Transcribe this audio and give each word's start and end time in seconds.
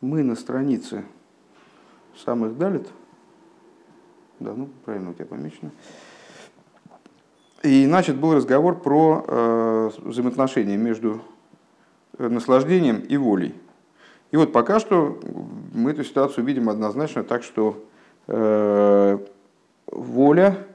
Мы 0.00 0.22
на 0.22 0.36
странице 0.36 1.04
самых 2.16 2.56
далит. 2.56 2.88
Да, 4.38 4.54
ну 4.54 4.68
правильно 4.84 5.10
у 5.10 5.14
тебя 5.14 5.26
помечено. 5.26 5.72
И 7.64 7.84
значит 7.86 8.16
был 8.16 8.34
разговор 8.34 8.78
про 8.78 9.24
э, 9.26 9.90
взаимоотношения 9.98 10.76
между 10.76 11.20
э, 12.16 12.28
наслаждением 12.28 13.00
и 13.00 13.16
волей. 13.16 13.54
И 14.30 14.36
вот 14.36 14.52
пока 14.52 14.78
что 14.78 15.18
мы 15.74 15.90
эту 15.90 16.04
ситуацию 16.04 16.44
видим 16.44 16.68
однозначно 16.68 17.24
так, 17.24 17.42
что 17.42 17.84
э, 18.28 19.18
воля 19.86 20.66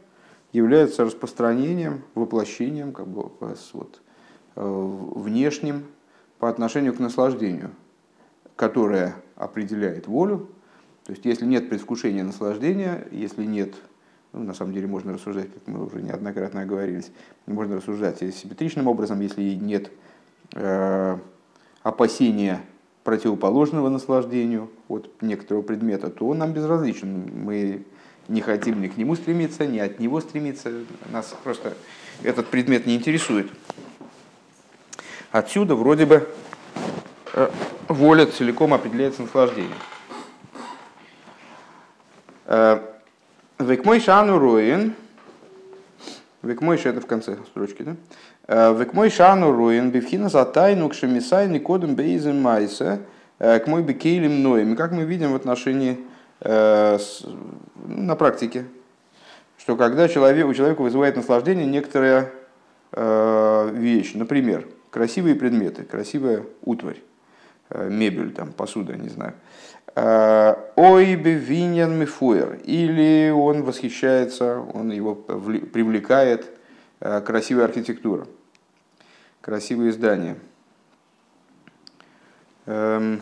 является 0.52 1.06
распространением, 1.06 2.02
воплощением, 2.16 2.92
как 2.92 3.08
бы 3.08 3.32
вот, 3.40 4.02
э, 4.56 4.62
внешним 5.16 5.86
по 6.40 6.50
отношению 6.50 6.94
к 6.94 7.00
наслаждению, 7.00 7.72
которое 8.56 9.16
определяет 9.36 10.08
волю. 10.08 10.50
То 11.06 11.12
есть, 11.12 11.26
если 11.26 11.46
нет 11.46 11.70
предвкушения 11.70 12.24
наслаждения, 12.24 13.08
если 13.12 13.44
нет, 13.44 13.76
ну, 14.32 14.44
на 14.44 14.54
самом 14.54 14.74
деле 14.74 14.88
можно 14.88 15.14
рассуждать, 15.14 15.54
как 15.54 15.68
мы 15.68 15.86
уже 15.86 16.02
неоднократно 16.02 16.62
оговорились, 16.62 17.12
можно 17.46 17.78
рассуждать 17.78 18.20
симметричным 18.20 18.88
образом, 18.88 19.20
если 19.20 19.42
нет 19.56 19.92
э, 20.54 21.18
опасения 21.82 22.62
противоположного 23.04 23.90
наслаждению 23.90 24.70
от 24.88 25.10
некоторого 25.22 25.62
предмета, 25.62 26.10
то 26.10 26.28
он 26.28 26.38
нам 26.38 26.54
безразличен. 26.54 27.30
Мы 27.34 27.86
не 28.28 28.42
хотим 28.42 28.82
ни 28.82 28.88
к 28.88 28.98
нему 28.98 29.16
стремиться, 29.16 29.66
ни 29.68 29.80
от 29.80 30.00
него 30.00 30.22
стремиться. 30.22 30.72
Нас 31.12 31.36
просто 31.44 31.76
этот 32.24 32.48
предмет 32.48 32.86
не 32.86 32.96
интересует. 32.96 33.52
Отсюда 35.32 35.76
вроде 35.76 36.06
бы 36.06 36.30
воля 37.88 38.26
целиком 38.26 38.74
определяется 38.74 39.24
наслаждением. 39.24 39.78
Э, 42.46 42.80
Векмой 43.60 44.00
шану 44.00 44.40
роин. 44.40 44.94
Векмой 46.42 46.78
это 46.78 47.00
в 47.00 47.06
конце 47.06 47.38
строчки, 47.48 47.84
да? 47.84 47.96
Э, 48.48 48.78
Векмой 48.78 49.10
шану 49.10 49.56
роин 49.56 49.92
бифхина 49.92 50.30
за 50.30 50.46
тайну 50.46 50.90
к 50.90 50.94
шемисай 50.94 51.48
никодом 51.48 51.96
бейзем 51.96 52.42
майса 52.42 53.00
к 53.40 53.64
мой 53.68 53.82
бекейлем 53.82 54.42
ноем. 54.42 54.76
Как 54.76 54.92
мы 54.92 55.04
видим 55.04 55.34
в 55.34 55.36
отношении 55.36 56.00
на 56.40 56.98
практике, 58.18 58.66
что 59.58 59.76
когда 59.76 60.08
человек, 60.08 60.48
у 60.48 60.54
человека 60.54 60.82
вызывает 60.82 61.18
наслаждение 61.18 61.66
некоторая 61.66 62.32
вещь, 62.94 64.14
например, 64.14 64.68
красивые 64.92 65.36
предметы, 65.36 65.84
красивая 65.84 66.44
утварь, 66.62 67.02
мебель, 67.70 68.32
там, 68.32 68.52
посуда, 68.52 68.96
не 68.96 69.10
знаю, 69.10 69.34
Ой, 69.96 71.16
бевиньян 71.16 71.98
мифуэр. 72.00 72.62
Или 72.64 73.30
он 73.30 73.64
восхищается, 73.64 74.60
он 74.60 74.92
его 74.92 75.14
привлекает 75.14 76.50
э, 77.00 77.22
красивая 77.22 77.66
архитектура, 77.66 78.26
красивые 79.42 79.92
здания. 79.92 80.38
Эм, 82.66 83.22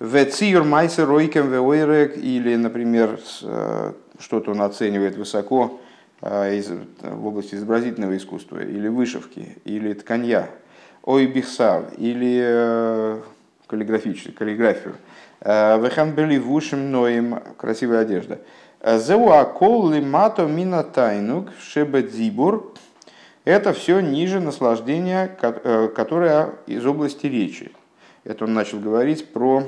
Вециюр 0.00 0.62
майсер 0.62 1.08
ройкем 1.08 1.50
веойрек, 1.50 2.16
или, 2.16 2.54
например, 2.54 3.18
э, 3.42 3.92
что-то 4.20 4.52
он 4.52 4.60
оценивает 4.60 5.16
высоко 5.16 5.80
э, 6.20 6.60
в 7.00 7.26
области 7.26 7.56
изобразительного 7.56 8.16
искусства, 8.16 8.62
или 8.62 8.86
вышивки, 8.86 9.56
или 9.64 9.92
тканья. 9.94 10.50
Ой, 11.08 11.24
бихсав, 11.24 11.84
или 11.96 13.22
каллиграфию. 13.66 14.94
Э, 15.40 15.80
Вехан 15.82 16.12
были 16.12 16.36
вушим 16.36 16.90
ноем, 16.90 17.40
красивая 17.56 18.00
одежда. 18.00 18.40
Э, 18.80 18.98
Зеуакол 18.98 19.88
лимато 19.88 20.44
мина 20.44 20.84
тайнук 20.84 21.48
шебедзибур. 21.60 22.74
Это 23.46 23.72
все 23.72 24.00
ниже 24.00 24.38
наслаждения, 24.38 25.34
э, 25.40 25.88
которое 25.96 26.50
из 26.66 26.84
области 26.84 27.26
речи. 27.26 27.72
Это 28.24 28.44
он 28.44 28.52
начал 28.52 28.78
говорить 28.78 29.32
про 29.32 29.64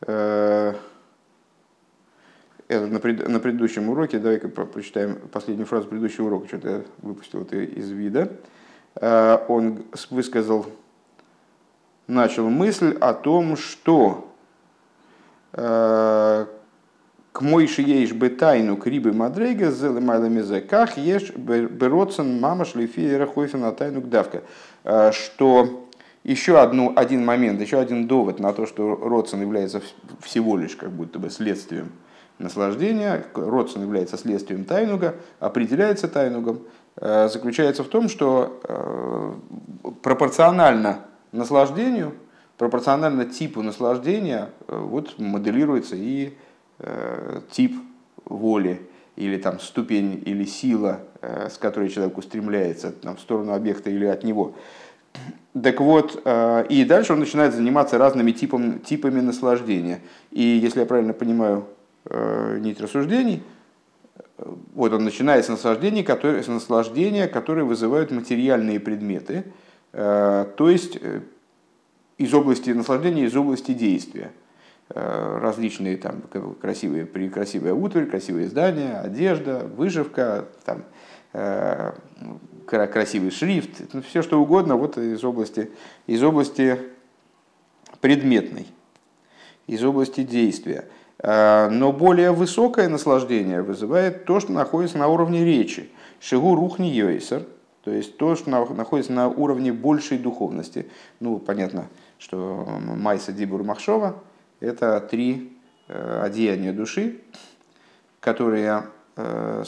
это 0.00 0.80
на, 2.68 2.98
пред, 2.98 3.28
на 3.28 3.40
предыдущем 3.40 3.90
уроке, 3.90 4.18
давай-ка 4.18 4.48
прочитаем 4.48 5.16
последнюю 5.30 5.66
фразу 5.66 5.86
предыдущего 5.86 6.28
урока, 6.28 6.48
что-то 6.48 6.68
я 6.68 6.82
выпустил 7.02 7.42
это 7.42 7.56
из 7.56 7.90
вида. 7.90 8.32
Он 9.00 9.82
высказал, 10.10 10.66
начал 12.06 12.48
мысль 12.48 12.96
о 13.00 13.12
том, 13.12 13.56
что 13.56 14.28
к 17.34 17.40
мойши 17.40 17.82
ешь 17.82 18.12
бы 18.12 18.28
тайну 18.28 18.76
крибы 18.76 19.12
мадрейга 19.12 19.72
зелы 19.72 20.00
майлами 20.00 20.60
как 20.60 20.96
ешь 20.96 21.34
бероцен 21.34 22.38
мама 22.40 22.64
шлифи 22.64 23.12
рахойфа 23.12 23.72
тайну 23.72 24.00
гдавка. 24.00 24.44
Э, 24.84 25.10
что 25.10 25.88
еще 26.22 26.60
одну, 26.60 26.92
один 26.94 27.24
момент, 27.24 27.60
еще 27.60 27.80
один 27.80 28.06
довод 28.06 28.38
на 28.38 28.52
то, 28.52 28.66
что 28.66 28.94
родсон 28.94 29.40
является 29.40 29.82
всего 30.20 30.56
лишь 30.56 30.76
как 30.76 30.92
будто 30.92 31.18
бы 31.18 31.28
следствием 31.28 31.90
наслаждения, 32.38 33.24
родсон 33.34 33.82
является 33.82 34.16
следствием 34.16 34.64
тайнуга, 34.64 35.16
определяется 35.40 36.06
тайнугом, 36.06 36.56
э, 36.56 36.60
заключается 36.96 37.82
в 37.82 37.88
том, 37.88 38.08
что 38.08 38.60
э, 38.64 39.32
пропорционально 40.02 41.00
наслаждению– 41.32 42.14
пропорционально 42.58 43.24
типу 43.24 43.62
наслаждения 43.62 44.50
э, 44.68 44.78
вот 44.78 45.18
моделируется 45.18 45.96
и 45.96 46.34
э, 46.78 47.40
тип 47.50 47.76
воли 48.24 48.80
или 49.16 49.36
там 49.38 49.60
ступень 49.60 50.22
или 50.24 50.44
сила, 50.44 51.00
э, 51.20 51.48
с 51.50 51.58
которой 51.58 51.88
человек 51.88 52.16
устремляется 52.18 52.92
там, 52.92 53.16
в 53.16 53.20
сторону 53.20 53.52
объекта 53.52 53.90
или 53.90 54.06
от 54.06 54.24
него. 54.24 54.54
Так 55.60 55.80
вот, 55.80 56.20
э, 56.24 56.66
и 56.68 56.84
дальше 56.84 57.12
он 57.12 57.20
начинает 57.20 57.54
заниматься 57.54 57.98
разными 57.98 58.32
типом, 58.32 58.80
типами 58.80 59.20
наслаждения. 59.20 60.00
И 60.30 60.42
если 60.42 60.80
я 60.80 60.86
правильно 60.86 61.12
понимаю 61.12 61.66
э, 62.06 62.58
нить 62.60 62.80
рассуждений, 62.80 63.36
э, 63.36 63.53
вот 64.36 64.92
он 64.92 65.04
начинает 65.04 65.44
с 65.44 65.48
наслаждения, 65.48 66.02
которые, 66.02 66.42
с 66.42 66.48
наслаждения, 66.48 67.28
которые 67.28 67.64
вызывают 67.64 68.10
материальные 68.10 68.80
предметы, 68.80 69.44
э, 69.92 70.46
то 70.56 70.70
есть 70.70 70.98
э, 71.00 71.20
из 72.18 72.34
области 72.34 72.70
наслаждения, 72.70 73.24
из 73.24 73.36
области 73.36 73.72
действия. 73.72 74.32
Э, 74.90 75.38
различные 75.40 75.96
там 75.96 76.22
красивые, 76.60 77.06
красивая 77.06 77.74
утварь, 77.74 78.06
красивые 78.06 78.48
здания, 78.48 78.98
одежда, 78.98 79.60
выживка, 79.76 80.46
там, 80.64 80.84
красивый 82.66 83.32
шрифт, 83.32 83.92
ну, 83.92 84.02
все 84.02 84.22
что 84.22 84.40
угодно 84.40 84.76
вот 84.76 84.96
из 84.98 85.24
области, 85.24 85.70
из 86.06 86.22
области 86.22 86.78
предметной, 88.00 88.68
из 89.66 89.82
области 89.82 90.22
действия. 90.22 90.84
Э, 91.18 91.68
но 91.68 91.92
более 91.92 92.32
высокое 92.32 92.88
наслаждение 92.88 93.62
вызывает 93.62 94.24
то, 94.24 94.40
что 94.40 94.52
находится 94.52 94.98
на 94.98 95.08
уровне 95.08 95.44
речи. 95.44 95.90
Шигу 96.20 96.54
рухни 96.54 96.86
йойсер, 96.86 97.44
то 97.82 97.90
есть 97.90 98.16
то, 98.16 98.34
что 98.34 98.50
находится 98.50 99.12
на 99.12 99.28
уровне 99.28 99.72
большей 99.72 100.18
духовности. 100.18 100.86
Ну, 101.20 101.38
понятно, 101.38 101.86
что 102.18 102.66
Майса 102.80 103.32
Дибур 103.32 103.62
Махшова– 103.62 104.22
это 104.60 105.00
три 105.00 105.56
э, 105.88 106.20
одеяния 106.24 106.72
души, 106.72 107.20
которые 108.20 108.84
э, 109.16 109.64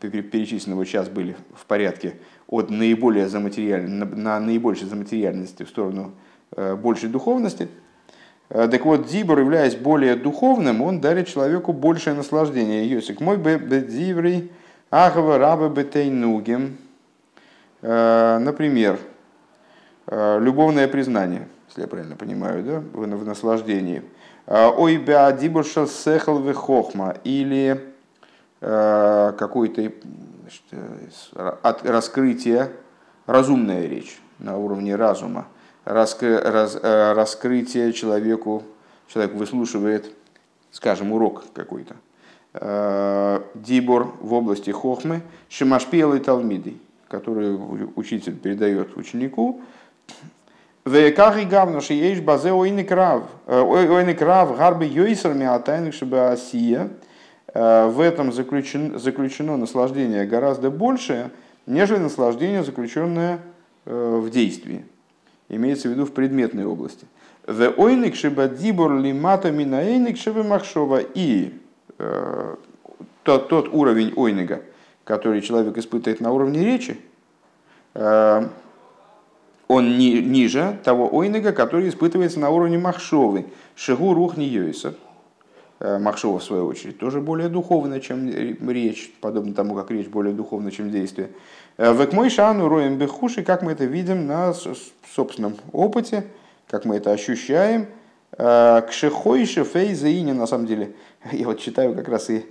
перечисленного 0.00 0.84
сейчас 0.84 1.08
были 1.08 1.36
в 1.54 1.66
порядке 1.66 2.16
от 2.48 2.68
наиболее 2.68 3.28
заматериальной, 3.28 4.06
на 4.06 4.38
наибольшей 4.40 4.88
заматериальности 4.88 5.62
в 5.62 5.68
сторону 5.68 6.12
большей 6.54 7.08
духовности. 7.08 7.68
Так 8.52 8.84
вот, 8.84 9.06
Дибур, 9.06 9.38
являясь 9.38 9.76
более 9.76 10.14
духовным, 10.14 10.82
он 10.82 11.00
дарит 11.00 11.28
человеку 11.28 11.72
большее 11.72 12.14
наслаждение. 12.14 12.86
Йосик 12.86 13.20
мой 13.20 13.38
бедзиврей, 13.38 14.52
ахава 14.90 15.38
раба 15.38 15.68
бетейнугем. 15.68 16.76
Например, 17.80 18.98
любовное 20.06 20.86
признание– 20.86 21.48
если 21.72 21.82
я 21.82 21.88
правильно 21.88 22.16
понимаю, 22.16 22.62
да, 22.62 22.82
в, 22.92 23.24
наслаждении. 23.24 24.02
А, 24.46 24.68
ой, 24.68 24.98
беадибуршал 24.98 25.86
сехал 25.86 26.38
вехохма, 26.38 27.16
или 27.24 27.94
э, 28.60 29.32
какое-то 29.38 29.90
раскрытие, 31.82 32.72
разумная 33.24 33.86
речь 33.86 34.20
на 34.38 34.58
уровне 34.58 34.94
разума, 34.96 35.46
раскры, 35.84 36.38
раз, 36.38 36.78
э, 36.80 37.12
раскрытие 37.12 37.92
человеку, 37.92 38.62
человек 39.08 39.34
выслушивает, 39.34 40.10
скажем, 40.70 41.12
урок 41.12 41.44
какой-то. 41.52 41.96
Э, 42.54 43.40
дибор 43.54 44.14
в 44.20 44.32
области 44.32 44.70
хохмы, 44.70 45.22
шимашпиел 45.48 46.14
и 46.14 46.18
талмиды, 46.18 46.76
который 47.08 47.58
учитель 47.96 48.36
передает 48.36 48.96
ученику, 48.96 49.62
Векахи 50.84 51.44
гавно 51.44 51.80
шиеш 51.80 52.20
базе 52.20 52.50
ойны 52.52 52.82
крав. 52.82 53.22
Ойны 53.46 54.14
крав 54.14 54.56
гарбы 54.56 54.84
йойсерми 54.84 55.46
атайных 55.46 55.94
чтобы 55.94 56.28
осия. 56.28 56.90
В 57.54 58.00
этом 58.00 58.32
заключено, 58.32 58.98
заключено 58.98 59.56
наслаждение 59.56 60.24
гораздо 60.26 60.70
большее, 60.70 61.30
нежели 61.66 61.98
наслаждение, 61.98 62.64
заключенное 62.64 63.40
в 63.84 64.28
действии. 64.30 64.84
Имеется 65.52 65.88
в 65.88 65.92
виду 65.92 66.04
в 66.06 66.12
предметной 66.12 66.64
области. 66.64 67.06
В 67.46 67.74
ойник 67.76 68.16
шиба 68.16 68.48
дибор 68.48 68.98
лимата 68.98 69.52
минаэйник 69.52 70.16
шиба 70.16 70.42
махшова. 70.42 70.98
И 70.98 71.52
тот, 73.22 73.48
тот 73.48 73.68
уровень 73.68 74.12
ойнига, 74.16 74.62
который 75.04 75.40
человек 75.42 75.76
испытывает 75.76 76.20
на 76.20 76.32
уровне 76.32 76.64
речи, 76.64 76.98
он 77.94 78.50
ни, 79.68 80.20
ниже 80.20 80.78
того 80.84 81.14
ойнега, 81.14 81.52
который 81.52 81.88
испытывается 81.88 82.40
на 82.40 82.50
уровне 82.50 82.78
махшовы. 82.78 83.44
Шигу 83.76 84.14
рух 84.14 84.36
не 84.38 84.46
йойсер. 84.46 84.94
Э, 85.84 85.98
махшова, 85.98 86.38
в 86.38 86.44
свою 86.44 86.66
очередь, 86.66 87.00
тоже 87.00 87.20
более 87.20 87.48
духовно, 87.48 87.98
чем 87.98 88.28
речь, 88.68 89.12
подобно 89.20 89.52
тому, 89.52 89.74
как 89.74 89.90
речь 89.90 90.06
более 90.06 90.32
духовна, 90.32 90.70
чем 90.70 90.92
действие. 90.92 91.30
Э, 91.76 91.90
в 91.90 92.12
мой 92.12 92.30
шану 92.30 92.68
роем 92.68 92.98
бехуши, 92.98 93.42
как 93.42 93.62
мы 93.62 93.72
это 93.72 93.84
видим 93.84 94.28
на 94.28 94.54
собственном 95.12 95.56
опыте, 95.72 96.24
как 96.68 96.84
мы 96.84 96.98
это 96.98 97.10
ощущаем. 97.10 97.88
Э, 98.38 98.82
к 98.82 98.92
шехойше 98.92 99.64
фейзаине, 99.64 100.34
на 100.34 100.46
самом 100.46 100.66
деле, 100.66 100.94
я 101.32 101.46
вот 101.46 101.58
читаю 101.58 101.96
как 101.96 102.08
раз 102.08 102.30
и 102.30 102.44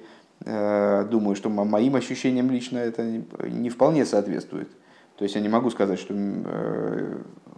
думаю, 0.44 1.36
что 1.36 1.50
моим 1.50 1.95
ощущениям 1.95 2.50
лично 2.50 2.80
это 2.80 3.04
не 3.04 3.69
вполне 3.69 4.07
соответствует. 4.07 4.69
То 5.16 5.24
есть 5.24 5.36
я 5.36 5.42
не 5.42 5.50
могу 5.50 5.69
сказать, 5.69 6.00
что 6.00 6.16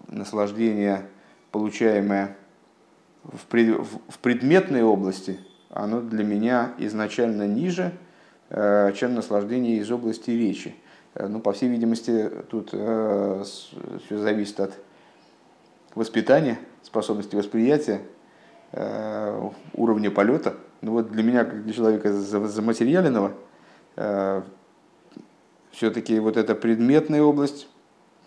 наслаждение, 0.10 1.06
получаемое 1.52 2.36
в 3.24 4.20
предметной 4.22 4.84
области, 4.84 5.40
оно 5.74 6.02
для 6.02 6.24
меня 6.24 6.74
изначально 6.78 7.48
ниже, 7.48 7.92
э, 8.50 8.92
чем 8.96 9.16
наслаждение 9.16 9.78
из 9.78 9.92
области 9.92 10.32
речи. 10.32 10.76
Э, 11.16 11.28
ну, 11.28 11.40
по 11.40 11.54
всей 11.54 11.70
видимости, 11.70 12.32
тут 12.50 12.70
все 12.70 14.18
зависит 14.18 14.60
от 14.60 14.74
воспитания, 15.96 16.58
способности 16.82 17.36
восприятия, 17.36 18.02
уровня 19.74 20.10
полета. 20.10 20.56
Ну 20.82 20.94
вот 20.94 21.12
для 21.12 21.22
меня, 21.22 21.46
как 21.46 21.64
для 21.64 21.74
человека 21.74 22.12
заматериаленного, 22.12 23.34
все-таки 25.74 26.20
вот 26.20 26.38
эта 26.38 26.56
предметная 26.56 27.22
область, 27.22 27.68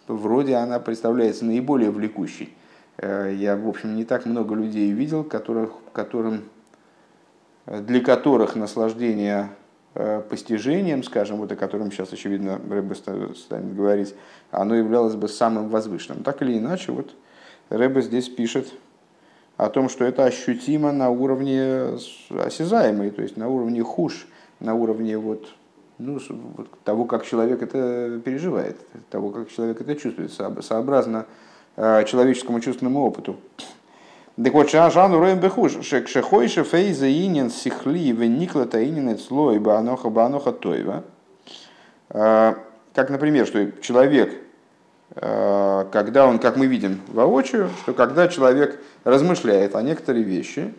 вроде 0.07 0.55
она 0.57 0.79
представляется 0.79 1.45
наиболее 1.45 1.91
влекущей. 1.91 2.55
Э, 2.99 3.33
я, 3.35 3.57
в 3.57 3.69
общем, 3.69 3.97
не 3.97 4.05
так 4.05 4.27
много 4.27 4.55
людей 4.55 4.91
видел, 4.91 5.25
которых, 5.25 5.73
которым, 5.93 6.45
для 7.67 8.01
которых 8.01 8.55
наслаждение 8.55 9.51
э, 9.95 10.23
постижением, 10.29 11.03
скажем, 11.03 11.39
вот 11.39 11.53
о 11.53 11.57
котором 11.57 11.91
сейчас, 11.91 12.13
очевидно, 12.13 12.61
Рэбе 12.71 12.95
станет 12.95 13.75
говорить, 13.75 14.15
оно 14.51 14.75
являлось 14.75 15.15
бы 15.15 15.29
самым 15.29 15.69
возвышенным. 15.69 16.23
Так 16.23 16.43
или 16.43 16.59
иначе, 16.59 16.93
вот 16.93 17.15
Рэбе 17.71 18.03
здесь 18.03 18.29
пишет 18.29 18.73
о 19.57 19.69
том, 19.69 19.89
что 19.89 20.05
это 20.05 20.25
ощутимо 20.25 20.93
на 20.93 21.11
уровне 21.11 21.99
осязаемой, 22.31 23.11
то 23.11 23.23
есть 23.23 23.37
на 23.37 23.49
уровне 23.49 23.83
хуш, 23.83 24.29
на 24.61 24.75
уровне 24.75 25.19
вот 25.19 25.49
ну, 25.99 26.21
того, 26.85 27.07
как 27.07 27.25
человек 27.25 27.63
это 27.63 28.21
переживает, 28.25 28.77
того, 29.09 29.31
как 29.31 29.51
человек 29.51 29.81
это 29.81 29.97
чувствует, 29.97 30.31
сообразно 30.33 31.27
э, 31.77 32.05
человеческому 32.05 32.61
чувственному 32.61 33.01
опыту. 33.01 33.37
Так 34.43 34.53
вот, 34.53 34.71
Жану 34.71 35.19
Роем 35.19 35.41
Бехуш, 35.41 35.79
Шехойша 35.83 36.63
Фейза 36.63 37.11
Инин 37.11 37.49
Сихли 37.49 38.13
Веникла 38.13 38.67
Таинин 38.67 39.19
Слой 39.19 39.59
Баноха 39.59 40.11
Баноха 40.11 40.53
Тойва. 40.53 41.05
Э, 42.11 42.53
как, 42.93 43.09
например, 43.09 43.47
что 43.47 43.73
человек, 43.81 44.35
э, 45.15 45.87
когда 45.91 46.27
он, 46.27 46.39
как 46.39 46.59
мы 46.59 46.67
видим 46.67 47.01
воочию, 47.09 47.71
что 47.81 47.95
когда 47.95 48.29
человек 48.29 48.79
размышляет 49.05 49.75
о 49.75 49.81
некоторые 49.81 50.25
вещи, 50.25 50.75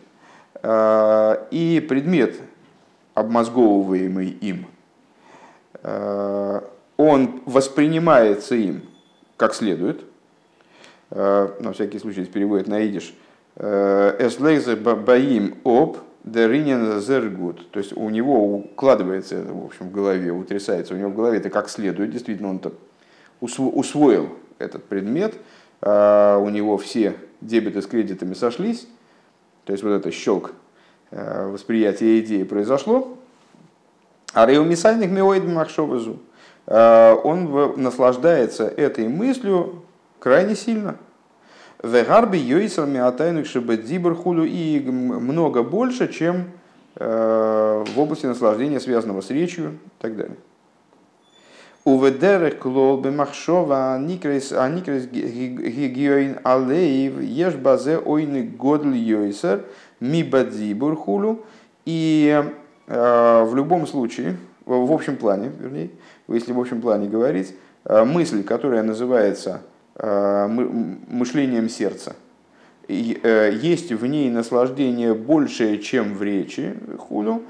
и 0.60 1.86
предмет, 1.88 2.34
обмозговываемый 3.14 4.28
им, 4.28 4.66
он 6.96 7.42
воспринимается 7.46 8.56
им 8.56 8.82
как 9.36 9.54
следует, 9.54 10.02
на 11.10 11.72
всякий 11.72 12.00
случай 12.00 12.24
переводит 12.24 12.66
на 12.66 12.80
идиш, 12.80 13.14
«Эслейзе 13.58 14.76
баим 14.76 15.58
об 15.64 15.98
деринен 16.24 17.00
зергут». 17.00 17.70
То 17.70 17.80
есть 17.80 17.96
у 17.96 18.08
него 18.08 18.56
укладывается 18.56 19.36
это 19.36 19.52
в, 19.52 19.66
общем, 19.66 19.88
в 19.88 19.92
голове, 19.92 20.32
утрясается 20.32 20.94
у 20.94 20.96
него 20.96 21.10
в 21.10 21.16
голове 21.16 21.38
это 21.38 21.50
как 21.50 21.68
следует. 21.68 22.10
Действительно, 22.10 22.50
он 22.50 22.60
усвоил 23.40 24.30
этот 24.58 24.84
предмет, 24.84 25.34
у 25.80 25.86
него 26.48 26.78
все 26.78 27.14
дебеты 27.40 27.82
с 27.82 27.86
кредитами 27.86 28.34
сошлись, 28.34 28.88
то 29.64 29.72
есть 29.72 29.84
вот 29.84 29.90
это 29.90 30.10
щелк 30.10 30.52
восприятия 31.10 32.18
идеи 32.20 32.42
произошло, 32.42 33.18
а 34.34 34.46
Реумисальник 34.46 35.10
Меоид 35.10 35.44
Махшовазу, 35.44 36.18
э, 36.66 37.16
он 37.24 37.82
наслаждается 37.82 38.68
этой 38.68 39.08
мыслью 39.08 39.84
крайне 40.18 40.54
сильно. 40.54 40.96
Вегарби 41.82 42.38
Йойсер 42.38 42.86
Миатайнук 42.86 43.46
Шебедзибр 43.46 44.14
Хулю 44.14 44.44
и 44.44 44.80
много 44.80 45.62
больше, 45.62 46.12
чем 46.12 46.50
э, 46.96 47.84
в 47.94 47.98
области 48.00 48.26
наслаждения, 48.26 48.80
связанного 48.80 49.20
с 49.20 49.30
речью 49.30 49.72
и 49.72 50.02
так 50.02 50.16
далее. 50.16 50.36
Уведерек 51.84 52.58
клол 52.58 53.00
бемахшова 53.00 53.94
аникрес 53.94 54.52
аникрес 54.52 55.06
гигиоин 55.06 56.38
алеев 56.44 57.20
еш 57.20 57.54
базе 57.54 57.98
ойны 57.98 58.42
годл 58.42 58.90
йойсер 58.90 59.64
ми 60.00 60.22
бадзибур 60.22 60.96
хулю 60.96 61.44
и 61.86 62.42
Э, 62.88 63.44
в 63.44 63.54
любом 63.54 63.86
случае, 63.86 64.38
в 64.64 64.92
общем 64.92 65.16
плане, 65.16 65.52
вернее, 65.58 65.90
если 66.26 66.52
в 66.52 66.60
общем 66.60 66.80
плане 66.80 67.06
говорить, 67.06 67.54
э, 67.84 68.02
мысль, 68.04 68.42
которая 68.42 68.82
называется 68.82 69.60
мышлением 69.98 71.68
сердца, 71.68 72.16
есть 72.88 73.92
в 73.92 74.06
ней 74.06 74.30
наслаждение 74.30 75.14
большее, 75.14 75.78
чем 75.78 76.14
в 76.14 76.22
речи 76.22 76.74
худу. 76.98 77.42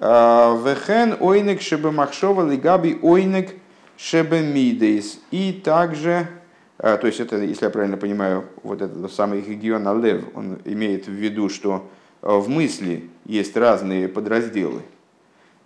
Вехен 0.00 1.16
ойнек 1.20 1.60
шебе 1.60 1.90
махшова 1.90 2.50
лигаби 2.50 2.98
ойнек 3.02 3.54
шебе 3.96 4.42
мидейс. 4.42 5.20
И 5.30 5.52
также, 5.52 6.26
то 6.76 7.00
есть 7.04 7.20
это, 7.20 7.36
если 7.36 7.66
я 7.66 7.70
правильно 7.70 7.96
понимаю, 7.96 8.44
вот 8.62 8.82
этот 8.82 9.12
самый 9.12 9.42
регион 9.42 9.86
Алев, 9.86 10.24
он 10.34 10.58
имеет 10.64 11.06
в 11.06 11.12
виду, 11.12 11.48
что 11.48 11.88
в 12.20 12.48
мысли 12.48 13.08
есть 13.24 13.56
разные 13.56 14.08
подразделы. 14.08 14.82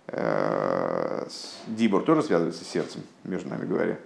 Э, 0.07 1.27
Дибор 1.67 2.03
тоже 2.03 2.23
связывается 2.23 2.63
с 2.63 2.67
сердцем, 2.67 3.01
между 3.23 3.49
нами 3.49 3.65
говоря. 3.65 3.97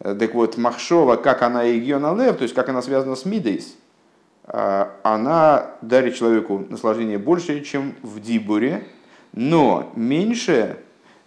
Э, 0.00 0.14
так 0.14 0.34
вот, 0.34 0.56
Махшова, 0.56 1.16
как 1.16 1.42
она 1.42 1.64
и 1.64 1.78
Гиона 1.78 2.14
Лев, 2.14 2.36
то 2.36 2.42
есть 2.42 2.54
как 2.54 2.68
она 2.68 2.82
связана 2.82 3.16
с 3.16 3.24
Мидейс, 3.24 3.76
э, 4.44 4.86
она 5.02 5.70
дарит 5.82 6.16
человеку 6.16 6.64
наслаждение 6.68 7.18
больше, 7.18 7.62
чем 7.62 7.94
в 8.02 8.20
Дибуре, 8.20 8.86
но 9.32 9.92
меньше, 9.94 10.78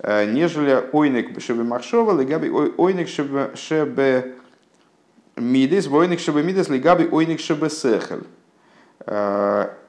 нежели 0.04 0.84
ойник 0.92 1.40
шебе 1.40 1.62
Махшова, 1.62 2.20
легаби 2.20 2.50
ойник 2.50 3.08
шебе 3.08 4.36
Мидейс, 5.36 5.88
ойник 5.88 6.20
шебе 6.20 6.42
Мидейс, 6.42 6.68
легаби 6.70 7.08
ойник 7.12 7.40
шебе 7.40 7.70
Сехель. 7.70 8.24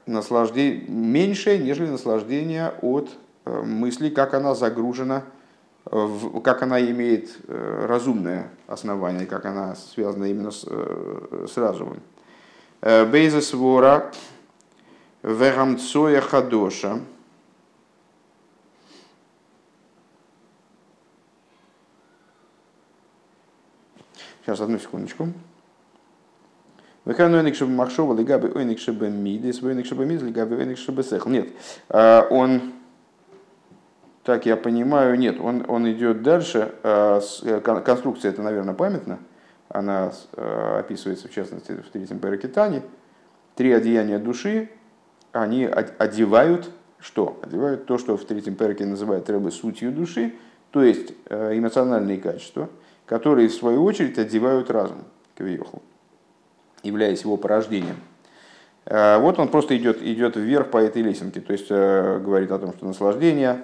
Наслаждение, 0.06 0.82
меньшее, 0.88 1.58
нежели 1.58 1.88
наслаждение 1.88 2.72
от 2.82 3.10
э, 3.44 3.62
мысли, 3.62 4.10
как 4.10 4.34
она 4.34 4.56
загружена, 4.56 5.22
как 5.84 6.62
она 6.62 6.80
имеет 6.80 7.36
э, 7.48 7.86
разумное 7.86 8.50
основание, 8.66 9.26
как 9.26 9.44
она 9.46 9.74
связана 9.74 10.24
именно 10.24 10.50
с, 10.50 10.64
э, 10.66 11.46
с 11.48 11.56
разумом. 11.56 12.00
Бейзес 12.80 13.52
вора 13.54 14.12
верамцоя 15.22 16.20
хадоша. 16.20 17.00
Сейчас, 24.44 24.60
одну 24.60 24.78
секундочку. 24.78 25.28
Вехану 27.04 27.40
эник 27.40 27.56
шебе 27.56 27.72
махшова 27.72 28.16
лигаби 28.16 28.48
ойник 28.48 28.78
шебе 28.78 29.10
мидис, 29.10 29.62
ойник 29.62 29.86
шебе 29.86 30.04
мидис 30.04 30.22
лигаби 30.22 30.54
ойник 30.54 30.78
шебе 30.78 31.02
сехл. 31.02 31.28
Нет, 31.28 31.48
он, 31.88 32.72
так 34.24 34.46
я 34.46 34.56
понимаю, 34.56 35.18
нет, 35.18 35.40
он, 35.40 35.64
он 35.66 35.90
идет 35.90 36.22
дальше. 36.22 36.72
А, 36.82 37.20
э, 37.42 37.60
конструкция 37.60 38.30
это, 38.30 38.42
наверное, 38.42 38.74
памятна. 38.74 39.18
она 39.68 40.12
описывается, 40.36 41.28
в 41.28 41.32
частности, 41.32 41.72
в 41.72 41.90
третьем 41.90 42.18
Паракитане. 42.18 42.82
Три 43.56 43.72
одеяния 43.72 44.18
души, 44.18 44.70
они 45.32 45.64
одевают 45.64 46.70
что? 47.00 47.40
Одевают 47.42 47.86
то, 47.86 47.98
что 47.98 48.16
в 48.16 48.24
третьем 48.24 48.54
перке 48.54 48.86
называют 48.86 49.28
рыбы 49.28 49.50
сутью 49.50 49.90
души, 49.90 50.34
то 50.70 50.82
есть 50.82 51.12
эмоциональные 51.28 52.18
качества, 52.18 52.70
которые 53.06 53.48
в 53.48 53.54
свою 53.54 53.82
очередь 53.82 54.18
одевают 54.18 54.70
разум, 54.70 54.98
кавиоху, 55.36 55.82
являясь 56.84 57.22
его 57.22 57.36
порождением. 57.36 57.96
Вот 58.86 59.38
он 59.38 59.48
просто 59.48 59.76
идет, 59.76 60.00
идет 60.00 60.36
вверх 60.36 60.70
по 60.70 60.78
этой 60.78 61.02
лесенке, 61.02 61.40
то 61.40 61.52
есть 61.52 61.68
говорит 61.70 62.52
о 62.52 62.58
том, 62.58 62.72
что 62.72 62.86
наслаждение 62.86 63.62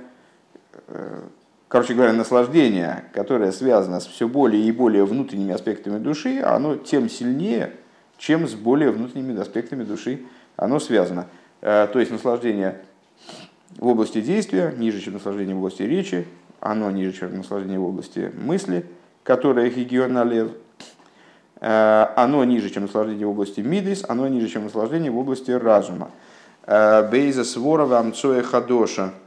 короче 1.68 1.94
говоря, 1.94 2.12
наслаждение, 2.12 3.04
которое 3.12 3.52
связано 3.52 4.00
с 4.00 4.06
все 4.06 4.26
более 4.26 4.62
и 4.62 4.72
более 4.72 5.04
внутренними 5.04 5.52
аспектами 5.52 5.98
души, 5.98 6.40
оно 6.40 6.76
тем 6.76 7.08
сильнее, 7.08 7.72
чем 8.16 8.48
с 8.48 8.54
более 8.54 8.90
внутренними 8.90 9.38
аспектами 9.40 9.84
души 9.84 10.22
оно 10.56 10.80
связано. 10.80 11.26
Э, 11.60 11.86
то 11.92 12.00
есть 12.00 12.10
наслаждение 12.10 12.80
в 13.76 13.86
области 13.86 14.20
действия 14.20 14.74
ниже, 14.76 15.00
чем 15.00 15.14
наслаждение 15.14 15.54
в 15.54 15.58
области 15.58 15.82
речи, 15.82 16.26
оно 16.60 16.90
ниже, 16.90 17.12
чем 17.12 17.36
наслаждение 17.36 17.78
в 17.78 17.84
области 17.84 18.32
мысли, 18.34 18.86
которое 19.22 19.70
хигионалев, 19.70 20.50
э, 21.60 22.06
оно 22.16 22.44
ниже, 22.44 22.70
чем 22.70 22.84
наслаждение 22.84 23.26
в 23.26 23.30
области 23.30 23.60
мидис, 23.60 24.04
оно 24.08 24.26
ниже, 24.26 24.48
чем 24.48 24.64
наслаждение 24.64 25.10
в 25.10 25.18
области 25.18 25.50
разума. 25.50 26.10
Э, 26.66 27.08
Бейза 27.08 27.44
сворова 27.44 27.98
амцоя 27.98 28.42
хадоша– 28.42 29.12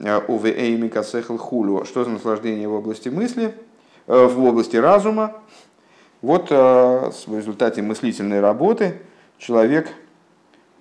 УВЭйми 0.00 0.88
касехл 0.88 1.36
хулю. 1.36 1.84
Что 1.84 2.04
за 2.04 2.10
наслаждение 2.10 2.68
в 2.68 2.74
области 2.74 3.08
мысли, 3.08 3.54
э, 4.06 4.26
в 4.26 4.42
области 4.42 4.76
разума? 4.76 5.34
Вот 6.22 6.48
э, 6.50 6.54
в 6.54 7.36
результате 7.36 7.82
мыслительной 7.82 8.40
работы 8.40 9.00
человек, 9.38 9.88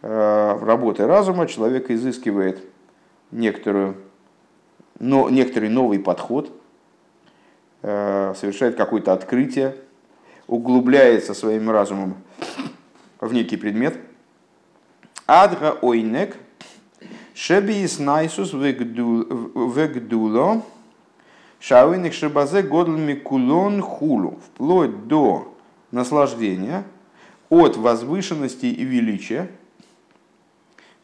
э, 0.01 0.53
в 0.53 0.63
работе 0.63 1.05
разума 1.05 1.47
человек 1.47 1.89
изыскивает 1.91 2.63
некоторую, 3.31 3.95
но, 4.99 5.29
некоторый 5.29 5.69
новый 5.69 5.99
подход, 5.99 6.51
совершает 7.81 8.75
какое-то 8.75 9.11
открытие, 9.11 9.75
углубляется 10.45 11.33
своим 11.33 11.71
разумом 11.71 12.13
в 13.19 13.33
некий 13.33 13.57
предмет. 13.57 13.97
Адга 15.25 15.79
ойнек– 15.81 16.37
Шебиис 17.33 17.99
найсус 17.99 18.53
вегдуло, 18.53 20.63
шауиник 21.59 22.13
шебазе 22.13 22.61
годлми 22.61 23.13
кулон 23.13 23.81
хулу, 23.81 24.39
вплоть 24.45 25.07
до 25.07 25.55
наслаждения 25.91 26.83
от 27.49 27.77
возвышенности 27.77 28.65
и 28.65 28.83
величия, 28.83 29.49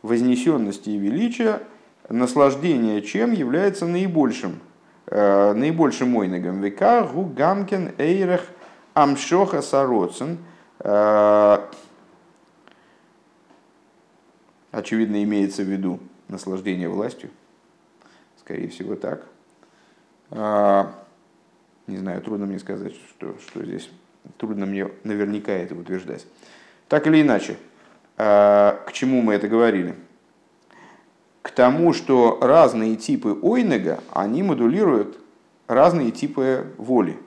вознесенности 0.02 0.90
и 0.90 0.98
величия, 0.98 1.62
наслаждение 2.10 3.02
чем 3.02 3.32
является 3.32 3.86
наибольшим, 3.86 4.60
э, 5.06 5.54
наибольшим 5.54 6.16
ойнегом. 6.16 6.62
Века 6.62 7.04
гу 7.04 7.24
гамкен 7.24 7.94
эйрех 7.98 8.46
амшоха 8.94 9.62
сароцен, 9.62 10.40
э, 10.80 11.58
очевидно 14.72 15.24
имеется 15.24 15.64
в 15.64 15.68
виду 15.68 16.00
наслаждение 16.28 16.90
властью. 16.90 17.30
Скорее 18.40 18.70
всего, 18.70 18.96
так. 18.96 19.26
А, 20.32 20.94
не 21.88 21.98
знаю, 21.98 22.22
трудно 22.22 22.46
мне 22.46 22.60
сказать, 22.60 22.94
что, 23.10 23.36
что 23.40 23.64
здесь. 23.64 23.90
Трудно 24.38 24.66
мне 24.66 24.90
наверняка 25.04 25.52
это 25.52 25.76
утверждать. 25.76 26.26
Так 26.90 27.08
или 27.08 27.22
иначе, 27.22 27.58
а, 28.18 28.82
к 28.86 28.92
чему 28.94 29.22
мы 29.22 29.34
это 29.36 29.48
говорили? 29.48 29.96
К 31.42 31.52
тому, 31.52 31.94
что 31.94 32.40
разные 32.42 32.96
типы 32.96 33.38
ойнега, 33.42 34.00
они 34.12 34.44
модулируют 34.44 35.18
разные 35.68 36.12
типы 36.12 36.68
воли. 36.78 37.18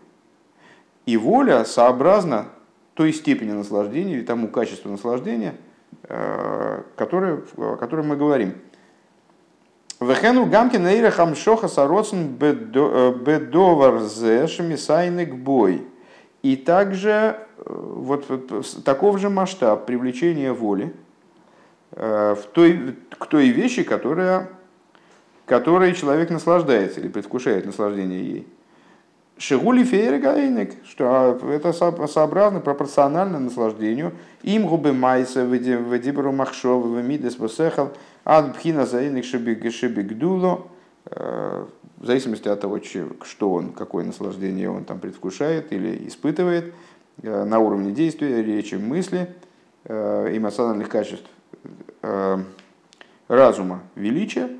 И 1.06 1.16
воля 1.16 1.64
сообразна 1.64 2.48
той 2.94 3.12
степени 3.12 3.52
наслаждения 3.52 4.14
или 4.14 4.24
тому 4.24 4.48
качеству 4.48 4.90
наслаждения, 4.90 5.54
а, 6.04 6.84
которое, 6.96 7.42
о 7.56 7.76
котором 7.76 8.08
мы 8.08 8.16
говорим. 8.16 8.54
Вехену 10.00 10.46
гамки 10.46 10.78
нейра 10.78 11.10
хамшоха 11.10 11.68
сароцен 11.68 12.28
бедовар 12.36 14.00
зе 14.00 14.46
шемисайник 14.46 15.34
бой. 15.34 15.86
И 16.42 16.56
также 16.56 17.10
э, 17.10 17.62
вот, 17.66 18.24
вот 18.30 18.82
таков 18.82 19.18
же 19.18 19.28
масштаб 19.28 19.84
привлечения 19.84 20.54
воли 20.54 20.94
э, 21.92 22.34
в 22.34 22.46
той, 22.46 22.96
к 23.10 23.26
той 23.26 23.50
вещи, 23.50 23.82
которая, 23.82 24.48
которой 25.44 25.92
человек 25.92 26.30
наслаждается 26.30 27.00
или 27.00 27.08
предвкушает 27.08 27.66
наслаждение 27.66 28.24
ей. 28.24 28.46
Шигули 29.40 29.84
фейрегайник, 29.84 30.74
что 30.84 31.40
это 31.50 31.72
сообразно, 31.72 32.60
пропорционально 32.60 33.38
наслаждению. 33.40 34.12
Им 34.42 34.66
губы 34.66 34.92
майса, 34.92 35.44
ведибру 35.44 36.30
махшов, 36.30 36.84
мидес 36.84 37.36
посехал, 37.36 37.88
ад 38.26 38.54
пхина 38.54 38.84
заиник 38.84 39.24
шебигдуло, 39.24 40.66
э, 41.06 41.64
в 41.96 42.06
зависимости 42.06 42.48
от 42.48 42.60
того, 42.60 42.80
что 42.82 43.52
он, 43.52 43.72
какое 43.72 44.04
наслаждение 44.04 44.68
он 44.68 44.84
там 44.84 44.98
предвкушает 45.00 45.72
или 45.72 46.06
испытывает, 46.06 46.74
э, 47.22 47.44
на 47.44 47.60
уровне 47.60 47.92
действия, 47.92 48.42
речи, 48.42 48.74
мысли, 48.74 49.34
э, 49.84 50.36
эмоциональных 50.36 50.90
качеств 50.90 51.30
разума, 53.28 53.80
величия, 53.94 54.50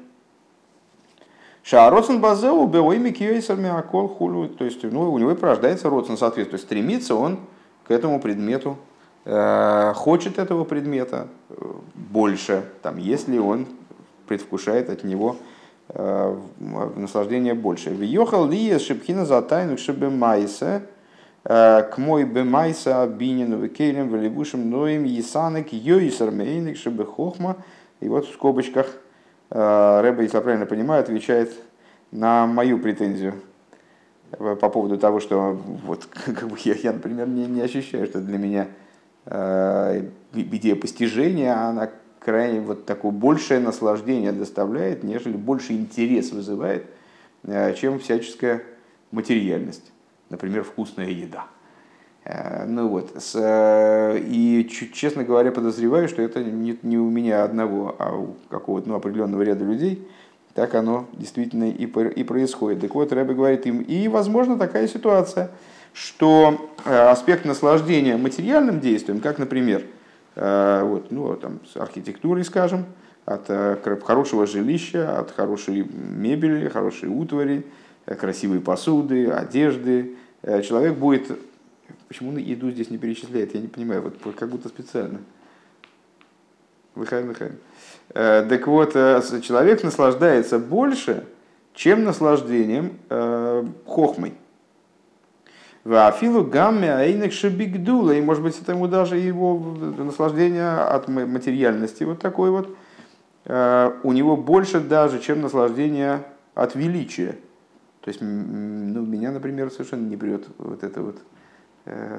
Шаароцен 1.63 2.21
базеу 2.21 2.67
беойми 2.67 3.11
киейсерми 3.11 3.69
акол 3.69 4.09
хулю. 4.09 4.49
То 4.49 4.65
есть 4.65 4.83
ну, 4.83 5.13
у 5.13 5.19
него 5.19 5.35
порождается 5.35 5.91
родствен 5.91 6.17
соответственно. 6.17 6.59
Стремится 6.59 7.15
он 7.15 7.39
к 7.85 7.91
этому 7.91 8.21
предмету, 8.21 8.79
э, 9.25 9.93
хочет 9.95 10.39
этого 10.39 10.65
предмета 10.65 11.29
э, 11.51 11.55
больше, 11.95 12.65
там, 12.83 12.97
если 12.99 13.37
он 13.39 13.67
предвкушает 14.27 14.89
от 14.89 15.05
него 15.05 15.37
э, 15.89 16.37
наслаждение 16.97 17.55
больше. 17.55 17.91
Въехал 17.91 18.47
ли 18.47 18.79
шипхина 18.79 19.27
за 19.27 19.43
тайну 19.43 19.77
шибе 19.77 20.09
майса, 20.09 20.83
к 21.43 21.95
мой 21.97 22.25
бы 22.25 22.45
майса 22.45 23.07
бинину 23.07 23.57
векелем 23.57 24.15
велибушем 24.15 24.69
ноем 24.69 25.05
есанек 25.05 25.73
йойсер 25.73 26.31
мейник 26.31 26.77
шибе 26.77 27.05
хохма. 27.05 27.57
И 28.01 28.09
вот 28.09 28.27
в 28.27 28.35
скобочках 28.35 28.87
Э, 28.87 29.10
Рэба, 29.51 30.23
если 30.23 30.37
я 30.37 30.43
правильно 30.43 30.67
понимаю, 30.67 31.01
отвечает 31.03 31.53
на 32.13 32.47
мою 32.47 32.79
претензию 32.79 33.35
по 34.39 34.69
поводу 34.69 34.97
того, 34.97 35.21
что 35.21 35.61
вот, 35.85 36.07
как 36.25 36.49
бы 36.49 36.57
я, 36.65 36.75
я, 36.75 36.93
например, 36.93 37.29
не, 37.29 37.47
не 37.47 37.61
ощущаю, 37.61 38.07
что 38.07 38.21
для 38.21 38.39
меня 38.39 38.69
э, 39.27 40.09
идея 40.33 40.77
постижения, 40.77 41.53
она 41.53 41.91
крайне 42.21 42.61
вот 42.61 42.87
такое 42.87 43.13
большее 43.13 43.61
наслаждение 43.61 44.33
доставляет, 44.33 45.03
нежели 45.03 45.37
больше 45.37 45.73
интерес 45.73 46.31
вызывает, 46.33 46.87
э, 47.45 47.75
чем 47.75 47.99
всяческая 47.99 48.63
материальность, 49.11 49.91
например, 50.29 50.63
вкусная 50.63 51.09
еда. 51.09 51.47
Э, 52.25 52.65
ну 52.67 52.89
вот, 52.89 53.13
с, 53.19 53.35
э, 53.35 54.19
и, 54.19 54.69
честно 54.93 55.25
говоря, 55.25 55.53
подозреваю, 55.53 56.09
что 56.09 56.23
это 56.23 56.43
не, 56.43 56.79
не 56.83 56.99
у 56.99 57.09
меня 57.09 57.45
одного, 57.45 57.97
а 57.99 58.15
у 58.15 58.37
какого-то 58.51 58.89
ну, 58.89 58.95
определенного 58.95 59.43
ряда 59.43 59.65
людей. 59.65 60.07
Так 60.55 60.75
оно 60.75 61.07
действительно 61.13 61.71
и, 61.71 61.85
и 61.85 62.25
происходит. 62.25 62.81
Так 62.81 62.95
вот, 62.95 63.13
Рэбе 63.13 63.35
говорит 63.35 63.67
им, 63.67 63.81
и, 63.81 64.09
возможно, 64.09 64.59
такая 64.59 64.87
ситуация, 64.89 65.51
что 65.93 66.71
э, 66.85 67.09
аспект 67.09 67.45
наслаждения 67.45 68.17
материальным 68.17 68.81
действием, 68.81 69.21
как, 69.21 69.39
например, 69.39 69.85
вот, 70.37 71.11
ну, 71.11 71.35
там, 71.35 71.59
с 71.71 71.77
архитектурой, 71.77 72.45
скажем, 72.45 72.87
от 73.27 73.49
хорошего 74.05 74.47
жилища, 74.47 75.19
от 75.19 75.33
хорошей 75.33 75.85
мебели, 75.91 76.69
хорошей 76.69 77.09
утвари, 77.09 77.67
красивой 78.07 78.61
посуды, 78.61 79.29
одежды, 79.29 80.15
человек 80.63 80.97
будет 80.97 81.37
Почему 82.11 82.37
еду 82.37 82.73
здесь 82.73 82.91
не 82.91 82.99
перечисляет, 82.99 83.55
я 83.55 83.61
не 83.61 83.69
понимаю, 83.69 84.03
вот 84.03 84.35
как 84.35 84.49
будто 84.49 84.69
специально. 84.69 85.21
Выхаем, 86.97 87.29
выхаем. 87.29 87.57
Э, 88.09 88.45
так 88.49 88.67
вот, 88.67 88.97
э, 88.97 89.23
человек 89.41 89.85
наслаждается 89.85 90.59
больше, 90.59 91.25
чем 91.73 92.03
наслаждением 92.03 92.99
э, 93.11 93.65
хохмой. 93.87 94.35
Афилу 95.85 96.43
гамме 96.43 96.93
айнек 96.93 97.33
шабигдула. 97.33 98.11
И 98.11 98.21
может 98.21 98.43
быть 98.43 98.61
это 98.61 98.73
ему 98.73 98.89
даже 98.89 99.17
его 99.17 99.57
наслаждение 99.97 100.69
от 100.69 101.07
материальности 101.07 102.03
вот 102.03 102.19
такой 102.19 102.51
вот. 102.51 102.77
У 103.47 104.13
него 104.13 104.37
больше 104.37 104.81
даже, 104.81 105.21
чем 105.21 105.43
наслаждение 105.43 106.25
от 106.57 106.75
величия. 106.75 107.39
То 108.01 108.09
есть 108.09 108.21
ну, 108.21 109.07
меня, 109.07 109.31
например, 109.31 109.71
совершенно 109.71 110.09
не 110.09 110.17
прет 110.17 110.49
вот 110.59 110.83
это 110.83 111.03
вот 111.03 111.17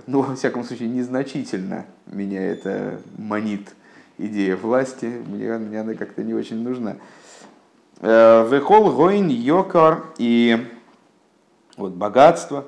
ну, 0.08 0.22
во 0.22 0.36
всяком 0.36 0.64
случае, 0.64 0.90
незначительно 0.90 1.86
меня 2.08 2.42
это 2.44 3.00
манит 3.18 3.76
идея 4.18 4.56
власти, 4.56 5.06
мне, 5.06 5.58
мне 5.58 5.82
она 5.82 5.94
как-то 5.96 6.24
не 6.24 6.34
очень 6.34 6.64
нужна. 6.64 6.98
Вехол 8.02 8.92
гоин 8.96 9.28
йокар 9.28 10.06
и 10.18 10.68
вот 11.78 11.94
богатство. 11.94 12.66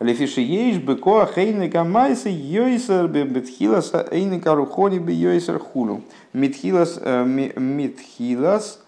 Лефиши 0.00 0.40
ейш 0.40 0.78
быко 0.78 1.26
хейны 1.26 1.70
камайсы 1.70 2.30
йойсер 2.30 3.06
бетхилас 3.08 3.92
эйны 4.10 4.40
карухони 4.40 4.98
би 4.98 5.12
йойсер 5.12 5.58
хулу. 5.58 6.02
Митхилас, 6.32 6.98
митхилас. 6.98 8.82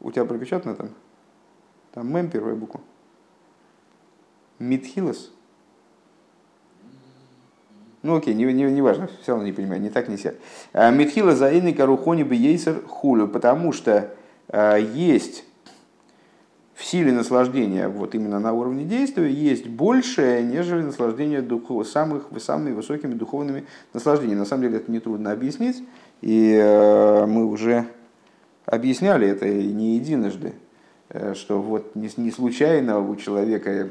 У 0.00 0.10
тебя 0.10 0.24
пропечатано 0.24 0.74
там? 0.74 0.88
Там 1.92 2.14
мем 2.14 2.30
первая 2.30 2.54
буква. 2.54 2.80
Митхилас. 4.58 5.30
Ну 8.02 8.16
окей, 8.16 8.34
не, 8.34 8.44
не, 8.52 8.64
не 8.64 8.82
важно, 8.82 9.08
все 9.22 9.32
равно 9.32 9.46
не 9.46 9.52
понимаю, 9.52 9.80
не 9.80 9.90
так, 9.90 10.08
не 10.08 10.16
сяк. 10.16 10.34
А, 10.72 10.90
Митхила 10.90 11.36
заины 11.36 11.72
карухони 11.72 12.24
бы 12.24 12.34
ейсер 12.34 12.82
хулю, 12.86 13.28
потому 13.28 13.72
что 13.72 14.12
э, 14.48 14.78
есть 14.92 15.44
в 16.74 16.84
силе 16.84 17.12
наслаждения, 17.12 17.86
вот 17.86 18.16
именно 18.16 18.40
на 18.40 18.52
уровне 18.52 18.84
действия, 18.84 19.30
есть 19.30 19.68
большее, 19.68 20.42
нежели 20.42 20.82
наслаждение 20.82 21.42
духов, 21.42 21.86
самых, 21.86 22.24
самыми 22.38 22.72
высокими 22.74 23.14
духовными 23.14 23.66
наслаждениями. 23.94 24.40
На 24.40 24.46
самом 24.46 24.62
деле 24.62 24.78
это 24.78 24.90
нетрудно 24.90 25.30
объяснить, 25.30 25.84
и 26.22 26.58
э, 26.60 27.26
мы 27.26 27.46
уже 27.46 27.86
объясняли 28.66 29.28
это 29.28 29.46
не 29.48 29.94
единожды, 29.94 30.54
что 31.34 31.60
вот 31.60 31.94
не, 31.94 32.10
не 32.16 32.30
случайно 32.30 32.98
у 32.98 33.16
человека 33.16 33.88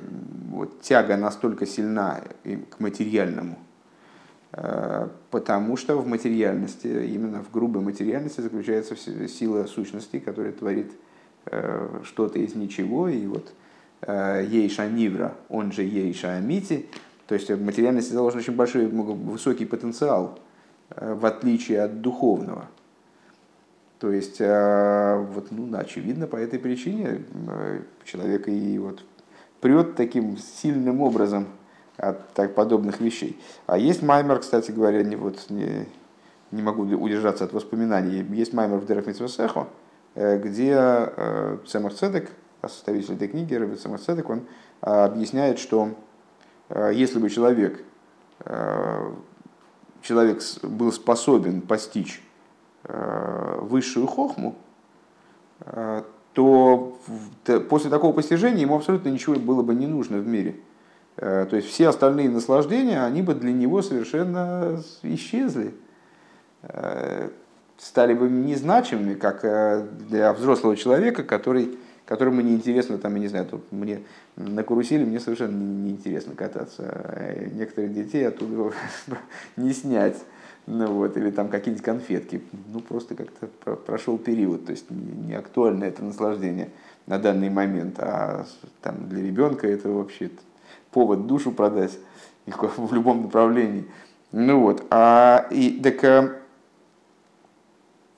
вот, 0.50 0.82
тяга 0.82 1.18
настолько 1.18 1.66
сильна 1.66 2.22
к 2.44 2.80
материальному– 2.80 3.58
Э, 4.54 5.08
потому 5.30 5.78
что 5.78 5.98
в 5.98 6.08
материальности, 6.08 6.88
именно 6.88 7.44
в 7.44 7.52
грубой 7.52 7.82
материальности 7.82 8.42
заключается 8.42 8.96
сила 8.96 9.66
сущности, 9.66 10.20
которая 10.20 10.52
творит 10.52 10.92
э, 11.46 12.02
что-то 12.04 12.40
из 12.40 12.56
ничего, 12.56 13.08
и 13.08 13.26
вот 13.28 13.54
э, 14.02 14.46
Ейша 14.50 14.90
Нивра, 14.90 15.36
он 15.48 15.72
же 15.72 15.84
Ейша 15.84 16.36
Амити, 16.36 16.88
то 17.28 17.36
есть 17.36 17.50
в 17.50 17.64
материальности 17.64 18.12
заложен 18.12 18.40
очень 18.40 18.56
большой, 18.56 18.88
высокий 18.88 19.66
потенциал, 19.66 20.40
в 20.90 21.26
отличие 21.26 21.84
от 21.84 22.02
духовного. 22.02 22.66
То 24.02 24.12
есть, 24.12 24.40
вот, 24.40 25.52
ну, 25.52 25.70
очевидно, 25.78 26.28
по 26.28 26.36
этой 26.36 26.60
причине 26.60 27.24
человек 28.04 28.50
и 28.50 28.78
вот 28.80 29.04
прет 29.62 29.96
таким 29.96 30.38
сильным 30.38 31.02
образом– 31.02 31.48
от 32.02 32.34
так, 32.34 32.56
подобных 32.56 33.00
вещей. 33.00 33.40
А 33.68 33.78
есть 33.78 34.02
маймер, 34.02 34.40
кстати 34.40 34.72
говоря, 34.72 35.04
не, 35.04 35.16
вот, 35.16 35.50
не, 35.50 35.88
не 36.52 36.62
могу 36.62 36.84
удержаться 36.84 37.46
от 37.46 37.54
воспоминаний, 37.54 38.26
есть 38.36 38.54
маймер 38.54 38.78
в 38.78 38.86
Дерах 38.88 39.06
Митсвесехо, 39.06 39.68
э, 40.16 40.40
где 40.40 40.76
э, 40.76 41.58
Цемах 41.68 41.94
Цедек, 41.94 42.32
составитель 42.62 43.16
этой 43.16 43.28
книги, 43.28 43.54
Рэбби 43.54 43.76
Цемах 43.76 44.02
Цедек, 44.02 44.30
он 44.30 44.44
объясняет, 44.82 45.60
что 45.60 45.90
если 46.92 47.20
бы 47.20 47.30
человек, 47.30 47.84
человек 50.02 50.42
был 50.64 50.92
способен 50.92 51.62
постичь 51.62 52.24
высшую 52.84 54.08
хохму, 54.08 54.56
то 56.34 56.98
после 57.70 57.90
такого 57.90 58.14
постижения 58.14 58.62
ему 58.62 58.76
абсолютно 58.76 59.10
ничего 59.10 59.36
было 59.36 59.62
бы 59.62 59.76
не 59.76 59.88
нужно 59.88 60.18
в 60.18 60.28
мире– 60.28 60.56
Э, 61.18 61.46
то 61.50 61.56
есть 61.56 61.68
все 61.68 61.90
остальные 61.90 62.30
наслаждения, 62.30 63.04
они 63.04 63.22
бы 63.22 63.36
для 63.36 63.52
него 63.52 63.82
совершенно 63.82 64.82
исчезли, 65.04 65.74
э, 66.64 67.30
стали 67.78 68.14
бы 68.14 68.30
незначимыми, 68.30 69.14
как 69.16 69.44
э, 69.44 69.88
для 70.10 70.34
взрослого 70.34 70.76
человека, 70.76 71.24
который, 71.24 71.78
которому 72.06 72.42
неинтересно, 72.42 72.98
там, 72.98 73.14
я 73.16 73.22
не 73.22 73.28
знаю, 73.28 73.46
тут 73.46 73.72
мне 73.72 74.02
на 74.36 74.64
карусели 74.64 75.04
мне 75.04 75.20
совершенно 75.20 75.56
неинтересно 75.56 76.34
кататься. 76.34 77.48
Некоторых 77.54 77.94
детей 77.94 78.28
оттуда 78.28 78.74
не 79.58 79.74
снять. 79.74 80.18
Ну 80.68 80.88
вот, 80.88 81.18
или 81.18 81.32
там 81.32 81.50
какие-нибудь 81.50 81.84
конфетки. 81.84 82.42
Ну, 82.72 82.80
просто 82.80 83.16
как-то 83.16 83.48
прошел 83.76 84.18
период, 84.18 84.66
то 84.66 84.72
есть 84.72 84.86
не 84.90 85.34
актуально 85.34 85.86
это 85.86 86.04
наслаждение 86.04 86.70
на 87.08 87.18
данный 87.18 87.50
момент, 87.50 87.96
а 88.00 88.46
там 88.82 89.10
для 89.10 89.24
ребенка 89.24 89.68
это 89.68 89.90
вообще 89.90 90.30
повод 90.92 91.28
душу 91.28 91.52
продать 91.52 91.98
в 92.46 92.94
любом 92.94 93.24
направлении. 93.24 93.86
Ну 94.32 94.62
вот, 94.62 94.86
а, 94.92 95.48
и, 95.52 95.80
так, 95.82 96.04
э, 96.04 96.38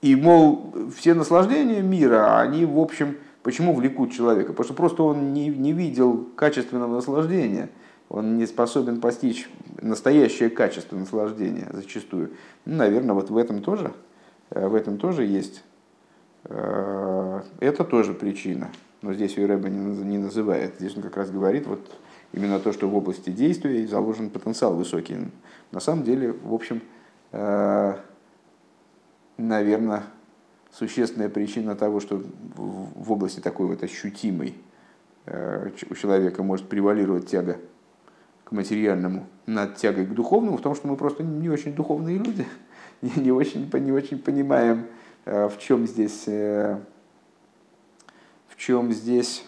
и, 0.00 0.14
мол, 0.14 0.72
все 0.94 1.14
наслаждения 1.14 1.80
мира, 1.80 2.38
они, 2.38 2.64
в 2.64 2.78
общем, 2.78 3.16
почему 3.42 3.74
влекут 3.74 4.12
человека? 4.12 4.52
Потому 4.52 4.64
что 4.64 4.74
просто 4.74 5.02
он 5.02 5.32
не, 5.32 5.48
не 5.48 5.72
видел 5.72 6.28
качественного 6.36 6.94
наслаждения, 6.94 7.70
он 8.08 8.36
не 8.36 8.46
способен 8.46 9.00
постичь 9.00 9.48
настоящее 9.80 10.50
качество 10.50 10.96
наслаждения 10.96 11.68
зачастую. 11.72 12.32
Ну, 12.64 12.76
наверное, 12.76 13.14
вот 13.14 13.30
в 13.30 13.36
этом 13.36 13.62
тоже, 13.62 13.92
э, 14.50 14.66
в 14.66 14.74
этом 14.74 14.98
тоже 14.98 15.24
есть, 15.24 15.64
э, 16.44 17.40
это 17.60 17.84
тоже 17.84 18.14
причина. 18.14 18.70
Но 19.02 19.12
здесь 19.12 19.36
ее 19.36 19.46
Рэба 19.46 19.68
не 19.68 20.18
называет. 20.18 20.76
Здесь 20.78 20.96
он 20.96 21.02
как 21.02 21.16
раз 21.16 21.30
говорит, 21.30 21.66
вот 21.66 21.80
именно 22.32 22.58
то, 22.58 22.72
что 22.72 22.88
в 22.88 22.96
области 22.96 23.30
действия 23.30 23.86
заложен 23.86 24.30
потенциал 24.30 24.74
высокий. 24.74 25.16
На 25.72 25.80
самом 25.80 26.04
деле, 26.04 26.32
в 26.32 26.54
общем, 26.54 26.80
э, 27.32 27.96
наверное, 29.36 30.04
существенная 30.72 31.28
причина 31.28 31.74
того, 31.74 32.00
что 32.00 32.22
в 32.56 33.12
области 33.12 33.40
такой 33.40 33.66
вот 33.66 33.82
ощутимой 33.82 34.54
у 35.26 35.94
человека 35.94 36.42
может 36.42 36.68
превалировать 36.68 37.26
тяга 37.26 37.56
к 38.44 38.52
материальному 38.52 39.26
над 39.46 39.76
тягой 39.76 40.06
к 40.06 40.10
духовному, 40.10 40.56
в 40.56 40.62
том, 40.62 40.74
что 40.74 40.88
мы 40.88 40.96
просто 40.96 41.22
не 41.22 41.48
очень 41.48 41.74
духовные 41.74 42.18
люди, 42.18 42.46
не 43.16 43.32
очень, 43.32 43.70
не 43.72 43.92
очень 43.92 44.18
понимаем, 44.18 44.86
э, 45.24 45.48
в 45.48 45.58
чем 45.58 45.86
здесь, 45.86 46.24
в 46.26 46.78
чем 48.56 48.92
здесь 48.92 49.44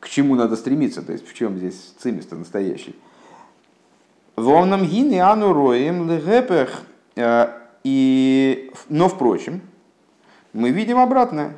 к 0.00 0.08
чему 0.08 0.34
надо 0.34 0.56
стремиться, 0.56 1.02
то 1.02 1.12
есть 1.12 1.26
в 1.28 1.34
чем 1.34 1.58
здесь 1.58 1.94
цимис 1.98 2.30
настоящий. 2.30 2.94
Вовнам 4.36 4.86
гины 4.86 5.20
ану 5.20 5.52
роем 5.52 6.08
легепех. 6.08 6.82
Э, 7.16 7.48
и, 7.84 8.70
но, 8.88 9.08
впрочем, 9.08 9.60
мы 10.52 10.70
видим 10.70 10.98
обратное. 10.98 11.54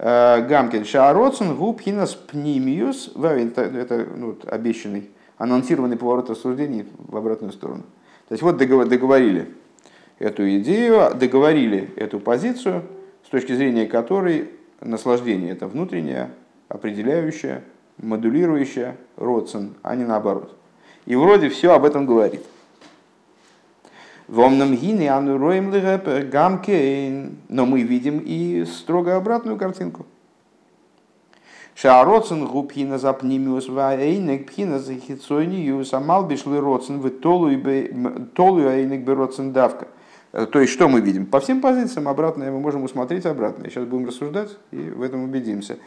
Э, 0.00 0.46
Гамкин 0.48 0.84
Шаароцин 0.84 1.56
губхинас 1.56 2.14
пнимиус, 2.14 3.10
это, 3.16 3.62
это 3.62 4.06
ну, 4.14 4.38
обещанный, 4.46 5.10
анонсированный 5.38 5.96
поворот 5.96 6.30
рассуждений 6.30 6.86
в 6.96 7.16
обратную 7.16 7.52
сторону. 7.52 7.82
То 8.28 8.34
есть 8.34 8.42
вот 8.42 8.56
договорили 8.58 9.48
эту 10.20 10.48
идею, 10.58 11.12
договорили 11.16 11.90
эту 11.96 12.20
позицию, 12.20 12.84
с 13.26 13.28
точки 13.28 13.52
зрения 13.52 13.86
которой 13.86 14.50
наслаждение 14.80 15.50
это 15.50 15.66
внутреннее, 15.66 16.30
определяющее, 16.68 17.64
модулирующее 17.96 18.96
родствен, 19.16 19.74
а 19.82 19.96
не 19.96 20.04
наоборот. 20.04 20.54
И 21.06 21.16
вроде 21.16 21.48
все 21.48 21.74
об 21.74 21.84
этом 21.84 22.06
говорит. 22.06 22.42
Вомном 24.28 24.76
гини 24.76 25.06
ануроем 25.06 25.70
гамкейн. 26.30 27.38
Но 27.48 27.66
мы 27.66 27.82
видим 27.82 28.22
и 28.24 28.64
строго 28.66 29.16
обратную 29.16 29.56
картинку. 29.56 30.06
Шаароцен 31.74 32.46
губхина 32.46 32.98
запнимиус 32.98 33.68
ваэйнек 33.68 34.48
пхина 34.48 34.80
захицойниюс 34.80 35.94
амал 35.94 36.26
бишлы 36.26 36.60
роцен 36.60 36.98
в 37.00 37.08
толу 37.10 37.48
айнек 37.48 39.00
бероцен 39.00 39.52
давка. 39.52 39.86
То 40.32 40.60
есть, 40.60 40.72
что 40.72 40.88
мы 40.88 41.00
видим? 41.00 41.24
По 41.24 41.40
всем 41.40 41.60
позициям 41.60 42.08
обратное 42.08 42.50
мы 42.50 42.60
можем 42.60 42.82
усмотреть 42.82 43.26
обратное. 43.26 43.70
Сейчас 43.70 43.86
будем 43.86 44.08
рассуждать 44.08 44.50
и 44.72 44.76
в 44.76 45.02
этом 45.02 45.24
убедимся. 45.24 45.78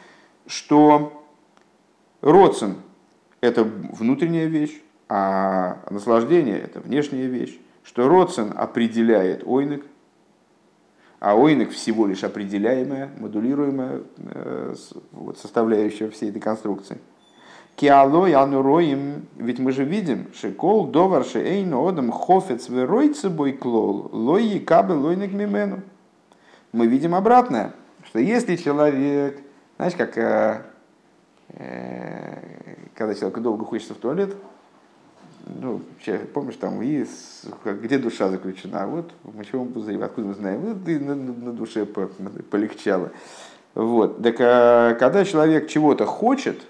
Что 0.47 1.21
родствен– 2.21 2.77
это 3.41 3.63
внутренняя 3.63 4.47
вещь, 4.47 4.81
а 5.09 5.77
наслаждение– 5.91 6.57
это 6.63 6.79
внешняя 6.79 7.27
вещь. 7.27 7.59
Что 7.83 8.07
родствен 8.07 8.53
определяет 8.55 9.43
ойник, 9.45 9.85
а 11.19 11.35
ойник 11.35 11.71
всего 11.71 12.07
лишь 12.07 12.23
определяемая, 12.23 13.11
модулируемая 13.17 14.01
э, 14.17 14.75
составляющая 15.35 16.09
всей 16.09 16.29
этой 16.29 16.41
конструкции– 16.41 16.99
Киалой 17.75 18.33
ануроим, 18.33 19.27
ведь 19.37 19.57
мы 19.57 19.71
же 19.71 19.83
видим, 19.83 20.27
шекол 20.35 20.87
довар 20.87 21.23
шейн 21.25 21.73
одам 21.73 22.11
хофец 22.11 22.69
веройцы 22.69 23.29
бой 23.29 23.53
клол, 23.53 24.09
лой 24.11 24.59
кабы 24.59 24.93
лойник 24.93 25.33
мимену. 25.33 25.81
Мы 26.73 26.85
видим 26.85 27.15
обратное, 27.15 27.73
что 28.05 28.19
если 28.19 28.55
человек, 28.55 29.41
знаешь, 29.77 29.95
как 29.95 30.15
э, 30.17 30.61
э, 31.49 32.75
когда 32.93 33.15
человеку 33.15 33.39
долго 33.39 33.65
хочется 33.65 33.95
в 33.95 33.97
туалет, 33.97 34.35
ну, 35.51 35.81
помнишь, 36.33 36.55
там, 36.55 36.81
и 36.81 37.03
с, 37.03 37.45
где 37.65 37.97
душа 37.97 38.29
заключена, 38.29 38.87
вот 38.87 39.11
в 39.23 39.35
мочевом 39.35 39.69
пузыре, 39.69 40.03
откуда 40.03 40.27
мы 40.27 40.33
знаем, 40.33 40.61
вот 40.61 40.87
и 40.87 40.97
на, 40.97 41.15
на 41.15 41.51
душе 41.51 41.85
полегчало. 41.85 43.11
Вот. 43.73 44.21
Так 44.21 44.35
а, 44.39 44.93
когда 44.95 45.25
человек 45.25 45.67
чего-то 45.67 46.05
хочет, 46.05 46.61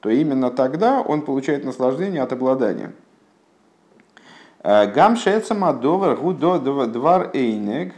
то 0.00 0.10
именно 0.10 0.50
тогда 0.50 1.00
он 1.00 1.22
получает 1.22 1.64
наслаждение 1.64 2.22
от 2.22 2.32
обладания. 2.32 2.92
Гам 4.62 5.16
шецама 5.16 5.72
довар 5.72 6.18
двар 6.88 7.30
эйнег. 7.32 7.94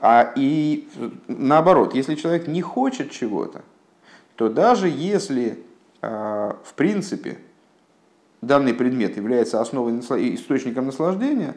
А 0.00 0.32
и 0.34 0.88
наоборот, 1.28 1.94
если 1.94 2.14
человек 2.14 2.46
не 2.46 2.62
хочет 2.62 3.10
чего-то, 3.10 3.62
то 4.36 4.48
даже 4.48 4.88
если 4.88 5.62
а, 6.00 6.56
в 6.64 6.72
принципе 6.74 7.38
данный 8.40 8.74
предмет 8.74 9.16
является 9.16 9.60
основой 9.60 9.98
источником 10.00 10.86
наслаждения, 10.86 11.54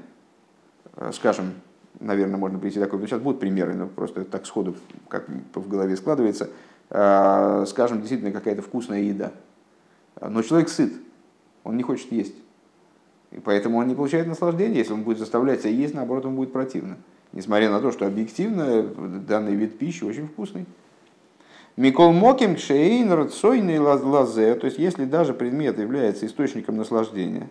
а, 0.96 1.12
скажем, 1.12 1.54
наверное, 2.00 2.38
можно 2.38 2.60
прийти 2.60 2.80
такой, 2.80 3.00
сейчас 3.08 3.22
будут 3.22 3.40
примеры, 3.40 3.74
но 3.74 3.88
просто 3.88 4.26
так 4.26 4.46
сходу, 4.46 4.76
как 5.08 5.28
в 5.54 5.68
голове 5.68 5.96
складывается, 5.96 6.50
а, 6.90 7.66
скажем, 7.66 8.00
действительно 8.00 8.32
какая-то 8.32 8.62
вкусная 8.62 9.02
еда, 9.02 9.32
но 10.22 10.42
человек 10.42 10.70
сыт, 10.70 10.94
он 11.64 11.78
не 11.78 11.84
хочет 11.84 12.12
есть. 12.12 12.36
И 13.32 13.40
поэтому 13.40 13.80
он 13.80 13.88
не 13.88 13.96
получает 13.96 14.28
наслаждения. 14.28 14.78
Если 14.78 14.94
он 14.94 15.04
будет 15.04 15.18
заставлять 15.18 15.62
себя 15.62 15.72
есть, 15.72 15.96
наоборот, 15.96 16.26
ему 16.26 16.36
будет 16.38 16.54
противно. 16.54 16.98
Несмотря 17.32 17.72
на 17.72 17.80
то, 17.80 17.92
что 17.92 18.06
объективно 18.06 18.84
данный 19.28 19.56
вид 19.56 19.80
пищи 19.80 20.04
очень 20.04 20.28
вкусный. 20.28 20.68
Микол 21.76 22.12
Моким 22.12 22.56
Кшейн 22.56 23.12
Рацойный 23.12 23.80
Лазе, 23.80 24.54
то 24.54 24.66
есть 24.66 24.78
если 24.78 25.06
даже 25.06 25.34
предмет 25.34 25.80
является 25.80 26.28
источником 26.28 26.78
наслаждения, 26.78 27.50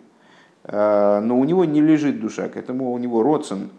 э, 0.62 1.20
но 1.20 1.36
у 1.36 1.44
него 1.44 1.64
не 1.64 1.80
лежит 1.80 2.20
душа, 2.20 2.48
к 2.48 2.56
этому 2.56 2.92
у 2.92 2.98
него 2.98 3.24
родствен 3.24 3.70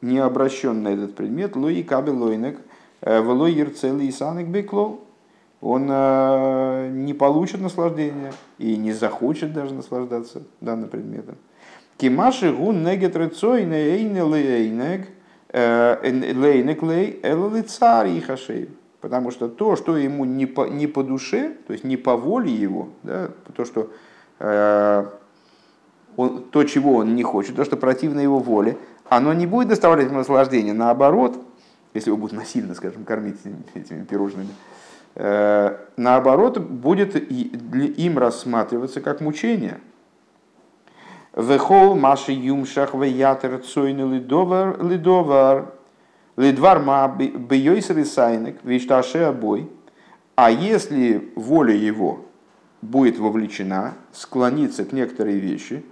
не 0.00 0.18
обращен 0.18 0.84
на 0.84 0.88
этот 0.88 1.16
предмет, 1.16 1.56
лои 1.56 1.82
кабел 1.82 2.22
лойнек, 2.22 2.60
э, 3.00 3.20
влой 3.20 3.52
ерцелый 3.54 4.12
санек 4.12 4.46
он 5.60 5.88
э, 5.90 6.90
не 6.92 7.12
получит 7.12 7.60
наслаждения 7.60 8.32
и 8.58 8.76
не 8.76 8.92
захочет 8.92 9.52
даже 9.52 9.74
наслаждаться 9.74 10.44
данным 10.60 10.90
предметом. 10.90 11.34
Кимаши 11.96 12.52
гун 12.52 12.84
негет 12.84 13.16
рецойне 13.16 13.74
эйне 13.74 14.22
лейнек, 14.22 15.08
лейнек 15.52 16.82
лей 16.84 17.18
элли 17.24 17.62
царь 17.62 18.10
и. 18.10 18.68
Потому 19.00 19.30
что 19.30 19.48
то, 19.48 19.76
что 19.76 19.96
ему 19.96 20.24
не 20.24 20.46
по, 20.46 20.66
не 20.66 20.86
по 20.86 21.04
душе, 21.04 21.56
то 21.66 21.72
есть 21.72 21.84
не 21.84 21.96
по 21.96 22.16
воле 22.16 22.52
его, 22.52 22.88
да, 23.04 23.30
то, 23.54 23.64
что 23.64 23.90
э, 24.40 25.06
он, 26.16 26.42
то, 26.50 26.64
чего 26.64 26.96
он 26.96 27.14
не 27.14 27.22
хочет, 27.22 27.54
то, 27.54 27.64
что 27.64 27.76
противно 27.76 28.18
его 28.18 28.40
воле, 28.40 28.76
оно 29.08 29.32
не 29.32 29.46
будет 29.46 29.68
доставлять 29.68 30.06
ему 30.06 30.18
наслаждение. 30.18 30.74
Наоборот, 30.74 31.40
если 31.94 32.10
его 32.10 32.16
будут 32.16 32.36
насильно, 32.36 32.74
скажем, 32.74 33.04
кормить 33.04 33.38
этими 33.74 34.04
пирожными, 34.04 34.48
э, 35.14 35.76
наоборот, 35.96 36.58
будет 36.58 37.14
им 37.14 38.18
рассматриваться 38.18 39.00
как 39.00 39.20
мучение. 39.20 39.78
Вехол 41.36 41.94
маши 41.94 42.32
юмшах 42.32 42.94
веятер 42.94 43.58
цойны 43.58 44.12
лидовар 44.12 45.72
Лидвар 46.38 46.78
бейойсер 47.16 48.04
сайнек, 48.04 48.62
вишташе 48.62 49.18
обой. 49.18 49.68
А 50.36 50.52
если 50.52 51.32
воля 51.34 51.74
его 51.74 52.26
будет 52.80 53.18
вовлечена, 53.18 53.94
склониться 54.12 54.84
к 54.84 54.92
некоторой 54.92 55.34
вещи, 55.34 55.84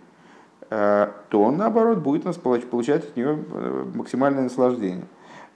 э, 0.70 1.08
то 1.30 1.42
он, 1.42 1.56
наоборот, 1.56 1.98
будет 1.98 2.24
получать 2.70 3.08
от 3.08 3.16
нее 3.16 3.44
э, 3.50 3.86
максимальное 3.92 4.44
наслаждение. 4.44 5.06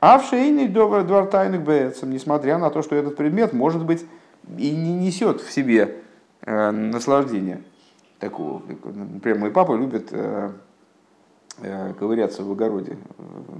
А 0.00 0.18
в 0.18 0.24
шейный 0.24 0.66
двор 0.66 1.26
тайных 1.26 1.62
несмотря 2.06 2.58
на 2.58 2.68
то, 2.70 2.82
что 2.82 2.96
этот 2.96 3.14
предмет, 3.14 3.52
может 3.52 3.84
быть, 3.84 4.04
и 4.58 4.72
не 4.72 4.92
несет 4.92 5.40
в 5.40 5.52
себе 5.52 5.98
э, 6.42 6.70
наслаждения 6.72 7.62
такого. 8.18 8.60
Например, 8.66 9.38
мой 9.38 9.52
папа 9.52 9.76
любит 9.76 10.12
ковыряться 11.96 12.42
в 12.42 12.50
огороде 12.50 12.98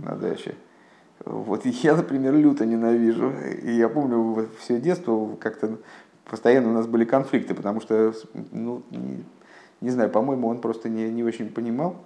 на 0.02 0.16
даче. 0.16 0.56
Вот 1.24 1.66
я, 1.66 1.96
например, 1.96 2.34
люто 2.34 2.64
ненавижу. 2.64 3.32
И 3.62 3.72
я 3.72 3.88
помню 3.88 4.48
все 4.58 4.80
детство 4.80 5.36
как-то 5.38 5.78
постоянно 6.24 6.70
у 6.70 6.72
нас 6.72 6.86
были 6.86 7.04
конфликты, 7.04 7.54
потому 7.54 7.80
что, 7.80 8.14
ну, 8.52 8.82
не, 8.90 9.24
не 9.80 9.90
знаю, 9.90 10.10
по-моему, 10.10 10.48
он 10.48 10.60
просто 10.60 10.88
не, 10.88 11.10
не 11.10 11.24
очень 11.24 11.50
понимал, 11.50 11.96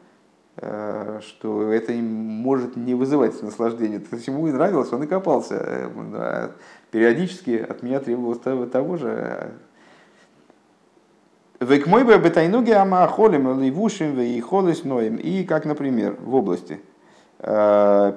э, 0.56 1.20
что 1.22 1.70
это 1.70 1.92
может 1.92 2.76
не 2.76 2.94
вызывать 2.94 3.40
наслаждения. 3.42 4.00
То 4.00 4.16
есть 4.16 4.26
ему 4.26 4.48
и 4.48 4.52
нравилось, 4.52 4.92
он 4.92 5.02
и 5.04 5.06
копался. 5.06 5.56
Э, 5.60 6.48
периодически 6.90 7.64
от 7.68 7.82
меня 7.82 8.00
требовалось 8.00 8.40
того 8.70 8.96
же. 8.96 9.52
Век 11.60 11.86
мой 11.86 12.04
бы 12.04 12.18
бетайнуги 12.18 12.72
ама 12.72 13.06
холим 13.06 13.60
ливушим 13.60 14.18
и 14.18 14.40
холис 14.40 14.84
ноем. 14.84 15.16
И 15.16 15.44
как, 15.44 15.66
например, 15.66 16.16
в 16.18 16.34
области– 16.34 16.80
Э, 16.93 16.93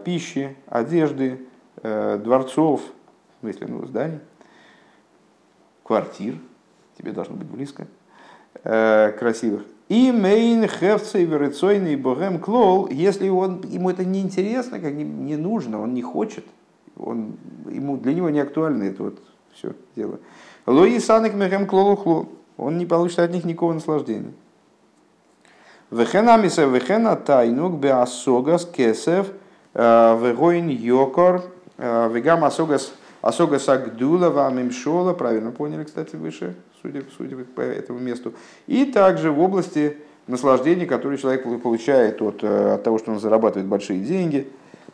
пищи, 0.06 0.56
одежды, 0.68 1.42
э, 1.84 2.18
дворцов, 2.24 2.82
в 2.82 3.40
смысле, 3.42 3.68
ну, 3.68 3.86
зданий, 3.86 4.20
квартир, 5.84 6.36
тебе 6.98 7.12
должно 7.12 7.36
быть 7.36 7.48
близко, 7.48 7.88
э, 8.64 9.12
красивых. 9.20 9.64
И 9.90 10.12
мейн 10.12 10.68
хевцей 10.68 11.26
верыцойный 11.26 11.96
богем 11.96 12.40
клол, 12.40 12.90
если 12.90 13.30
он, 13.30 13.62
ему 13.70 13.90
это 13.90 14.04
не 14.04 14.22
интересно, 14.22 14.80
как 14.80 14.94
не, 14.94 15.38
нужно, 15.38 15.82
он 15.82 15.94
не 15.94 16.02
хочет, 16.02 16.46
он, 16.98 17.38
ему, 17.70 17.98
для 17.98 18.14
него 18.14 18.30
не 18.30 18.40
актуально 18.40 18.84
это 18.84 19.04
вот 19.04 19.20
все 19.54 19.74
дело. 19.96 20.20
Лои 20.66 21.00
санек 21.00 21.36
мехем 21.36 21.68
клолу 21.68 21.96
хло, 21.96 22.30
он 22.58 22.78
не 22.78 22.86
получит 22.86 23.20
от 23.20 23.32
них 23.32 23.46
никакого 23.46 23.74
наслаждения. 23.74 24.34
Вехенамиса 25.92 26.66
вехена 26.66 27.16
тайнук 27.16 27.80
беасогас 27.80 28.66
кесев 28.66 29.28
вегоин 29.74 30.68
йокор 30.70 31.44
вегам 31.78 32.44
асогас 32.44 32.94
асогас 33.22 33.70
агдула 33.70 34.30
вамимшола, 34.30 35.14
правильно 35.14 35.52
поняли, 35.52 35.86
кстати, 35.86 36.16
выше, 36.16 36.56
судя, 36.82 37.04
судя 37.18 37.38
по 37.38 37.62
этому 37.62 38.00
месту. 38.00 38.34
И 38.68 38.86
также 38.86 39.32
в 39.32 39.40
области 39.40 39.98
наслаждения, 40.28 40.86
которое 40.86 41.18
человек 41.18 41.44
получает 41.62 42.22
от, 42.22 42.44
от 42.44 42.84
того, 42.84 42.98
что 42.98 43.12
он 43.12 43.20
зарабатывает 43.20 43.68
большие 43.68 44.02
деньги, 44.02 44.48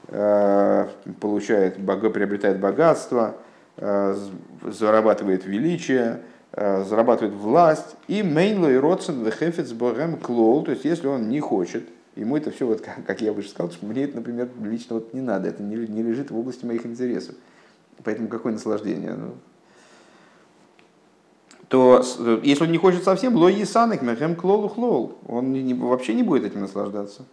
получает, 0.10 1.76
приобретает 1.76 2.60
богатство, 2.60 3.36
зарабатывает 3.78 5.46
величие, 5.46 6.20
Э, 6.20 6.33
зарабатывает 6.56 7.34
власть, 7.34 7.96
и 8.08 8.22
мейнло 8.22 8.68
и 8.68 8.76
родсен 8.76 9.24
вехефец 9.24 9.72
богем 9.72 10.18
клол, 10.18 10.64
то 10.64 10.72
есть 10.72 10.86
если 10.86 11.08
он 11.08 11.28
не 11.28 11.40
хочет, 11.40 11.90
ему 12.16 12.38
это 12.38 12.52
все, 12.52 12.68
вот, 12.68 12.82
как, 12.82 13.22
я 13.22 13.34
выше 13.34 13.50
сказал, 13.50 13.72
что 13.72 13.86
мне 13.88 14.04
это, 14.04 14.18
например, 14.18 14.50
лично 14.62 14.96
вот 14.96 15.14
не 15.14 15.22
надо, 15.22 15.50
это 15.50 15.64
не, 15.64 15.76
не 15.76 16.04
лежит 16.04 16.30
в 16.30 16.38
области 16.38 16.64
моих 16.64 16.86
интересов. 16.86 17.36
Поэтому 18.04 18.28
какое 18.28 18.54
наслаждение? 18.54 19.14
Ну, 19.14 19.34
то 21.70 22.04
если 22.44 22.66
он 22.66 22.72
не 22.72 22.78
хочет 22.78 23.04
совсем, 23.04 23.36
ло 23.36 23.48
есанек 23.48 24.04
мехем 24.04 24.36
клолу 24.36 24.68
хлол, 24.68 25.18
он 25.28 25.52
не, 25.54 25.74
вообще 25.74 26.14
не 26.14 26.22
будет 26.22 26.46
этим 26.46 26.62
наслаждаться. 26.62 27.26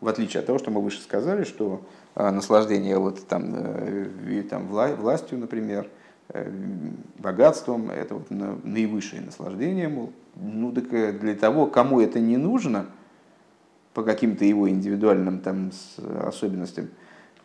В 0.00 0.06
отличие 0.06 0.40
от 0.40 0.46
того, 0.46 0.60
что 0.60 0.70
мы 0.70 0.80
выше 0.80 1.00
сказали, 1.00 1.42
что 1.42 1.80
а, 2.14 2.30
наслаждение 2.30 2.98
вот, 2.98 3.26
там, 3.26 3.52
э, 3.52 4.44
там, 4.48 4.68
вла, 4.68 4.88
властью, 4.94 5.38
например, 5.38 5.88
Э, 5.88 6.03
богатством, 7.18 7.90
это 7.90 8.14
вот 8.14 8.30
наивысшее 8.30 9.22
наслаждение, 9.22 9.88
мол, 9.88 10.12
ну 10.36 10.72
так 10.72 10.92
э, 10.92 11.12
для 11.12 11.34
того, 11.34 11.66
кому 11.66 12.00
это 12.00 12.18
не 12.18 12.36
нужно, 12.36 12.86
по 13.92 14.02
каким-то 14.02 14.44
его 14.44 14.68
индивидуальным 14.68 15.40
там 15.40 15.70
особенностям, 16.22 16.88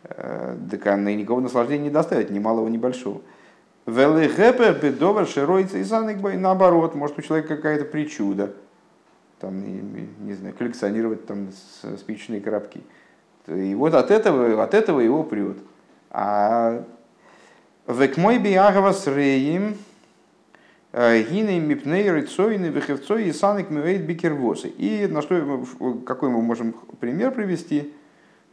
э, 0.04 0.56
так 0.70 0.86
она 0.86 1.12
никакого 1.14 1.40
наслаждения 1.40 1.84
не 1.84 1.90
доставит, 1.90 2.30
ни 2.30 2.38
малого, 2.38 2.68
ни 2.68 2.78
большого. 2.78 3.20
Велихепер 3.86 4.78
бедовар 4.80 5.26
широйца 5.26 5.78
и 5.78 5.84
саныкбай, 5.84 6.36
наоборот, 6.36 6.94
может 6.94 7.18
у 7.18 7.22
человека 7.22 7.56
какая-то 7.56 7.84
причуда, 7.84 8.52
там, 9.40 9.62
не 10.26 10.34
знаю, 10.34 10.54
коллекционировать 10.54 11.26
там 11.26 11.48
спичные 11.96 12.40
коробки. 12.40 12.82
И 13.46 13.74
вот 13.74 13.94
от 13.94 14.10
этого, 14.10 14.62
от 14.62 14.74
этого 14.74 15.00
его 15.00 15.22
прет. 15.24 15.56
А 16.10 16.84
Век 17.90 18.16
мой 18.18 18.38
биагава 18.38 18.92
с 18.92 19.08
реем, 19.08 19.74
э, 20.92 21.22
гины 21.22 21.58
мипней 21.58 22.08
рыцойны 22.08 22.66
вехевцой 22.66 23.24
и 23.24 23.32
саник 23.32 23.70
мивейт 23.70 24.02
бикервосы. 24.02 24.68
И 24.68 25.08
на 25.08 25.22
что, 25.22 25.64
какой 26.06 26.30
мы 26.30 26.40
можем 26.40 26.72
пример 27.00 27.32
привести? 27.32 27.92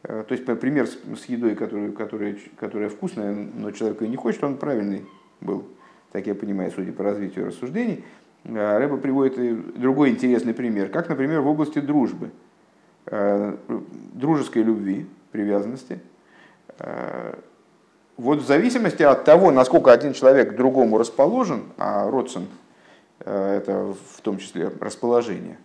Э, 0.02 0.23
то 0.28 0.34
есть 0.34 0.43
пример 0.60 0.88
с 0.88 1.26
едой, 1.26 1.54
которая, 1.54 1.91
которая, 1.91 2.36
которая 2.60 2.89
вкусная, 2.89 3.36
но 3.36 3.69
человек 3.69 4.02
ее 4.02 4.08
не 4.08 4.15
хочет, 4.15 4.43
он 4.43 4.58
правильный 4.58 5.06
был. 5.39 5.67
так 6.12 6.26
я 6.26 6.34
понимаю, 6.34 6.71
судя 6.76 6.91
по 6.91 7.04
развитию 7.04 7.45
рассуждений, 7.45 8.04
Рэба 8.43 8.97
приводит 8.97 9.80
другой 9.80 10.10
интересный 10.10 10.56
пример, 10.56 10.89
как, 10.89 11.10
например, 11.10 11.41
в 11.41 11.47
области 11.47 11.78
дружбы, 11.80 12.32
дружеской 13.06 14.63
любви, 14.63 15.06
привязанности. 15.32 16.00
Вот 18.17 18.39
в 18.39 18.47
зависимости 18.47 19.03
от 19.03 19.23
того, 19.23 19.51
насколько 19.51 19.91
один 19.93 20.13
человек 20.13 20.53
к 20.53 20.56
другому 20.56 20.97
расположен, 20.97 21.65
а 21.77 22.10
родствен 22.10 22.47
это 23.19 23.93
в 24.15 24.21
том 24.21 24.38
числе 24.39 24.71
расположение 24.80 25.58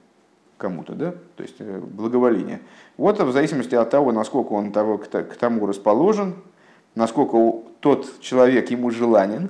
кому-то, 0.59 0.93
да, 0.93 1.15
то 1.37 1.43
есть 1.43 1.61
благоволение. 1.61 2.61
Вот 2.97 3.21
в 3.21 3.33
зависимости 3.33 3.75
от 3.75 3.91
того, 3.91 4.13
насколько 4.13 4.53
он 4.53 4.71
того, 4.71 4.99
к 4.99 5.37
тому 5.37 5.67
расположен, 5.67 6.35
насколько 6.95 7.63
тот 7.81 8.21
человек 8.21 8.71
ему 8.71 8.91
желанен, 8.91 9.49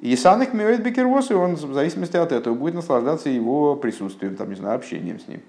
и 0.00 0.14
саных 0.16 0.52
миоид 0.54 0.82
бекервос, 0.82 1.30
и 1.30 1.34
он 1.34 1.56
в 1.56 1.74
зависимости 1.74 2.16
от 2.16 2.32
этого 2.32 2.54
будет 2.54 2.74
наслаждаться 2.74 3.28
его 3.28 3.74
присутствием, 3.74 4.36
там, 4.36 4.50
не 4.50 4.54
знаю, 4.54 4.76
общением 4.76 5.18
с 5.18 5.28
ним. 5.28 5.40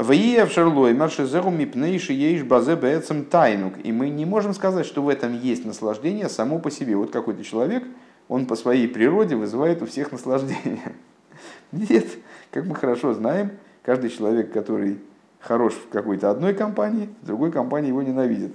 В 0.00 0.48
шерлой 0.48 0.94
маршизеру 0.94 1.50
мипнейши 1.50 2.14
ейш 2.14 2.42
базе 2.42 2.74
бэцем 2.74 3.26
тайнук. 3.26 3.74
И 3.84 3.92
мы 3.92 4.08
не 4.08 4.24
можем 4.24 4.54
сказать, 4.54 4.86
что 4.86 5.02
в 5.02 5.10
этом 5.10 5.38
есть 5.38 5.66
наслаждение 5.66 6.30
само 6.30 6.58
по 6.58 6.70
себе. 6.70 6.96
Вот 6.96 7.10
какой-то 7.10 7.44
человек, 7.44 7.84
он 8.26 8.46
по 8.46 8.56
своей 8.56 8.88
природе 8.88 9.36
вызывает 9.36 9.82
у 9.82 9.86
всех 9.86 10.10
наслаждение. 10.10 10.94
Нет, 11.72 12.06
как 12.50 12.64
мы 12.64 12.76
хорошо 12.76 13.12
знаем, 13.12 13.50
каждый 13.82 14.08
человек, 14.08 14.50
который 14.52 15.00
хорош 15.38 15.74
в 15.74 15.90
какой-то 15.90 16.30
одной 16.30 16.54
компании, 16.54 17.10
в 17.20 17.26
другой 17.26 17.52
компании 17.52 17.88
его 17.88 18.02
ненавидит. 18.02 18.54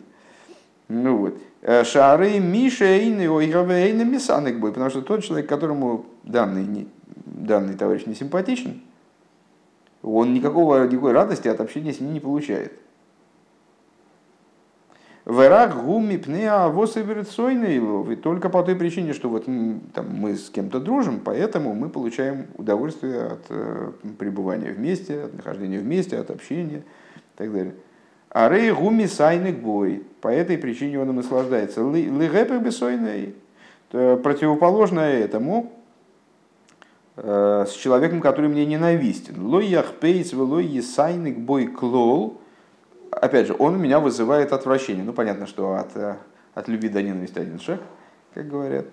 Ну 0.88 1.18
вот. 1.18 1.38
Э, 1.62 1.84
шары 1.84 2.40
Миша 2.40 2.86
Эйны 2.86 4.04
Мисанек 4.04 4.58
бой, 4.58 4.72
потому 4.72 4.90
что 4.90 5.04
тот 5.04 5.24
человек, 5.24 5.48
которому 5.48 6.08
данный, 6.24 6.88
данный 7.26 7.76
товарищ 7.76 8.08
не 8.08 8.16
симпатичен, 8.16 8.82
он 10.06 10.34
никакого, 10.34 10.88
никакой 10.88 11.12
радости 11.12 11.48
от 11.48 11.60
общения 11.60 11.92
с 11.92 12.00
ним 12.00 12.14
не 12.14 12.20
получает. 12.20 12.74
Верак 15.26 15.84
гуми 15.84 16.18
пнеа 16.18 16.72
и 18.12 18.16
только 18.16 18.50
по 18.50 18.62
той 18.62 18.76
причине, 18.76 19.14
что 19.14 19.28
вот 19.28 19.46
там, 19.46 20.08
мы 20.12 20.36
с 20.36 20.52
кем-то 20.52 20.80
дружим, 20.80 21.20
поэтому 21.20 21.74
мы 21.74 21.90
получаем 21.90 22.46
удовольствие 22.58 23.24
от 23.24 23.46
э, 23.50 23.92
пребывания 24.20 24.72
вместе, 24.72 25.24
от 25.24 25.34
нахождения 25.34 25.80
вместе, 25.80 26.20
от 26.20 26.30
общения 26.30 26.84
и 27.16 27.38
так 27.38 27.52
далее. 27.52 27.74
А 28.30 28.50
рей 28.50 28.72
гуми 28.72 29.06
сайник 29.06 29.58
бой. 29.58 30.04
По 30.22 30.28
этой 30.28 30.60
причине 30.60 31.00
он 31.00 31.10
и 31.10 31.14
наслаждается. 31.14 31.82
Лигепер 31.82 32.60
бесойный. 32.60 33.34
Противоположное 33.90 35.20
этому 35.22 35.72
с 37.16 37.72
человеком, 37.72 38.20
который 38.22 38.50
мне 38.50 38.66
ненавистен. 38.66 39.42
Лой 39.46 39.68
яхпейц 39.68 40.34
лой 40.34 40.66
есайник 40.66 41.38
бой 41.38 41.68
клол. 41.68 42.42
Опять 43.12 43.48
же, 43.48 43.56
он 43.58 43.80
меня 43.80 44.00
вызывает 44.00 44.52
отвращение. 44.52 45.04
Ну, 45.04 45.14
понятно, 45.14 45.48
что 45.48 45.76
от, 45.76 45.96
э, 45.96 46.18
от 46.54 46.68
любви 46.68 46.90
до 46.90 47.02
ненависти 47.02 47.40
один 47.40 47.60
шаг, 47.60 47.80
как 48.34 48.50
говорят. 48.50 48.88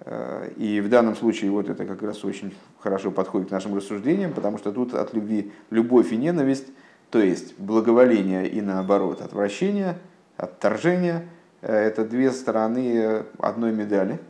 Э, 0.00 0.50
и 0.56 0.82
в 0.82 0.90
данном 0.90 1.16
случае 1.16 1.50
вот 1.50 1.70
это 1.70 1.86
как 1.86 2.02
раз 2.02 2.22
очень 2.24 2.54
хорошо 2.80 3.10
подходит 3.10 3.48
к 3.48 3.50
нашим 3.52 3.74
рассуждениям, 3.74 4.34
потому 4.34 4.58
что 4.58 4.70
тут 4.70 4.92
от 4.92 5.14
любви 5.14 5.50
любовь 5.70 6.12
и 6.12 6.16
ненависть 6.18 6.66
то 7.10 7.20
есть 7.20 7.58
благоволение 7.58 8.48
и 8.48 8.60
наоборот 8.60 9.22
отвращение, 9.22 9.98
отторжение– 10.36 11.28
это 11.62 12.04
две 12.04 12.30
стороны 12.32 13.24
одной 13.38 13.72
медали. 13.72 14.20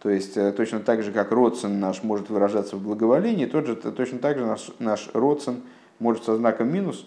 То 0.00 0.08
есть 0.08 0.36
э, 0.36 0.52
точно 0.52 0.80
так 0.80 1.02
же, 1.02 1.12
как 1.12 1.30
родствен 1.30 1.78
наш 1.78 2.02
может 2.02 2.30
выражаться 2.30 2.76
в 2.76 2.82
благоволении, 2.82 3.44
тот 3.44 3.66
же, 3.66 3.76
точно 3.76 4.18
так 4.18 4.38
же 4.38 4.46
наш, 4.46 4.70
наш 4.78 5.10
родствен 5.12 5.62
может 5.98 6.24
со 6.24 6.36
знаком 6.36 6.72
минус 6.72 7.06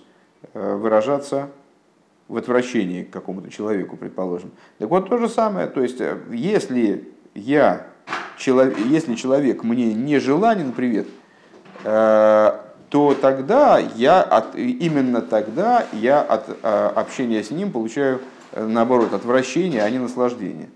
э, 0.53 0.75
выражаться 0.75 1.49
в 2.27 2.37
отвращении 2.37 3.03
к 3.03 3.09
какому-то 3.09 3.49
человеку, 3.49 3.97
предположим. 3.97 4.51
Так 4.77 4.89
вот 4.89 5.09
то 5.09 5.17
же 5.17 5.27
самое, 5.27 5.67
то 5.67 5.81
есть 5.81 6.01
э, 6.01 6.17
если 6.31 7.09
я, 7.33 7.87
если 8.37 9.15
человек 9.15 9.63
мне 9.63 9.93
не 9.93 10.19
желанен, 10.19 10.71
привет, 10.71 11.07
то 12.93 13.17
тогда 13.19 13.79
я 13.79 14.21
от, 14.21 14.55
именно 14.55 15.21
тогда 15.21 15.83
я 15.93 16.21
от 16.21 16.63
общения 16.63 17.43
с 17.43 17.49
ним 17.49 17.71
получаю, 17.71 18.21
э, 18.51 18.63
наоборот, 18.63 19.13
отвращение, 19.13 19.81
а 19.81 19.89
не 19.89 19.97
наслаждение. 19.97 20.69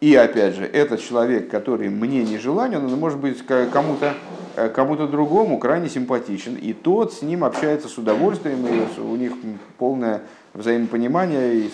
И 0.00 0.14
опять 0.14 0.54
же, 0.54 0.64
этот 0.64 1.00
человек, 1.00 1.50
который 1.50 1.90
мне 1.90 2.24
не 2.24 2.38
желанен, 2.38 2.84
он 2.84 2.98
может 2.98 3.18
быть 3.18 3.44
кому-то 3.46 4.14
э, 4.56 4.70
кому-то 4.70 5.06
другому 5.06 5.58
крайне 5.58 5.90
симпатичен, 5.90 6.54
и 6.54 6.72
тот 6.72 7.12
с 7.12 7.20
ним 7.20 7.44
общается 7.44 7.88
с 7.88 7.98
удовольствием, 7.98 8.66
и 8.66 9.00
у 9.00 9.16
них 9.16 9.32
полное 9.76 10.22
взаимопонимание 10.54 11.54
и 11.56 11.70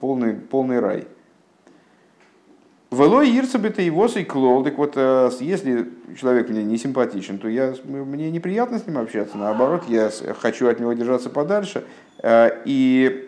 полный, 0.00 0.34
полный 0.34 0.80
рай. 0.80 1.06
Велой 2.90 3.38
Ирцебета 3.38 3.82
и 3.82 3.90
Вос 3.90 4.16
и 4.16 4.24
Клол, 4.24 4.64
так 4.64 4.78
вот, 4.78 4.94
э, 4.96 5.30
если 5.40 5.90
человек 6.18 6.48
мне 6.48 6.64
не 6.64 6.78
симпатичен, 6.78 7.38
то 7.38 7.46
я, 7.46 7.74
мне 7.84 8.30
неприятно 8.30 8.78
с 8.78 8.86
ним 8.86 8.96
общаться, 8.96 9.36
наоборот, 9.36 9.82
я 9.88 10.10
хочу 10.40 10.68
от 10.68 10.80
него 10.80 10.94
держаться 10.94 11.28
подальше, 11.28 11.84
э, 12.22 12.62
и 12.64 13.27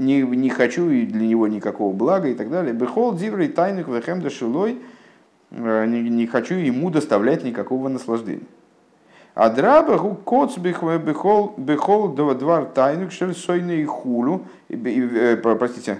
не, 0.00 0.22
не 0.22 0.50
хочу 0.50 0.86
для 0.86 1.26
него 1.26 1.46
никакого 1.46 1.92
блага 1.92 2.28
и 2.28 2.34
так 2.34 2.50
далее. 2.50 2.72
Бехол 2.72 3.14
диврей 3.14 3.48
тайных 3.48 3.86
вехем 3.88 4.20
дешилой, 4.20 4.78
э, 5.50 5.86
не, 5.86 6.02
не 6.08 6.26
хочу 6.26 6.54
ему 6.54 6.90
доставлять 6.90 7.44
никакого 7.44 7.88
наслаждения. 7.88 8.46
А 9.34 9.48
драба 9.48 9.98
коц 9.98 10.58
бехол 10.58 11.54
бехол 11.56 12.08
двар 12.08 12.64
тайных 12.64 13.12
шель 13.12 13.34
сойный 13.34 13.84
хулу, 13.84 14.42
простите, 15.42 15.98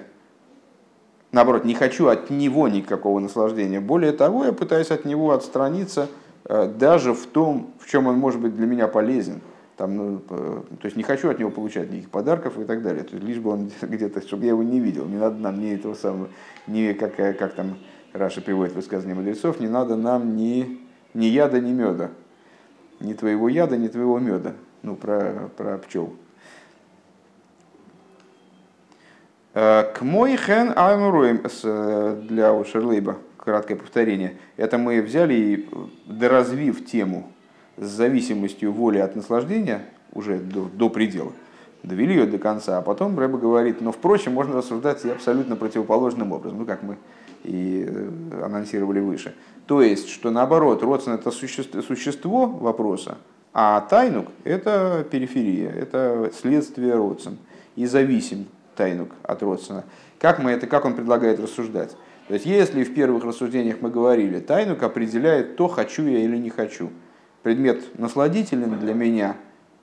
наоборот, 1.31 1.65
не 1.65 1.75
хочу 1.75 2.09
от 2.09 2.31
него 2.31 2.69
никакого 2.69 3.21
наслаждения. 3.21 3.81
Более 3.81 4.13
того, 4.13 4.45
я 4.45 4.53
пытаюсь 4.53 4.91
от 4.91 5.05
него 5.05 5.31
отстраниться 5.31 6.09
э, 6.45 6.67
даже 6.67 7.13
в 7.13 7.27
том, 7.27 7.71
в 7.79 7.89
чем 7.89 8.07
он 8.09 8.17
может 8.17 8.41
быть 8.41 8.57
для 8.57 8.67
меня 8.67 8.89
полезен. 8.89 9.41
Там, 9.81 9.97
ну, 9.97 10.19
то 10.19 10.67
есть 10.83 10.99
не 10.99 11.03
хочу 11.03 11.31
от 11.31 11.39
него 11.39 11.51
получать 11.51 11.89
никаких 11.89 12.11
подарков 12.11 12.59
и 12.59 12.65
так 12.65 12.83
далее. 12.83 13.03
То 13.03 13.15
есть 13.15 13.27
лишь 13.27 13.39
бы 13.39 13.49
он 13.49 13.71
где-то, 13.81 14.21
чтобы 14.21 14.45
я 14.45 14.51
его 14.51 14.63
не 14.63 14.79
видел. 14.79 15.07
Не 15.07 15.17
надо 15.17 15.39
нам 15.39 15.59
ни 15.59 15.73
этого 15.73 15.95
самого, 15.95 16.29
ни 16.67 16.93
как, 16.93 17.19
э, 17.19 17.33
как 17.33 17.55
там 17.55 17.79
Раша 18.13 18.43
приводит 18.43 18.75
высказывание 18.75 19.15
мудрецов, 19.15 19.59
не 19.59 19.69
надо 19.69 19.97
нам 19.97 20.37
ни, 20.37 20.81
ни 21.15 21.25
яда, 21.25 21.63
ни 21.63 21.73
меда. 21.73 22.11
Ни 23.01 23.15
твоего 23.15 23.49
яда, 23.49 23.79
ни 23.79 23.89
твоего 23.89 24.19
меда. 24.19 24.53
Ну, 24.83 24.97
про, 24.97 25.49
про 25.57 25.79
пчел. 25.79 26.15
К 29.55 29.97
мой 30.03 30.37
хен 30.37 30.75
аймруем 30.77 31.39
для 32.27 32.65
Шерлейба, 32.65 33.17
краткое 33.39 33.77
повторение. 33.77 34.37
Это 34.59 34.77
мы 34.77 35.01
взяли 35.01 35.33
и 35.33 35.69
доразвив 36.05 36.85
тему 36.85 37.33
с 37.77 37.87
зависимостью 37.87 38.73
воли 38.73 38.99
от 38.99 39.17
наслаждения 39.17 39.83
уже 40.13 40.39
до, 40.39 40.65
до 40.65 40.91
предела, 40.91 41.33
довели 41.83 42.15
ее 42.15 42.27
до 42.27 42.39
конца, 42.39 42.79
а 42.79 42.83
потом 42.83 43.19
Рэба 43.19 43.39
говорит, 43.39 43.81
но 43.81 43.93
впрочем, 43.93 44.33
можно 44.33 44.57
рассуждать 44.57 45.05
и 45.05 45.11
абсолютно 45.11 45.57
противоположным 45.57 46.33
образом, 46.33 46.59
ну 46.59 46.67
как 46.67 46.83
мы 46.83 46.97
и 47.45 47.87
э, 47.89 48.45
анонсировали 48.45 49.01
выше. 49.01 49.35
То 49.67 49.83
есть, 49.83 50.09
что 50.09 50.31
наоборот, 50.31 50.83
родствен 50.83 51.15
это 51.15 51.31
существо, 51.31 51.81
существо 51.83 52.47
вопроса, 52.47 53.19
а 53.53 53.81
тайнук 53.81 54.27
это 54.45 55.07
периферия, 55.11 55.71
это 55.71 56.31
следствие 56.39 56.95
родствен 56.95 57.39
и 57.77 57.87
зависим 57.87 58.47
тайнук 58.77 59.11
от 59.23 59.43
родственного. 59.43 59.85
Как, 60.19 60.39
мы 60.39 60.51
это, 60.51 60.67
как 60.67 60.85
он 60.85 60.95
предлагает 60.95 61.41
рассуждать? 61.41 61.97
То 62.29 62.35
есть, 62.35 62.47
если 62.47 62.85
в 62.85 62.95
первых 62.95 63.25
рассуждениях 63.25 63.79
мы 63.81 63.91
говорили, 63.91 64.39
тайнук 64.39 64.83
определяет 64.83 65.57
то, 65.57 65.67
хочу 65.67 66.07
я 66.07 66.21
или 66.21 66.37
не 66.37 66.51
хочу. 66.51 66.91
Предмет 67.43 67.99
насладителен 67.99 68.79
для 68.79 68.93
меня. 68.93 69.37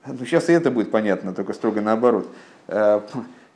Ну, 0.06 0.24
сейчас 0.24 0.48
и 0.48 0.52
это 0.52 0.70
будет 0.70 0.90
понятно, 0.90 1.34
только 1.34 1.52
строго 1.52 1.80
наоборот. 1.80 2.28
Э, 2.68 3.00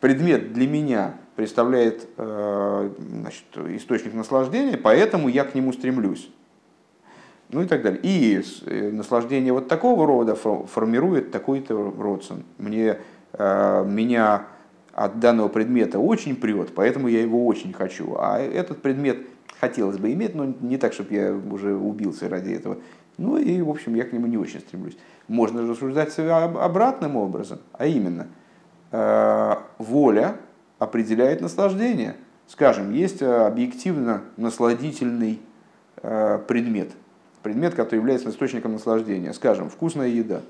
предмет 0.01 0.53
для 0.53 0.67
меня 0.67 1.15
представляет 1.37 2.09
э, 2.17 2.91
значит, 2.99 3.45
источник 3.77 4.15
наслаждения, 4.15 4.77
поэтому 4.77 5.29
я 5.29 5.45
к 5.45 5.55
нему 5.55 5.73
стремлюсь. 5.73 6.29
Ну 7.51 7.63
и 7.63 7.67
так 7.67 7.83
далее. 7.83 8.01
И 8.03 8.43
э, 8.67 8.91
наслаждение 8.91 9.53
вот 9.53 9.69
такого 9.69 10.07
рода 10.07 10.35
формирует 10.35 11.31
такой-то 11.31 11.95
родствен. 11.97 12.45
Мне, 12.59 12.99
меня 13.39 14.47
от 14.93 15.21
данного 15.21 15.49
предмета 15.49 15.99
очень 15.99 16.37
прет, 16.37 16.75
поэтому 16.75 17.09
я 17.09 17.23
его 17.23 17.47
очень 17.47 17.73
хочу. 17.73 18.17
А 18.19 18.39
этот 18.39 18.83
предмет 18.83 19.19
хотелось 19.59 19.97
бы 19.97 20.13
иметь, 20.13 20.35
но 20.35 20.53
не 20.61 20.77
так, 20.77 20.93
чтобы 20.93 21.15
я 21.15 21.33
уже 21.33 21.75
убился 21.75 22.29
ради 22.29 22.53
этого. 22.53 22.79
Ну 23.19 23.37
и, 23.37 23.61
в 23.61 23.71
общем, 23.71 23.95
я 23.95 24.05
к 24.05 24.13
нему 24.13 24.27
не 24.27 24.37
очень 24.37 24.61
стремлюсь. 24.61 24.97
Можно 25.29 25.69
рассуждать 25.69 26.19
обратным 26.19 27.17
образом, 27.17 27.59
а 27.73 27.87
именно, 27.87 28.27
э, 28.91 29.55
воля 29.79 30.37
определяет 30.79 31.41
наслаждение. 31.41 32.17
Скажем, 32.49 32.93
есть 32.93 33.23
объективно 33.23 34.23
насладительный 34.37 35.41
предмет, 35.95 36.91
предмет, 37.43 37.75
который 37.75 38.01
является 38.01 38.31
источником 38.31 38.73
наслаждения. 38.73 39.33
Скажем, 39.33 39.71
вкусная 39.71 40.09
еда. 40.09 40.41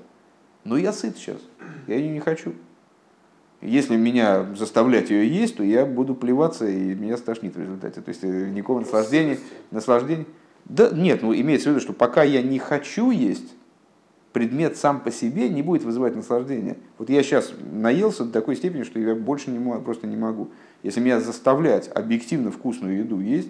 Но 0.63 0.77
я 0.77 0.91
сыт 0.91 1.17
сейчас, 1.17 1.37
я 1.87 1.95
ее 1.95 2.09
не 2.09 2.19
хочу. 2.19 2.53
Если 3.61 3.95
меня 3.95 4.45
заставлять 4.55 5.09
ее 5.09 5.27
есть, 5.27 5.57
то 5.57 5.63
я 5.63 5.85
буду 5.85 6.15
плеваться, 6.15 6.67
и 6.67 6.95
меня 6.95 7.15
стошнит 7.17 7.55
в 7.55 7.59
результате. 7.59 8.01
То 8.01 8.09
есть 8.09 8.23
никакого 8.23 8.79
наслаждения, 8.79 9.37
наслаждения. 9.71 10.25
Да 10.65 10.89
нет, 10.89 11.21
ну 11.21 11.33
имеется 11.33 11.69
в 11.69 11.71
виду, 11.73 11.81
что 11.81 11.93
пока 11.93 12.23
я 12.23 12.41
не 12.41 12.59
хочу 12.59 13.11
есть, 13.11 13.53
предмет 14.33 14.77
сам 14.77 14.99
по 14.99 15.11
себе 15.11 15.47
не 15.47 15.61
будет 15.61 15.83
вызывать 15.83 16.15
наслаждение. 16.15 16.77
Вот 16.97 17.09
я 17.09 17.21
сейчас 17.23 17.53
наелся 17.71 18.25
до 18.25 18.31
такой 18.31 18.55
степени, 18.55 18.83
что 18.83 18.99
я 18.99 19.15
больше 19.15 19.51
не 19.51 19.59
могу, 19.59 19.83
просто 19.83 20.07
не 20.07 20.17
могу. 20.17 20.49
Если 20.81 20.99
меня 20.99 21.19
заставлять 21.19 21.89
объективно 21.93 22.51
вкусную 22.51 22.97
еду 22.97 23.19
есть, 23.19 23.49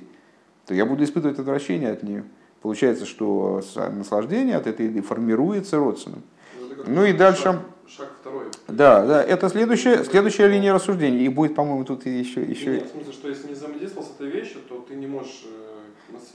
то 0.65 0.73
я 0.75 0.85
буду 0.85 1.03
испытывать 1.03 1.39
отвращение 1.39 1.91
от 1.91 2.03
нее. 2.03 2.25
Получается, 2.61 3.05
что 3.05 3.61
наслаждение 3.75 4.55
от 4.55 4.67
этой 4.67 4.85
еды 4.85 5.01
формируется 5.01 5.77
родственным. 5.77 6.21
Ну, 6.59 6.83
ну 6.87 7.05
и 7.05 7.13
дальше... 7.13 7.43
Шаг, 7.43 7.61
шаг 7.87 8.11
второй. 8.21 8.45
Да, 8.67 9.05
да, 9.05 9.23
это 9.23 9.49
следующая, 9.49 10.03
следующая 10.03 10.47
линия 10.47 10.73
рассуждения. 10.73 11.25
И 11.25 11.29
будет, 11.29 11.55
по-моему, 11.55 11.83
тут 11.83 12.05
еще... 12.05 12.41
еще... 12.41 12.75
Нет, 12.75 12.87
в 12.87 12.91
смысле, 12.91 13.13
что 13.13 13.29
если 13.29 13.47
не 13.47 13.53
взаимодействовал 13.53 14.07
с 14.07 14.11
этой 14.11 14.29
вещью, 14.29 14.61
то 14.67 14.85
ты 14.87 14.95
не 14.95 15.07
можешь 15.07 15.45
э, 15.45 15.62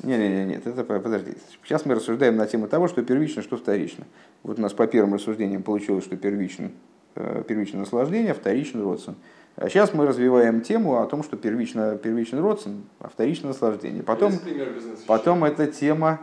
нет, 0.03 0.21
нет, 0.21 0.49
нет, 0.49 0.67
это 0.67 0.85
подожди. 0.85 1.33
Сейчас 1.64 1.85
мы 1.85 1.95
рассуждаем 1.95 2.37
на 2.37 2.47
тему 2.47 2.69
того, 2.69 2.88
что 2.88 3.03
первично, 3.03 3.43
что 3.43 3.57
вторично. 3.57 4.05
Вот 4.43 4.59
у 4.59 4.62
нас 4.62 4.73
по 4.73 4.87
первым 4.87 5.14
рассуждениям 5.14 5.62
получилось, 5.62 6.05
что 6.05 6.17
первично, 6.17 6.71
э, 7.14 7.43
первичное 7.47 7.81
наслаждение, 7.81 8.35
вторичный 8.35 8.83
родствен. 8.83 9.17
А 9.57 9.69
сейчас 9.69 9.93
мы 9.93 10.07
развиваем 10.07 10.61
тему 10.61 11.01
о 11.01 11.07
том, 11.07 11.25
что 11.25 11.37
первично, 11.37 11.97
первичный 11.97 12.41
родствен, 12.41 12.85
а 13.01 13.09
вторичное 13.09 13.49
наслаждение. 13.49 14.03
Потом, 14.03 14.33
потом 15.07 15.45
эта 15.45 15.67
тема, 15.67 16.21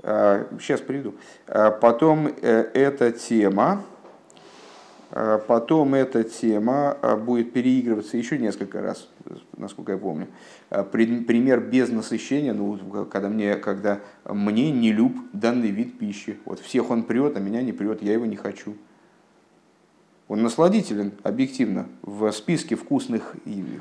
сейчас 0.00 0.80
э, 0.80 0.84
приведу, 0.84 1.14
э, 1.48 1.72
потом 1.80 2.28
эта 2.28 3.10
тема, 3.10 3.82
потом 5.10 5.94
эта 5.94 6.22
тема 6.22 6.96
а, 7.00 7.16
будет 7.16 7.52
переигрываться 7.52 8.16
еще 8.16 8.38
несколько 8.38 8.82
раз, 8.82 9.08
насколько 9.56 9.92
я 9.92 9.98
помню. 9.98 10.28
А, 10.68 10.84
пример 10.84 11.60
без 11.60 11.88
насыщения, 11.88 12.52
ну, 12.52 12.78
когда, 13.06 13.28
мне, 13.28 13.56
когда 13.56 14.00
мне 14.24 14.70
не 14.70 14.92
люб 14.92 15.16
данный 15.32 15.70
вид 15.70 15.98
пищи. 15.98 16.38
Вот 16.44 16.60
всех 16.60 16.90
он 16.90 17.04
прет, 17.04 17.36
а 17.36 17.40
меня 17.40 17.62
не 17.62 17.72
прет, 17.72 18.02
я 18.02 18.12
его 18.12 18.26
не 18.26 18.36
хочу. 18.36 18.74
Он 20.28 20.42
насладителен, 20.42 21.12
объективно. 21.22 21.86
В 22.02 22.30
списке 22.32 22.76
вкусных 22.76 23.34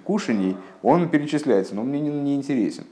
кушаний 0.05 0.55
он 0.81 1.09
перечисляется, 1.09 1.75
но 1.75 1.83
мне 1.83 1.99
не, 1.99 2.09
не 2.09 2.35
интересен. 2.35 2.85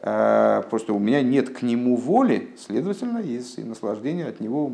Просто 0.00 0.92
у 0.92 0.98
меня 1.00 1.22
нет 1.22 1.50
к 1.50 1.62
нему 1.62 1.96
воли, 1.96 2.50
следовательно, 2.56 3.18
и 3.18 3.40
наслаждение 3.64 4.26
от 4.26 4.38
него 4.38 4.70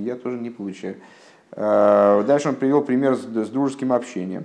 я 0.00 0.14
тоже 0.14 0.38
не 0.38 0.50
получаю. 0.50 0.96
Э, 1.52 2.22
дальше 2.26 2.48
он 2.48 2.56
привел 2.56 2.82
пример 2.82 3.16
с, 3.16 3.24
дружеским 3.24 3.92
общением. 3.92 4.44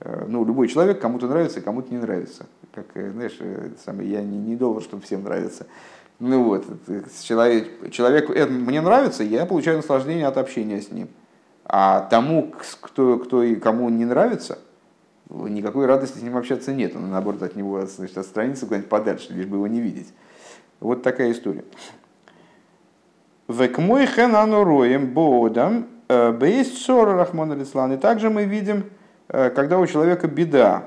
Э, 0.00 0.24
ну, 0.28 0.44
любой 0.44 0.68
человек 0.68 1.00
кому-то 1.00 1.26
нравится, 1.26 1.60
кому-то 1.60 1.92
не 1.92 2.00
нравится. 2.00 2.46
Как, 2.72 2.86
э, 2.94 3.10
знаешь, 3.10 3.38
самое, 3.84 4.10
я 4.10 4.22
не, 4.22 4.56
должен, 4.56 4.82
чтобы 4.82 5.02
всем 5.02 5.24
нравится. 5.24 5.66
Ну 6.20 6.44
вот, 6.44 6.64
человек, 7.22 7.90
человек 7.90 8.30
это 8.30 8.50
мне 8.52 8.80
нравится, 8.80 9.24
я 9.24 9.46
получаю 9.46 9.78
наслаждение 9.78 10.26
от 10.26 10.36
общения 10.36 10.80
с 10.80 10.90
ним. 10.90 11.08
А 11.64 12.02
тому, 12.02 12.52
кто, 12.80 13.18
кто 13.18 13.42
и 13.42 13.56
кому 13.56 13.88
не 13.88 14.04
нравится, 14.04 14.58
никакой 15.48 15.86
радости 15.86 16.18
с 16.18 16.22
ним 16.22 16.36
общаться 16.36 16.72
нет. 16.72 16.94
Он, 16.96 17.10
наоборот, 17.10 17.42
от 17.42 17.56
него 17.56 17.84
значит, 17.86 18.16
отстранится 18.18 18.66
куда-нибудь 18.66 18.88
подальше, 18.88 19.32
лишь 19.32 19.46
бы 19.46 19.56
его 19.56 19.66
не 19.66 19.80
видеть. 19.80 20.12
Вот 20.80 21.02
такая 21.02 21.32
история. 21.32 21.64
Век 23.48 23.78
мой 23.78 24.06
хен 24.06 24.34
роем 24.34 25.12
бодам 25.12 25.88
Э, 26.06 26.32
Бейс 26.32 26.78
ссора 26.78 27.14
Рахмана 27.14 27.54
Лислан. 27.54 27.92
И 27.92 27.96
также 27.96 28.28
мы 28.28 28.44
видим, 28.44 28.84
э, 29.28 29.50
когда 29.50 29.78
у 29.78 29.86
человека 29.86 30.28
беда, 30.28 30.84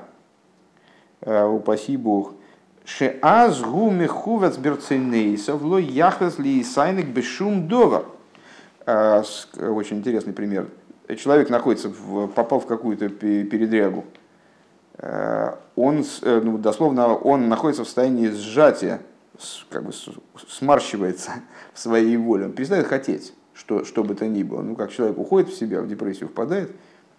э, 1.20 1.44
упаси 1.44 1.96
Бог, 1.96 2.34
Шеаз 2.84 3.60
гу 3.60 3.90
мехувец 3.90 4.56
берцейнейсов 4.56 5.60
ло 5.60 5.76
яхвес 5.76 6.38
ли 6.38 6.64
сайник 6.64 7.08
бешум 7.08 7.68
дова. 7.68 8.06
Очень 8.86 9.98
интересный 9.98 10.32
пример. 10.32 10.68
Человек 11.18 11.50
находится, 11.50 11.90
в, 11.90 12.28
попал 12.28 12.60
в 12.60 12.66
какую-то 12.66 13.10
передрягу. 13.10 14.06
Он, 15.00 16.04
ну, 16.22 16.58
дословно, 16.58 17.14
он 17.14 17.48
находится 17.48 17.84
в 17.84 17.86
состоянии 17.86 18.28
сжатия, 18.30 19.00
как 19.70 19.84
бы 19.84 19.92
смарщивается 20.48 21.32
в 21.72 21.78
своей 21.78 22.16
воле. 22.16 22.46
Он 22.46 22.52
перестает 22.52 22.86
хотеть 22.86 23.32
что, 23.58 23.84
что 23.84 24.04
бы 24.04 24.14
то 24.14 24.26
ни 24.26 24.42
было. 24.42 24.62
Ну, 24.62 24.76
как 24.76 24.92
человек 24.92 25.18
уходит 25.18 25.50
в 25.50 25.58
себя, 25.58 25.82
в 25.82 25.88
депрессию 25.88 26.28
впадает, 26.28 26.70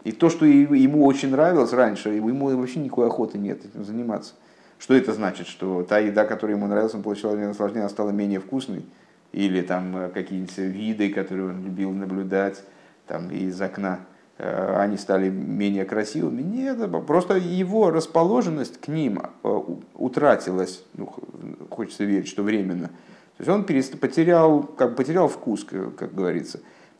и 0.06 0.14
то, 0.14 0.30
что 0.30 0.46
ему 0.46 1.06
очень 1.06 1.32
нравилось 1.32 1.74
раньше, 1.74 2.10
ему 2.10 2.56
вообще 2.56 2.80
никакой 2.80 3.08
охоты 3.08 3.38
нет 3.38 3.66
этим 3.66 3.84
заниматься. 3.84 4.34
Что 4.80 4.94
это 4.94 5.12
значит? 5.12 5.48
Что 5.48 5.84
та 5.84 6.00
еда, 6.00 6.24
которая 6.24 6.56
ему 6.56 6.68
нравилась, 6.68 6.96
он 6.96 7.04
получал 7.04 7.36
наслаждение, 7.36 7.84
она 7.84 7.90
стала 7.90 8.12
менее 8.12 8.40
вкусной? 8.40 8.86
Или 9.34 9.62
там 9.62 9.96
э, 9.98 10.10
какие-нибудь 10.10 10.58
виды, 10.58 11.10
которые 11.10 11.50
он 11.50 11.66
любил 11.66 11.92
наблюдать 11.92 12.64
там, 13.06 13.30
из 13.30 13.60
окна, 13.62 14.00
э, 14.00 14.04
они 14.42 14.98
стали 14.98 15.30
менее 15.30 15.86
красивыми? 15.86 16.42
Нет, 16.42 16.78
просто 17.06 17.36
его 17.36 17.92
расположенность 17.92 18.80
к 18.80 18.88
ним 18.88 19.22
э, 19.44 19.62
утратилась, 19.96 20.84
ну, 20.94 21.14
хочется 21.70 22.04
верить, 22.04 22.28
что 22.28 22.44
временно– 22.44 22.90
то 23.40 23.46
есть 23.46 23.94
он 23.94 24.00
потерял, 24.00 24.64
как 24.64 24.98
потерял 24.98 25.30
вкус, 25.30 25.64
как 25.64 26.14
говорится. 26.14 26.60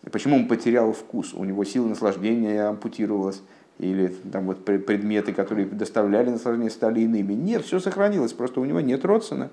Почему 0.10 0.38
он 0.38 0.48
потерял 0.48 0.94
вкус? 0.94 1.34
У 1.34 1.44
него 1.44 1.66
сила 1.66 1.86
наслаждения 1.86 2.70
ампутировалась, 2.70 3.42
или 3.78 4.08
там 4.08 4.46
вот 4.46 4.64
предметы, 4.64 5.34
которые 5.34 5.68
доставляли 5.68 6.30
наслаждение, 6.30 6.72
стали 6.72 7.02
иными. 7.02 7.34
Нет, 7.34 7.66
все 7.66 7.82
сохранилось, 7.82 8.32
просто 8.32 8.62
у 8.62 8.66
него 8.66 8.80
нет 8.80 9.04
родствена. 9.04 9.50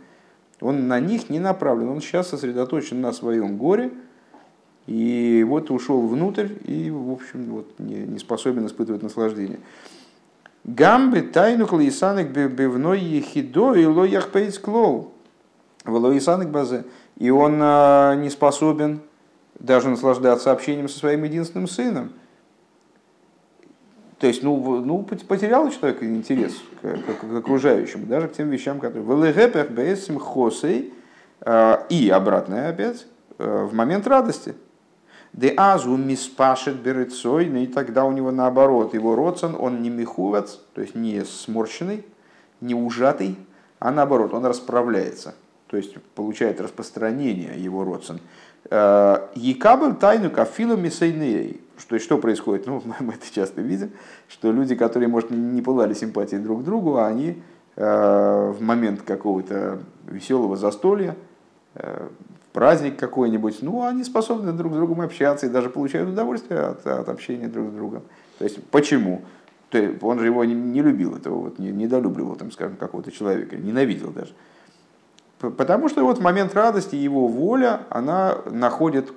Он 0.61 0.87
на 0.87 1.01
них 1.01 1.29
не 1.29 1.41
направлен, 1.41 1.89
он 1.89 2.01
сейчас 2.01 2.29
сосредоточен 2.29 3.01
на 3.01 3.13
своем 3.13 3.57
горе, 3.57 3.91
и 4.87 5.45
вот 5.47 5.71
ушел 5.71 6.07
внутрь, 6.07 6.49
и, 6.65 6.91
в 6.91 7.11
общем, 7.11 7.45
вот, 7.51 7.79
не, 7.79 7.97
не 7.97 8.19
способен 8.19 8.67
испытывать 8.67 9.03
наслаждение. 9.03 9.59
Гамбы 10.65 11.23
тайну 11.23 11.67
клаисанек 11.67 12.29
бивной 12.29 13.01
ехидо 13.01 13.75
и 13.75 13.85
ло 13.87 14.05
яхпейц 14.05 14.59
клоу. 14.59 15.13
Валуисанок 15.85 16.51
базе. 16.51 16.85
И 17.17 17.31
он 17.31 17.59
а, 17.61 18.15
не 18.17 18.31
способен 18.31 19.01
даже 19.59 19.89
наслаждаться 19.89 20.53
общением 20.53 20.89
со 20.89 20.99
своим 20.99 21.23
единственным 21.25 21.69
сыном. 21.69 22.13
То 24.19 24.27
есть, 24.27 24.43
ну, 24.43 24.81
ну 24.81 25.03
потерял 25.03 25.71
человек 25.71 26.03
интерес 26.03 26.55
к, 26.81 26.89
к, 26.89 27.21
к 27.21 27.37
окружающему, 27.37 28.07
даже 28.07 28.29
к 28.29 28.33
тем 28.33 28.51
вещам, 28.51 28.81
которые... 28.81 29.05
В 29.05 29.71
бесим 29.71 30.19
хосей 30.19 30.93
а, 31.41 31.87
и 31.89 32.09
обратное 32.09 32.71
опять, 32.71 33.07
а, 33.39 33.67
в 33.67 33.75
момент 33.75 34.07
радости. 34.07 34.55
Де 35.37 35.55
азу 35.57 35.97
миспашет 35.97 36.77
берецой, 36.77 37.47
ну 37.47 37.59
и 37.59 37.67
тогда 37.67 38.05
у 38.05 38.13
него 38.13 38.33
наоборот, 38.33 38.95
его 38.95 39.15
родствен, 39.15 39.55
он 39.59 39.83
не 39.83 39.91
михувец, 39.91 40.61
то 40.75 40.81
есть 40.81 40.95
не 40.95 41.25
сморщенный, 41.25 42.05
не 42.61 42.75
ужатый, 42.75 43.37
а 43.79 43.91
наоборот, 43.93 44.35
он 44.35 44.45
расправляется 44.47 45.35
то 45.69 45.77
есть 45.77 46.01
получает 46.15 46.61
распространение 46.61 47.53
его 47.57 47.85
родствен. 47.85 48.21
Э, 48.71 49.29
Екабель 49.35 49.95
тайну 49.95 50.31
кафилу 50.31 50.77
мисейней. 50.77 51.61
Что, 51.79 51.99
что 51.99 52.19
происходит? 52.19 52.67
Ну, 52.67 52.83
мы 53.01 53.15
это 53.15 53.33
часто 53.33 53.61
видим, 53.61 53.91
что 54.29 54.53
люди, 54.53 54.75
которые, 54.75 55.09
может, 55.09 55.31
не 55.31 55.63
пылали 55.63 55.95
симпатии 55.95 56.37
друг 56.37 56.63
к 56.63 56.65
другу, 56.65 56.97
а 56.97 57.07
они 57.07 57.43
э, 57.77 58.53
в 58.57 58.63
момент 58.63 59.03
какого-то 59.03 59.81
веселого 60.07 60.57
застолья, 60.57 61.17
э, 61.75 62.09
праздник 62.57 62.99
какой-нибудь, 62.99 63.59
ну, 63.61 63.85
они 63.85 64.03
способны 64.03 64.51
друг 64.51 64.73
с 64.73 64.77
другом 64.77 65.03
общаться 65.03 65.45
и 65.45 65.51
даже 65.51 65.69
получают 65.69 66.09
удовольствие 66.09 66.61
от, 66.61 66.87
от 66.87 67.07
общения 67.07 67.49
друг 67.49 67.69
с 67.69 67.73
другом. 67.75 68.03
То 68.39 68.45
есть, 68.45 68.65
почему? 68.71 69.21
То 69.69 69.77
есть, 69.77 70.03
он 70.03 70.19
же 70.19 70.25
его 70.25 70.43
не, 70.43 70.55
не 70.55 70.81
любил, 70.81 71.15
этого 71.15 71.35
вот, 71.35 71.59
не, 71.59 71.71
недолюбливал, 71.71 72.35
там, 72.35 72.51
скажем, 72.51 72.79
какого-то 72.79 73.13
человека, 73.13 73.59
ненавидел 73.59 74.11
даже. 74.11 74.33
Потому 75.39 75.91
что 75.91 76.03
вот 76.03 76.17
в 76.17 76.23
момент 76.23 76.55
радости 76.55 76.97
его 76.97 77.29
воля, 77.29 77.83
она 77.91 78.39
находит, 78.51 79.13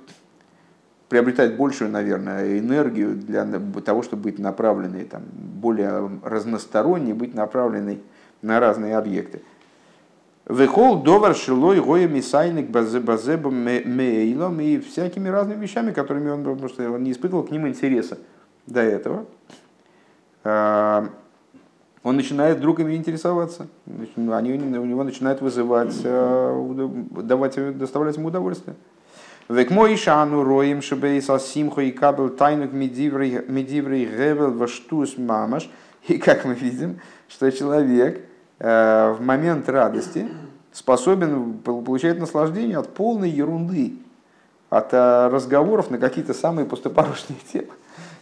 приобретает 1.08 1.56
большую, 1.56 1.90
наверное, 1.90 2.58
энергию 2.58 3.14
для 3.14 3.46
того, 3.82 4.02
чтобы 4.02 4.24
быть 4.24 4.38
направленной, 4.38 5.04
там, 5.04 5.22
более 5.32 6.10
разносторонней, 6.22 7.14
быть 7.14 7.34
направленной 7.34 8.02
на 8.42 8.60
разные 8.60 8.98
объекты. 8.98 9.40
Вехол 10.48 11.02
довар 11.02 11.34
шилой 11.36 11.80
гоя 11.80 12.08
мисайник 12.08 12.70
базебом 12.70 13.54
мейлом 13.54 14.60
и 14.60 14.78
всякими 14.78 15.28
разными 15.28 15.62
вещами, 15.62 15.92
которыми 15.92 16.30
он, 16.30 16.42
потому 16.42 16.68
что 16.68 16.90
он 16.90 17.04
не 17.04 17.12
испытывал 17.12 17.44
к 17.44 17.50
ним 17.50 17.68
интереса 17.68 18.18
до 18.66 18.80
этого. 18.80 19.26
А, 20.42 21.08
он 22.02 22.16
начинает 22.16 22.58
вдруг 22.58 22.80
ими 22.80 22.94
интересоваться. 22.94 23.68
Они 24.16 24.52
у 24.52 24.84
него 24.86 25.04
начинают 25.04 25.42
вызывать, 25.42 25.94
э, 26.02 26.90
давать, 27.22 27.76
доставлять 27.76 28.16
ему 28.16 28.28
удовольствие. 28.28 28.74
Век 29.50 29.70
мой 29.70 29.96
шану 29.96 30.42
роем 30.42 30.80
шебейс 30.80 31.26
симхо 31.42 31.82
и 31.82 31.90
кабел 31.90 32.30
тайнук 32.30 32.72
медиврей 32.72 34.06
гевел 34.06 34.52
ваштус 34.52 35.18
мамаш. 35.18 35.68
И 36.08 36.16
как 36.16 36.46
мы 36.46 36.54
видим, 36.54 37.00
что 37.28 37.50
человек 37.52 38.24
в 38.60 39.16
момент 39.20 39.68
радости 39.68 40.28
способен 40.72 41.54
получать 41.58 42.18
наслаждение 42.18 42.78
от 42.78 42.92
полной 42.94 43.30
ерунды, 43.30 43.94
от 44.68 44.92
э, 44.92 45.28
разговоров 45.28 45.90
на 45.90 45.98
какие-то 45.98 46.34
самые 46.34 46.66
пустопорожные 46.66 47.38
темы. 47.52 47.72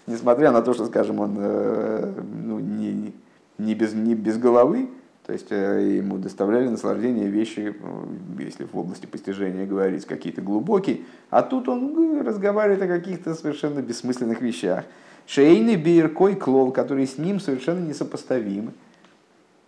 Несмотря 0.06 0.52
на 0.52 0.62
то, 0.62 0.72
что, 0.72 0.86
скажем, 0.86 1.20
он 1.20 1.34
ну, 1.34 2.58
не, 2.60 3.12
не 3.58 3.74
без, 3.74 3.92
не 3.92 4.14
без 4.14 4.38
головы, 4.38 4.88
то 5.28 5.34
есть 5.34 5.48
э, 5.50 5.96
ему 5.98 6.16
доставляли 6.16 6.68
наслаждение 6.68 7.28
вещи, 7.28 7.76
э, 7.78 8.42
если 8.42 8.64
в 8.64 8.74
области 8.78 9.04
постижения 9.04 9.66
говорить, 9.66 10.06
какие-то 10.06 10.40
глубокие, 10.40 11.00
а 11.28 11.42
тут 11.42 11.68
он 11.68 12.22
разговаривает 12.22 12.80
о 12.80 12.86
каких-то 12.86 13.34
совершенно 13.34 13.80
бессмысленных 13.80 14.40
вещах. 14.40 14.86
Шейный 15.26 15.76
биркой 15.76 16.34
клол, 16.34 16.72
которые 16.72 17.06
с 17.06 17.18
ним 17.18 17.40
совершенно 17.40 17.86
несопоставимы. 17.86 18.72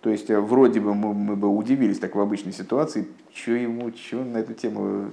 То 0.00 0.10
есть 0.10 0.30
э, 0.30 0.40
вроде 0.40 0.80
бы 0.80 0.94
мы, 0.94 1.12
мы 1.12 1.36
бы 1.36 1.48
удивились 1.48 1.98
так 1.98 2.14
в 2.14 2.20
обычной 2.20 2.52
ситуации, 2.52 3.06
что 3.34 3.52
ему, 3.52 3.92
что 3.94 4.18
он 4.18 4.32
на 4.32 4.38
эту 4.38 4.54
тему 4.54 5.10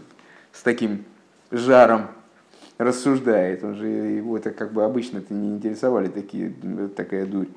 с 0.54 0.62
таким 0.62 1.04
жаром 1.52 2.08
рассуждает. 2.78 3.64
Он 3.64 3.76
же 3.76 3.88
его 3.88 4.38
это 4.38 4.52
как 4.52 4.72
бы 4.72 4.84
обычно 4.84 5.18
это 5.18 5.34
не 5.34 5.56
интересовали 5.56 6.08
такие, 6.08 6.54
такая 6.96 7.26
дурь. 7.26 7.48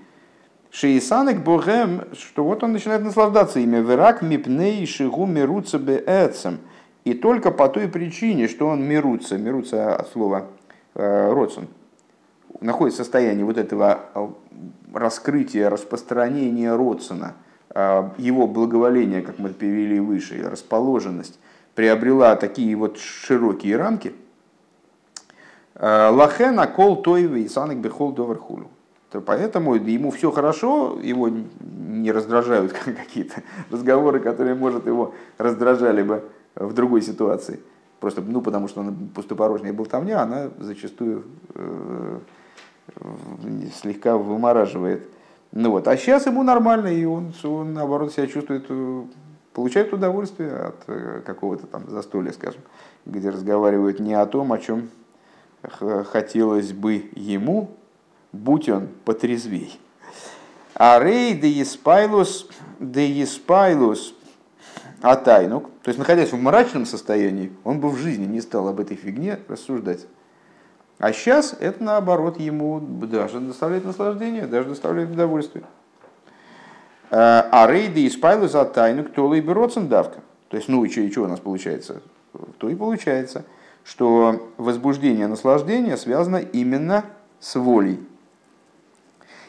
Шиисанек 0.72 1.43
богем, 1.43 2.03
что 2.12 2.45
вот 2.45 2.62
он 2.62 2.72
начинает 2.72 3.03
наслаждаться 3.03 3.59
ими. 3.59 3.78
Верак 3.78 4.22
мипней 4.22 4.87
шигу 4.87 5.26
мируца 5.26 5.78
беэцем. 5.78 6.59
И 7.05 7.14
только 7.14 7.51
по 7.51 7.68
той 7.68 7.89
причине, 7.89 8.47
что 8.47 8.68
он 8.68 8.83
мируца, 8.83 9.39
мируца 9.39 9.97
от 9.97 10.09
слова 10.09 10.47
э, 10.95 11.33
родсон, 11.33 11.68
в 12.61 12.91
состоянии 12.91 13.43
вот 13.43 13.57
этого 13.57 14.35
раскрытия, 14.93 15.70
распространения 15.70 16.74
родсона, 16.74 17.34
э, 17.74 18.11
его 18.18 18.47
благоволения, 18.47 19.22
как 19.22 19.38
мы 19.38 19.51
перевели 19.51 20.01
выше, 20.01 20.43
расположенность, 20.49 21.38
приобрела 21.74 22.36
такие 22.36 22.74
вот 22.76 22.99
широкие 22.99 23.76
рамки. 23.76 24.14
Лахена 25.74 26.66
кол 26.66 27.01
тойвы 27.01 27.41
и 27.41 27.49
санек 27.49 27.78
бехол 27.78 28.12
доверхулю 28.12 28.68
то 29.11 29.20
поэтому 29.20 29.74
ему 29.74 30.11
все 30.12 30.30
хорошо, 30.30 30.99
его 31.03 31.28
не 31.28 32.12
раздражают 32.12 32.72
какие-то 32.84 33.43
разговоры, 33.70 34.20
которые, 34.20 34.55
может, 34.55 34.86
его 34.86 35.14
раздражали 35.36 36.03
бы 36.03 36.24
в 36.55 36.72
другой 36.72 37.03
ситуации. 37.03 37.61
Просто, 37.99 38.22
ну, 38.22 38.41
потому 38.41 38.68
что 38.68 38.80
он 38.80 39.11
пустопорожняя 39.14 39.72
болтовня, 39.72 40.22
она 40.22 40.51
зачастую 40.59 41.24
э, 41.55 42.18
слегка 43.80 44.16
вымораживает. 44.16 45.09
Ну 45.53 45.70
вот, 45.70 45.88
а 45.88 45.97
сейчас 45.97 46.26
ему 46.26 46.43
нормально, 46.43 46.88
и 46.88 47.05
он, 47.05 47.32
он 47.43 47.74
наоборот 47.74 48.12
себя 48.12 48.26
чувствует, 48.26 48.66
э, 48.68 49.03
получает 49.53 49.93
удовольствие 49.93 50.53
от 50.53 50.76
э, 50.86 51.22
какого-то 51.26 51.66
там 51.66 51.91
застолья, 51.91 52.32
скажем, 52.32 52.62
где 53.05 53.30
разговаривают 53.30 53.99
не 53.99 54.14
о 54.14 54.26
том, 54.26 54.53
о 54.53 54.59
чем 54.59 54.91
хотелось 55.62 56.72
бы 56.72 57.11
ему, 57.14 57.70
будь 58.32 58.68
он 58.68 58.88
потрезвей. 59.05 59.78
А 60.74 60.99
рей 60.99 61.34
де 61.34 61.51
еспайлус, 61.51 62.49
де 62.78 63.11
еспайлус 63.11 64.14
атайнук, 65.03 65.64
то 65.82 65.88
есть 65.88 65.99
находясь 65.99 66.32
в 66.32 66.41
мрачном 66.41 66.86
состоянии, 66.86 67.53
он 67.64 67.80
бы 67.80 67.91
в 67.91 67.97
жизни 67.97 68.24
не 68.24 68.41
стал 68.41 68.68
об 68.68 68.80
этой 68.80 68.97
фигне 68.97 69.38
рассуждать. 69.49 70.07
А 71.01 71.14
сейчас 71.14 71.57
это 71.59 71.82
наоборот 71.82 72.38
ему 72.38 72.78
даже 72.78 73.40
доставляет 73.40 73.86
наслаждение, 73.86 74.46
даже 74.46 74.68
доставляет 74.68 75.11
удовольствие. 75.11 75.64
А 77.11 77.66
рей 77.68 77.88
де 77.88 78.05
еспайлус 78.05 78.55
атайнук 78.55 79.11
то 79.12 79.34
и 79.34 79.40
давка. 79.40 80.20
То 80.48 80.57
есть, 80.57 80.68
ну 80.68 80.84
и 80.84 80.90
что, 80.90 81.01
и 81.01 81.11
что 81.11 81.22
у 81.22 81.26
нас 81.26 81.40
получается? 81.40 82.03
То 82.59 82.68
и 82.68 82.74
получается, 82.74 83.46
что 83.82 84.51
возбуждение 84.59 85.26
наслаждения 85.26 85.96
связано 85.96 86.36
именно 86.36 87.07
с 87.40 87.59
волей. 87.59 87.98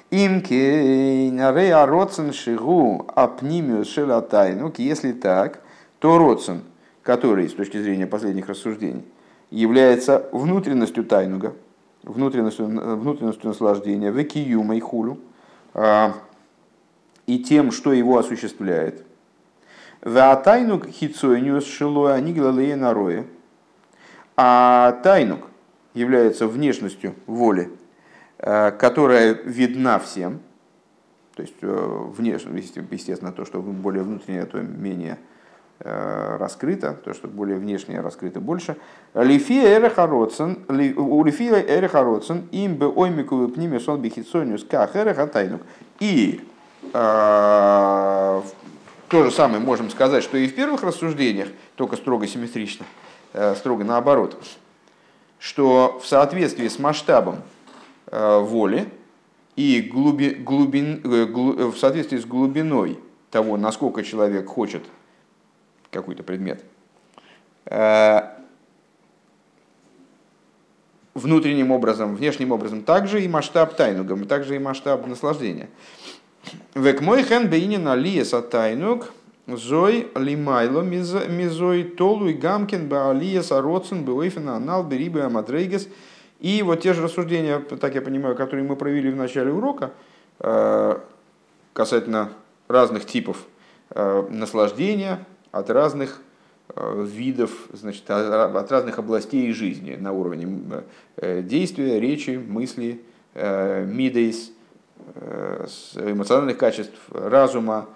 Имки 0.10 1.30
нарея 1.32 1.86
родсен 1.86 2.32
шигу 2.32 3.08
апнимиус 3.14 3.90
шелатайнук. 3.90 4.80
Если 4.80 5.12
так, 5.12 5.62
то 6.00 6.18
родсен, 6.18 6.62
который, 7.04 7.50
с 7.50 7.54
точки 7.54 7.82
зрения 7.82 8.08
последних 8.08 8.48
рассуждений, 8.48 9.04
является 9.52 10.28
внутренностью 10.32 11.04
тайнуга, 11.04 11.54
внутренностью, 12.02 12.66
внутренностью 12.66 13.48
наслаждения, 13.48 14.10
векиюма 14.10 14.76
и 14.76 14.80
хулю, 14.80 15.20
а, 15.74 16.16
и 17.28 17.38
тем, 17.40 17.72
что 17.72 17.94
его 17.94 18.18
осуществляет. 18.18 19.06
Веатайнук 20.04 20.88
хицойниус 20.88 21.68
шилоя 21.68 22.20
нигла 22.20 22.52
нароя. 22.52 23.28
А 24.36 24.94
тайнук 25.04 25.42
является 25.94 26.48
внешностью 26.48 27.14
воли, 27.28 27.70
Э, 28.44 28.72
которая 28.72 29.34
видна 29.34 30.00
всем, 30.00 30.40
то 31.36 31.44
есть 31.44 31.54
э, 31.62 32.08
внешне, 32.18 32.60
естественно, 32.90 33.32
то, 33.32 33.46
что 33.46 33.62
более 33.62 34.02
внутреннее, 34.02 34.48
то 34.48 34.60
менее 34.60 35.14
э, 35.14 35.31
раскрыто, 35.84 36.96
то, 37.04 37.14
что 37.14 37.28
более 37.28 37.58
внешнее 37.58 38.02
раскрыто 38.02 38.40
больше. 38.40 38.78
У 39.14 39.24
лифия 39.24 39.78
эрехароцен, 39.78 40.60
им 42.52 42.76
бы 42.76 42.88
оймику 42.88 43.48
пниме 43.48 43.80
сон 43.80 44.02
бихицониус 44.02 44.64
ках 44.64 44.96
эрехатайнук. 44.96 45.62
И 46.00 46.42
э, 46.94 46.94
то 46.94 48.44
же 49.12 49.32
самое 49.32 49.60
можем 49.60 49.90
сказать, 49.90 50.24
что 50.24 50.38
и 50.38 50.48
в 50.48 50.56
первых 50.56 50.84
рассуждениях, 50.84 51.50
только 51.76 51.96
строго 51.96 52.28
симметрично, 52.28 52.86
э, 53.34 53.56
строго 53.56 53.84
наоборот, 53.84 54.38
что 55.40 56.00
в 56.02 56.08
соответствии 56.08 56.68
с 56.68 56.78
масштабом 56.78 57.38
Э, 58.14 58.40
воли 58.40 58.90
и 59.56 59.80
глуби, 59.80 60.32
глубин, 60.32 61.00
э, 61.02 61.26
глу, 61.28 61.72
в 61.72 61.78
соответствии 61.78 62.18
с 62.18 62.26
глубиной 62.26 63.00
того, 63.30 63.56
насколько 63.56 64.04
человек 64.04 64.48
хочет 64.48 64.84
какой-то 65.92 66.24
предмет, 66.24 66.64
э, 67.66 68.22
внутренним 71.14 71.72
образом, 71.72 72.16
внешним 72.16 72.52
образом, 72.52 72.84
также 72.84 73.22
и 73.22 73.28
масштаб 73.28 73.76
тайнуга, 73.76 74.16
также 74.26 74.56
и 74.56 74.60
масштаб 74.60 75.06
наслаждения. 75.06 75.70
Век 76.74 77.02
мой 77.02 77.24
хен 77.24 77.50
бейнина 77.50 77.94
лиеса 77.96 78.42
тайнуг, 78.42 79.14
зой 79.48 80.08
лимайло 80.16 80.82
мизой 80.82 81.82
и 81.82 82.34
гамкин 82.34 82.88
баалиеса 82.88 83.62
родсен 83.62 84.04
беойфена 84.04 84.56
анал 84.56 84.84
берибы 84.84 85.22
амадрейгес– 85.22 85.88
и 86.42 86.64
вот 86.64 86.82
те 86.82 86.94
же 86.94 87.04
рассуждения, 87.04 87.60
так 87.60 87.94
я 87.94 88.02
понимаю, 88.02 88.36
которые 88.36 88.68
мы 88.68 88.76
провели 88.76 89.12
в 89.12 89.16
начале 89.16 89.54
урока, 89.54 89.92
э, 90.40 90.98
касательно 91.74 92.34
разных 92.68 93.06
типов 93.06 93.46
э, 93.92 94.28
наслаждения 94.28 95.24
от 95.52 95.70
разных 95.70 96.22
э, 96.76 97.06
видов, 97.08 97.52
значит, 97.74 98.10
от 98.10 98.72
разных 98.72 99.00
областей 99.00 99.52
жизни 99.54 99.96
на 99.96 100.12
уровне 100.12 100.84
действия, 101.22 102.00
речи, 102.00 102.32
мысли, 102.32 103.02
мидейс, 103.36 104.52
эмоциональных 105.96 106.58
качеств, 106.58 107.00
разума 107.10 107.88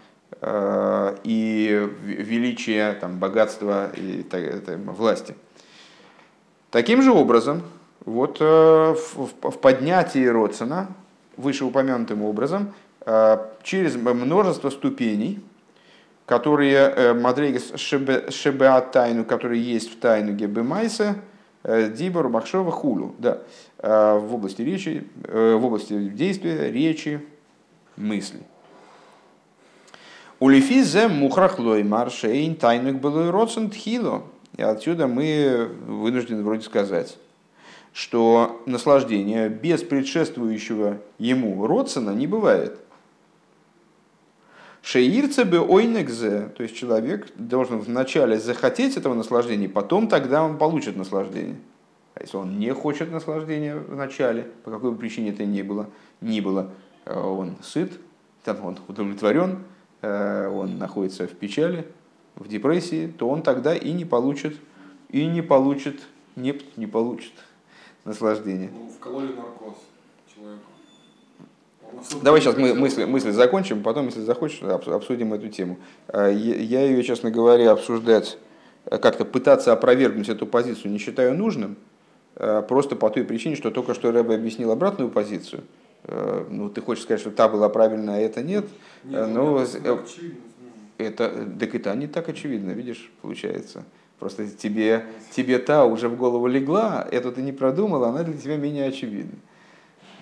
и 1.24 1.90
величия, 2.04 2.94
там, 2.94 3.20
богатства 3.20 3.92
и 3.96 4.26
власти. 4.88 5.36
Таким 6.76 7.02
же 7.02 7.12
образом, 7.12 7.62
вот 8.04 8.38
э, 8.42 8.96
в, 9.16 9.58
поднятии 9.62 10.26
Родсона, 10.26 10.88
вышеупомянутым 11.38 12.22
образом, 12.22 12.74
э, 13.06 13.38
через 13.64 13.96
множество 13.96 14.70
ступеней, 14.70 15.42
которые 16.26 16.76
э, 16.76 17.14
Мадрейгес 17.14 17.74
Шебеат 17.76 18.92
тайну, 18.92 19.26
которые 19.26 19.62
есть 19.62 19.92
в 19.92 20.00
тайну 20.00 20.34
Гебемайса, 20.34 21.16
Дибор, 21.64 22.30
Махшова, 22.30 22.72
Хулу, 22.72 23.16
да, 23.18 23.40
в 23.82 24.36
области 24.36 24.62
речи, 24.62 25.08
в 25.28 25.66
области 25.66 25.98
действия, 26.10 26.72
речи, 26.72 27.26
мысли. 27.98 28.42
Улифизе 30.40 31.08
мухрахлой 31.08 31.84
маршейн 31.84 32.56
тайнук 32.56 33.00
было 33.00 33.32
родсен 33.32 33.70
тхило. 33.70 34.24
И 34.58 34.62
отсюда 34.62 35.08
мы 35.08 35.70
вынуждены 35.88 36.44
вроде 36.44 36.62
сказать, 36.62 37.18
что 37.94 38.62
наслаждение 38.66 39.50
без 39.50 39.82
предшествующего 39.82 40.98
ему 41.20 41.66
родсона 41.66 42.12
не 42.12 42.28
бывает. 42.28 42.80
Шеирце 44.86 45.46
бы 45.46 45.62
ойнекзе, 45.62 46.50
то 46.56 46.62
есть 46.62 46.76
человек 46.76 47.34
должен 47.38 47.80
вначале 47.80 48.38
захотеть 48.38 48.98
этого 48.98 49.16
наслаждения, 49.16 49.68
потом 49.68 50.08
тогда 50.08 50.44
он 50.44 50.60
получит 50.60 50.96
наслаждение. 50.96 51.56
А 52.14 52.22
если 52.22 52.38
он 52.38 52.60
не 52.60 52.72
хочет 52.72 53.12
наслаждения 53.12 53.76
вначале, 53.76 54.44
по 54.64 54.70
какой 54.70 54.92
бы 54.92 54.98
причине 54.98 55.32
это 55.32 55.44
ни 55.44 55.64
было, 55.64 55.90
ни 56.22 56.40
было 56.40 56.70
э, 57.06 57.20
он 57.20 57.58
сыт, 57.64 57.94
там 58.44 58.64
он 58.64 58.78
удовлетворен, 58.88 59.64
э, 60.04 60.48
он 60.50 60.78
находится 60.78 61.28
в 61.28 61.32
печали, 61.32 61.88
в 62.36 62.48
депрессии, 62.48 63.08
то 63.08 63.28
он 63.28 63.42
тогда 63.42 63.76
и 63.76 63.92
не 63.92 64.06
получит, 64.06 64.56
и 65.10 65.26
не 65.26 65.42
получит, 65.42 66.00
не, 66.36 66.62
не 66.76 66.86
получит 66.86 67.34
наслаждения. 68.04 68.70
Ну, 68.72 68.88
вкололи 68.90 69.34
наркоз 69.34 69.78
человеку. 70.32 70.75
Давай 72.22 72.42
сейчас 72.42 72.58
мы 72.58 72.74
мысли, 72.74 73.06
мысли 73.06 73.32
закончим, 73.32 73.82
потом, 73.82 74.08
если 74.08 74.22
захочешь, 74.22 74.62
обсудим 74.62 75.34
эту 75.34 75.50
тему. 75.50 75.78
А, 76.08 76.30
я 76.30 76.82
ее, 76.82 77.04
честно 77.04 77.32
говоря, 77.32 77.72
обсуждать, 77.72 78.38
э, 78.86 78.98
как-то 78.98 79.26
пытаться 79.26 79.74
опровергнуть 79.74 80.30
эту 80.30 80.46
позицию 80.46 80.92
не 80.92 80.98
считаю 80.98 81.36
нужным, 81.36 81.78
э, 82.36 82.64
просто 82.68 82.96
по 82.96 83.10
той 83.10 83.24
причине, 83.24 83.56
что 83.56 83.72
только 83.72 83.94
что 83.94 84.12
Рэбе 84.12 84.36
объяснил 84.36 84.72
обратную 84.72 85.10
позицию. 85.10 85.64
Э, 86.04 86.46
ну, 86.50 86.70
ты 86.70 86.82
хочешь 86.82 87.04
сказать, 87.04 87.22
что 87.22 87.32
та 87.32 87.48
была 87.48 87.70
правильная, 87.70 88.18
а 88.18 88.20
это 88.20 88.44
нет. 88.44 88.66
Нет, 89.04 89.28
но 89.28 89.62
это 89.62 90.00
это, 90.98 91.48
так 91.60 91.76
это 91.76 91.96
не 91.96 92.08
так 92.08 92.30
очевидно, 92.30 92.72
видишь, 92.72 93.12
получается. 93.22 93.84
Просто 94.20 94.48
тебе, 94.48 95.06
тебе 95.32 95.60
та 95.60 95.86
уже 95.86 96.08
в 96.08 96.16
голову 96.16 96.48
легла, 96.48 97.06
эту 97.12 97.32
ты 97.32 97.42
не 97.42 97.52
продумал, 97.52 98.06
она 98.06 98.24
для 98.24 98.38
тебя 98.38 98.56
менее 98.56 98.88
очевидна. 98.88 99.38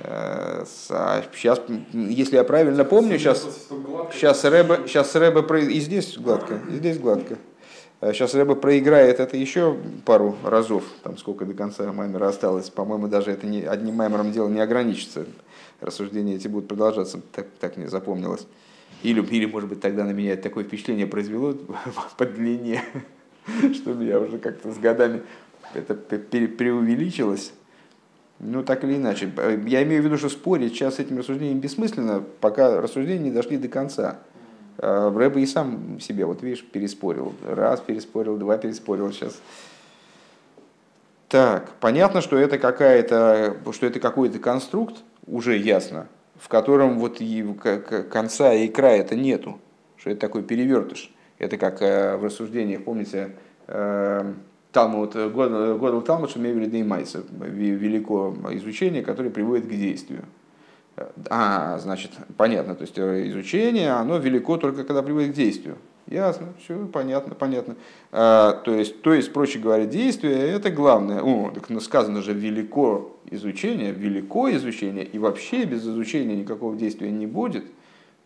Сейчас, 0.04 1.62
если 1.94 2.36
я 2.36 2.44
правильно 2.44 2.84
помню, 2.84 3.18
сейчас, 3.18 3.48
сейчас 4.12 4.44
Рэбе, 4.44 4.82
сейчас 4.86 5.16
Рэбе, 5.16 5.42
и 5.72 5.80
здесь 5.80 6.18
гладко, 6.18 6.60
и 6.70 6.74
здесь 6.76 7.00
гладко. 7.00 7.38
Сейчас 8.02 8.34
Рэбе 8.34 8.56
проиграет 8.56 9.22
это 9.22 9.38
еще 9.38 9.78
пару 10.06 10.36
разов, 10.44 10.84
там 11.04 11.18
сколько 11.18 11.46
до 11.46 11.54
конца 11.54 11.90
маймера 11.94 12.28
осталось. 12.28 12.70
По-моему, 12.70 13.08
даже 13.08 13.32
это 13.32 13.48
не, 13.48 13.62
одним 13.62 13.96
маймером 13.96 14.34
дело 14.34 14.50
не 14.50 14.60
ограничится. 14.60 15.26
Рассуждения 15.80 16.36
эти 16.36 16.50
будут 16.50 16.68
продолжаться, 16.68 17.22
так, 17.32 17.48
так 17.62 17.78
мне 17.78 17.88
запомнилось. 17.88 18.46
Или, 19.04 19.22
или, 19.22 19.46
может 19.46 19.70
быть, 19.70 19.80
тогда 19.80 20.04
на 20.04 20.12
меня 20.12 20.36
такое 20.36 20.66
впечатление 20.66 21.08
произвело 21.08 21.56
по 22.18 22.26
длине, 22.26 22.84
что 23.74 23.94
меня 23.94 24.20
уже 24.20 24.38
как-то 24.38 24.74
с 24.74 24.78
годами 24.78 25.22
это 25.74 25.94
пре- 25.94 26.48
преувеличилось. 26.48 27.54
Ну, 28.46 28.62
так 28.64 28.84
или 28.84 28.98
иначе. 28.98 29.32
Я 29.66 29.84
имею 29.84 30.02
в 30.02 30.06
виду, 30.06 30.18
что 30.18 30.28
спорить 30.28 30.74
сейчас 30.74 30.96
с 30.96 31.00
этим 31.00 31.18
рассуждением 31.18 31.60
бессмысленно, 31.60 32.24
пока 32.42 32.82
рассуждения 32.82 33.24
не 33.24 33.32
дошли 33.32 33.58
до 33.58 33.70
конца. 33.70 34.20
А, 34.78 35.10
Рэбе 35.16 35.44
и 35.44 35.46
сам 35.46 36.00
себе, 36.00 36.26
вот 36.26 36.44
видишь, 36.44 36.66
переспорил. 36.66 37.34
Раз 37.48 37.80
переспорил, 37.80 38.38
два 38.38 38.58
переспорил 38.58 39.12
сейчас. 39.12 39.40
Так, 41.30 41.72
понятно, 41.80 42.22
что 42.22 42.38
это 42.38 42.60
какая-то, 42.60 43.58
что 43.72 43.88
это 43.88 44.00
какой-то 44.00 44.40
конструкт, 44.40 44.98
уже 45.26 45.58
ясно, 45.58 46.08
в 46.36 46.50
котором 46.50 47.00
вот 47.00 47.22
и 47.22 47.44
конца 48.12 48.54
и 48.54 48.68
края 48.68 49.00
это 49.00 49.16
нету, 49.16 49.60
что 49.96 50.10
это 50.10 50.20
такой 50.20 50.44
перевертыш. 50.44 51.14
Это 51.40 51.58
как 51.58 51.82
э, 51.82 52.18
в 52.18 52.26
рассуждениях, 52.26 52.84
помните, 52.84 53.36
э, 53.68 54.34
Талмуд, 54.74 55.16
Годл 55.16 56.02
Талмуд, 56.02 56.32
Шамевели 56.32 56.66
Деймайса, 56.66 57.24
велико 57.40 58.36
изучение, 58.52 59.04
которое 59.04 59.30
приводит 59.30 59.68
к 59.68 59.70
действию. 59.70 60.24
А, 61.30 61.80
значит, 61.80 62.12
понятно, 62.38 62.76
то 62.76 62.82
есть 62.82 62.98
э, 62.98 63.28
изучение, 63.30 63.92
оно 63.92 64.18
велико 64.18 64.58
только 64.58 64.84
когда 64.84 65.02
приводит 65.02 65.32
к 65.32 65.36
действию. 65.36 65.78
Ясно, 66.08 66.48
все 66.64 66.86
понятно, 66.86 67.34
понятно. 67.34 67.76
А, 68.12 68.54
то, 68.64 68.74
есть, 68.74 69.02
то 69.02 69.14
есть, 69.14 69.34
проще 69.34 69.58
говоря, 69.58 69.86
действие 69.86 70.36
это 70.50 70.70
главное. 70.70 71.22
О, 71.22 71.52
так 71.52 71.82
сказано 71.82 72.22
же 72.22 72.34
велико 72.34 73.16
изучение, 73.32 73.92
велико 73.92 74.52
изучение, 74.52 75.06
и 75.06 75.18
вообще 75.18 75.66
без 75.66 75.82
изучения 75.84 76.36
никакого 76.36 76.76
действия 76.76 77.10
не 77.10 77.26
будет. 77.26 77.66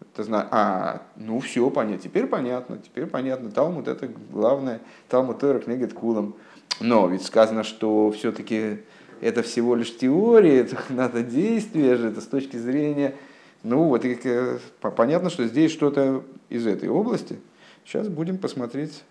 Это 0.02 0.24
зна... 0.24 0.48
А, 0.52 1.02
ну 1.16 1.40
все, 1.40 1.70
понятно, 1.70 2.02
теперь 2.02 2.28
понятно, 2.28 2.78
теперь 2.78 3.06
понятно. 3.06 3.52
Талмуд 3.52 3.88
это 3.88 4.10
главное, 4.32 4.80
Талмуд 5.10 5.40
Тора 5.40 5.60
книга 5.60 5.88
Кулам. 5.88 6.36
Но 6.80 7.08
ведь 7.08 7.24
сказано, 7.24 7.64
что 7.64 8.12
все-таки 8.12 8.80
это 9.22 9.42
всего 9.42 9.76
лишь 9.76 9.96
теория, 9.98 10.60
это 10.60 10.78
надо 10.90 11.24
действие 11.24 11.96
же, 11.96 12.10
это 12.10 12.22
с 12.22 12.28
точки 12.28 12.58
зрения... 12.58 13.16
Ну 13.64 13.86
вот, 13.86 14.06
и, 14.06 14.18
э, 14.24 14.60
по- 14.80 14.92
понятно, 14.92 15.30
что 15.32 15.46
здесь 15.46 15.72
что-то 15.72 16.24
из 16.48 16.68
этой 16.68 16.90
области. 16.90 17.40
Сейчас 17.84 18.08
будем 18.08 18.38
посмотреть, 18.38 19.04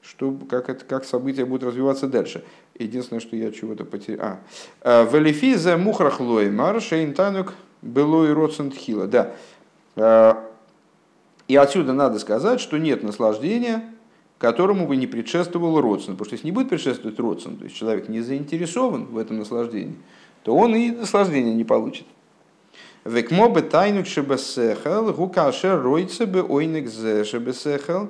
что, 0.00 0.32
как, 0.48 0.70
это, 0.70 0.84
как 0.84 1.04
события 1.04 1.44
будут 1.44 1.64
развиваться 1.68 2.06
дальше. 2.06 2.44
Единственное, 2.78 3.20
что 3.20 3.34
я 3.36 3.50
чего-то 3.50 3.84
потерял. 3.84 4.38
А, 4.80 5.04
Велифиза 5.04 5.76
мухрахлой 5.76 6.50
мар 6.50 6.80
шейнтанук 6.80 7.54
было 7.82 8.26
и 8.28 8.32
родсентхила. 8.32 9.06
Да. 9.06 9.34
А, 9.96 10.44
И 11.48 11.56
отсюда 11.56 11.92
надо 11.92 12.18
сказать, 12.18 12.60
что 12.60 12.78
нет 12.78 13.02
наслаждения, 13.02 13.84
которому 14.38 14.86
бы 14.86 14.96
не 14.96 15.06
предшествовал 15.06 15.80
родствен. 15.80 16.14
Потому 16.14 16.26
что 16.26 16.34
если 16.34 16.46
не 16.46 16.52
будет 16.52 16.68
предшествовать 16.68 17.18
родствен, 17.18 17.56
то 17.56 17.64
есть 17.64 17.76
человек 17.76 18.08
не 18.08 18.20
заинтересован 18.20 19.06
в 19.06 19.18
этом 19.18 19.38
наслаждении, 19.38 19.96
то 20.42 20.54
он 20.54 20.74
и 20.74 20.90
наслаждения 20.90 21.54
не 21.54 21.64
получит. 21.64 22.06
Векмо 23.04 23.48
бы 23.50 23.60
тайнук 23.60 24.06
шебесехел, 24.06 25.12
гукаше 25.12 25.76
ройце 25.76 26.26
бы 26.26 26.42
ойнек 26.42 26.88
зе 26.88 27.24
шебесехел. 27.24 28.08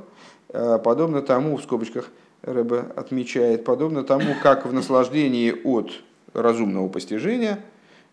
Э, 0.51 0.79
Подобно 0.83 1.21
тому, 1.21 1.57
в 1.57 1.63
скобочках 1.63 2.11
Рэбе 2.43 2.85
отмечает, 2.95 3.65
подобно 3.65 4.05
тому, 4.05 4.35
как 4.43 4.67
в 4.67 4.73
наслаждении 4.73 5.53
от 5.65 5.91
разумного 6.33 6.89
постижения, 6.89 7.59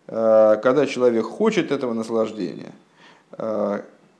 э, 0.08 0.56
когда 0.62 0.86
человек 0.86 1.24
хочет 1.24 1.70
этого 1.70 1.92
наслаждения, 1.92 2.72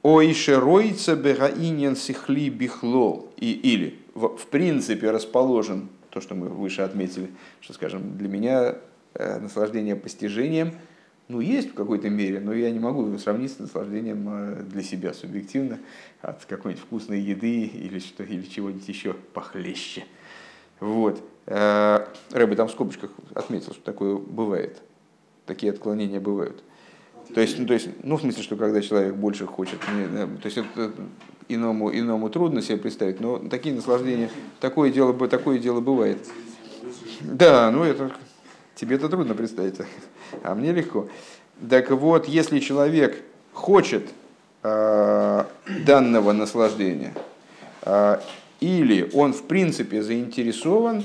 Ойше 0.02 0.58
ройце 0.58 1.14
бегаинен 1.14 1.94
сихли 1.96 2.48
бихлол. 2.50 3.32
И, 3.36 3.52
или 3.52 3.98
в, 4.14 4.36
в 4.36 4.46
принципе 4.48 5.10
расположен, 5.10 5.88
то, 6.10 6.20
что 6.20 6.34
мы 6.34 6.48
выше 6.48 6.82
отметили, 6.82 7.30
что, 7.60 7.72
скажем, 7.72 8.18
для 8.18 8.28
меня 8.28 8.76
э, 9.14 9.38
наслаждение 9.38 9.96
постижением, 9.96 10.72
ну, 11.28 11.40
есть 11.40 11.70
в 11.70 11.74
какой-то 11.74 12.10
мере, 12.10 12.40
но 12.40 12.52
я 12.52 12.70
не 12.70 12.80
могу 12.80 13.06
его 13.06 13.16
сравнить 13.16 13.52
с 13.52 13.58
наслаждением 13.58 14.28
э, 14.28 14.62
для 14.64 14.82
себя 14.82 15.14
субъективно 15.14 15.78
от 16.20 16.44
какой-нибудь 16.44 16.82
вкусной 16.84 17.20
еды 17.20 17.64
или, 17.64 18.00
что, 18.00 18.24
или 18.24 18.42
чего-нибудь 18.42 18.86
еще 18.88 19.14
похлеще. 19.14 20.04
Вот. 20.80 21.22
Э, 21.46 22.06
Рэбе 22.32 22.56
там 22.56 22.68
в 22.68 22.72
скобочках 22.72 23.10
отметил, 23.34 23.72
что 23.72 23.82
такое 23.82 24.16
бывает. 24.16 24.82
Такие 25.46 25.72
отклонения 25.72 26.20
бывают. 26.20 26.62
То 27.34 27.40
есть, 27.40 27.58
ну, 27.58 27.66
то 27.66 27.74
есть, 27.74 27.88
ну, 28.02 28.16
в 28.16 28.20
смысле, 28.20 28.42
что 28.42 28.56
когда 28.56 28.80
человек 28.82 29.14
больше 29.14 29.46
хочет, 29.46 29.78
не, 29.94 30.26
то 30.38 30.46
есть 30.46 30.58
это 30.58 30.92
иному, 31.48 31.90
иному 31.90 32.28
трудно 32.28 32.60
себе 32.62 32.78
представить, 32.78 33.20
но 33.20 33.38
такие 33.38 33.74
наслаждения, 33.74 34.30
такое 34.60 34.90
дело, 34.90 35.28
такое 35.28 35.58
дело 35.58 35.80
бывает. 35.80 36.18
Да, 37.20 37.70
ну 37.70 37.84
это 37.84 38.12
тебе 38.74 38.96
это 38.96 39.08
трудно 39.08 39.34
представить, 39.34 39.76
а 40.42 40.54
мне 40.54 40.72
легко. 40.72 41.08
Так 41.70 41.90
вот, 41.90 42.26
если 42.26 42.58
человек 42.58 43.22
хочет 43.52 44.08
э, 44.62 45.44
данного 45.84 46.32
наслаждения, 46.32 47.14
э, 47.82 48.18
или 48.60 49.10
он 49.12 49.32
в 49.32 49.44
принципе 49.44 50.02
заинтересован 50.02 51.04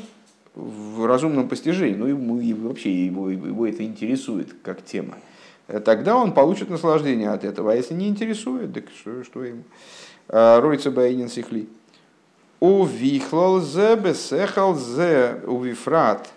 в 0.55 1.05
разумном 1.05 1.47
постижении, 1.47 1.95
ну 1.95 2.07
ему 2.07 2.39
и 2.39 2.53
вообще 2.53 3.05
его, 3.05 3.29
его 3.29 3.67
это 3.67 3.83
интересует 3.83 4.55
как 4.63 4.83
тема, 4.83 5.15
тогда 5.67 6.15
он 6.15 6.33
получит 6.33 6.69
наслаждение 6.69 7.29
от 7.29 7.43
этого. 7.43 7.71
А 7.71 7.75
если 7.75 7.93
не 7.93 8.07
интересует, 8.07 8.73
так 8.73 8.85
что, 8.99 9.23
что 9.23 9.43
ему? 9.43 9.63
Ройца 10.27 10.91
Байнин 10.91 11.29
Сихли. 11.29 11.67
У 12.59 12.85
вихлал 12.85 13.59
зе 13.59 13.95
бесехал 13.95 14.75
зе 14.75 15.41
у 15.45 15.59
вифрат 15.61 16.27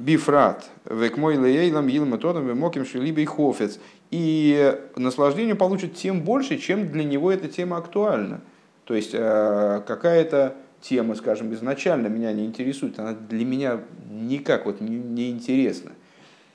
бифрат 0.00 0.68
век 0.88 1.16
мой 1.16 1.36
лейлам 1.36 2.18
тодом 2.18 2.46
вемоким 2.48 2.84
шелибей 2.84 3.26
хофец. 3.26 3.78
И 4.10 4.76
наслаждение 4.96 5.54
получит 5.54 5.94
тем 5.94 6.22
больше, 6.22 6.58
чем 6.58 6.88
для 6.88 7.04
него 7.04 7.30
эта 7.30 7.48
тема 7.48 7.76
актуальна. 7.76 8.40
То 8.84 8.94
есть 8.94 9.10
э, 9.12 9.82
какая-то 9.86 10.56
тема, 10.80 11.14
скажем, 11.14 11.52
изначально 11.54 12.08
меня 12.08 12.32
не 12.32 12.44
интересует, 12.44 12.98
она 12.98 13.12
для 13.12 13.44
меня 13.44 13.80
никак 14.10 14.66
вот 14.66 14.80
не 14.80 15.30
интересна. 15.30 15.92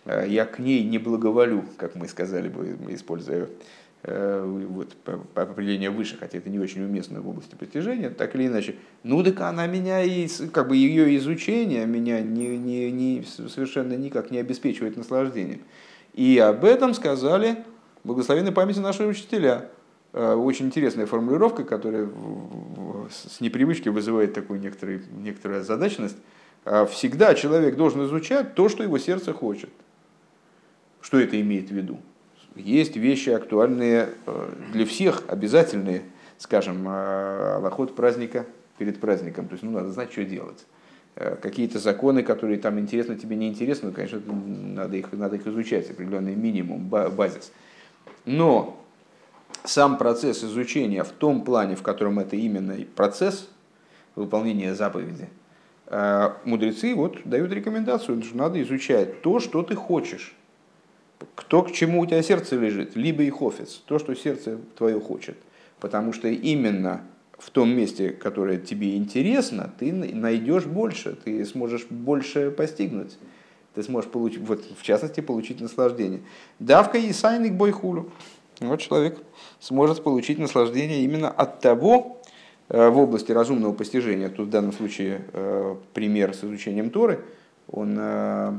Э, 0.06 0.26
Я 0.28 0.46
к 0.46 0.60
ней 0.60 0.84
не 0.84 0.98
благоволю, 0.98 1.66
как 1.78 1.96
мы 1.96 2.08
сказали 2.08 2.48
бы, 2.48 2.78
используя 2.90 3.50
э, 4.04 4.66
вот, 4.70 4.96
по, 4.98 5.42
определению 5.42 5.92
выше, 5.92 6.16
хотя 6.18 6.38
это 6.38 6.50
не 6.50 6.60
очень 6.60 6.84
уместно 6.84 7.22
в 7.22 7.28
области 7.28 7.56
постижения, 7.56 8.10
так 8.10 8.36
или 8.36 8.48
иначе. 8.48 8.76
Ну 9.04 9.24
так 9.24 9.42
она 9.42 9.68
меня 9.68 10.04
и 10.04 10.28
как 10.52 10.68
бы 10.70 10.78
ее 10.78 11.16
изучение 11.18 11.86
меня 11.86 12.22
не, 12.22 12.58
не, 12.58 12.92
не, 12.92 13.24
совершенно 13.24 13.94
никак 13.94 14.32
не 14.32 14.38
обеспечивает 14.38 14.96
наслаждением. 14.96 15.62
И 16.14 16.38
об 16.38 16.64
этом 16.64 16.94
сказали 16.94 17.58
благословенной 18.04 18.52
памяти 18.52 18.80
наши 18.80 19.06
учителя. 19.06 19.70
очень 20.14 20.68
интересная 20.68 21.08
формулировка, 21.08 21.66
которая 21.66 22.08
с 23.10 23.42
непривычки 23.42 23.90
вызывает 23.90 24.34
такую 24.34 24.62
некоторую, 24.62 25.02
некоторую 25.12 25.60
озадаченность. 25.60 26.16
Всегда 26.90 27.36
человек 27.36 27.76
должен 27.76 28.06
изучать 28.06 28.56
то, 28.56 28.70
что 28.70 28.82
его 28.82 28.98
сердце 28.98 29.34
хочет. 29.34 29.70
Что 31.06 31.20
это 31.20 31.40
имеет 31.40 31.70
в 31.70 31.72
виду? 31.72 32.00
Есть 32.56 32.96
вещи 32.96 33.30
актуальные 33.30 34.10
для 34.74 34.88
всех, 34.88 35.22
обязательные, 35.28 36.02
скажем, 36.40 36.88
аллоход 36.88 37.96
праздника 37.96 38.48
перед 38.80 39.00
праздником. 39.00 39.48
То 39.48 39.54
есть 39.54 39.64
ну, 39.64 39.70
надо 39.70 39.92
знать, 39.92 40.12
что 40.12 40.24
делать. 40.24 40.66
Э, 41.16 41.36
какие-то 41.36 41.78
законы, 41.78 42.24
которые 42.24 42.58
там 42.58 42.80
интересны, 42.80 43.18
тебе 43.18 43.36
не 43.36 43.50
интересны, 43.50 43.90
ну, 43.90 43.94
конечно, 43.94 44.20
надо 44.26 44.98
их, 44.98 45.14
надо 45.14 45.36
их 45.36 45.46
изучать, 45.46 45.92
определенный 45.92 46.34
минимум, 46.34 46.90
базис. 46.90 47.52
Но 48.26 48.84
сам 49.64 50.00
процесс 50.00 50.44
изучения 50.44 51.04
в 51.04 51.12
том 51.12 51.44
плане, 51.44 51.76
в 51.76 51.84
котором 51.84 52.18
это 52.18 52.36
именно 52.36 52.76
процесс 52.96 53.48
выполнения 54.16 54.74
заповеди, 54.74 55.30
э, 55.86 56.32
мудрецы 56.46 56.96
вот 56.96 57.20
дают 57.26 57.52
рекомендацию, 57.52 58.24
что 58.24 58.36
надо 58.36 58.60
изучать 58.64 59.22
то, 59.22 59.40
что 59.40 59.62
ты 59.62 59.76
хочешь. 59.76 60.36
Кто 61.36 61.64
к 61.64 61.72
чему 61.72 62.02
у 62.02 62.06
тебя 62.06 62.22
сердце 62.22 62.56
лежит, 62.56 62.96
либо 62.96 63.24
и 63.24 63.30
хофец, 63.30 63.82
то, 63.86 64.00
что 64.00 64.16
сердце 64.16 64.58
твое 64.78 65.00
хочет. 65.00 65.38
Потому 65.80 66.14
что 66.14 66.28
именно 66.28 67.02
в 67.38 67.50
том 67.50 67.70
месте, 67.70 68.10
которое 68.10 68.58
тебе 68.58 68.96
интересно, 68.96 69.72
ты 69.78 69.92
найдешь 69.92 70.66
больше, 70.66 71.16
ты 71.16 71.46
сможешь 71.46 71.86
больше 71.90 72.52
постигнуть. 72.52 73.18
Ты 73.74 73.84
сможешь 73.84 74.10
получить, 74.10 74.40
вот, 74.40 74.64
в 74.78 74.84
частности, 74.84 75.20
получить 75.20 75.60
наслаждение. 75.60 76.22
Давка 76.60 76.98
и 76.98 77.12
сайник 77.12 77.54
бойхулю. 77.54 78.10
Вот 78.62 78.80
человек 78.80 79.18
сможет 79.60 80.02
получить 80.02 80.40
наслаждение 80.40 81.04
именно 81.04 81.30
от 81.30 81.60
того, 81.60 82.22
э, 82.70 82.88
в 82.88 82.98
области 82.98 83.34
разумного 83.34 83.74
постижения, 83.74 84.30
тут 84.30 84.48
в 84.48 84.50
данном 84.50 84.72
случае 84.72 85.26
э, 85.34 85.76
пример 85.94 86.34
с 86.34 86.46
изучением 86.46 86.90
Торы, 86.90 87.20
он 87.68 87.98
э, 88.00 88.54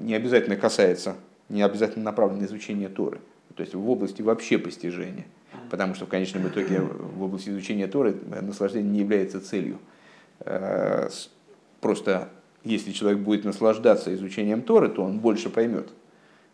не 0.00 0.14
обязательно 0.14 0.56
касается, 0.56 1.16
не 1.48 1.62
обязательно 1.62 2.04
направлен 2.04 2.38
на 2.38 2.44
изучение 2.44 2.88
Торы, 2.88 3.20
то 3.54 3.62
есть 3.62 3.74
в 3.74 3.90
области 3.90 4.22
вообще 4.22 4.58
постижения– 4.58 5.26
потому 5.70 5.94
что 5.94 6.04
в 6.04 6.08
конечном 6.08 6.48
итоге 6.48 6.80
в 6.80 7.22
области 7.22 7.48
изучения 7.48 7.86
Торы 7.86 8.16
наслаждение 8.42 8.90
не 8.90 8.98
является 8.98 9.40
целью. 9.40 9.78
Э, 10.40 11.08
просто 11.80 12.28
если 12.64 12.92
человек 12.92 13.20
будет 13.20 13.44
наслаждаться 13.44 14.12
изучением 14.14 14.62
Торы, 14.62 14.88
то 14.88 15.02
он 15.02 15.20
больше 15.20 15.48
поймет 15.48 15.88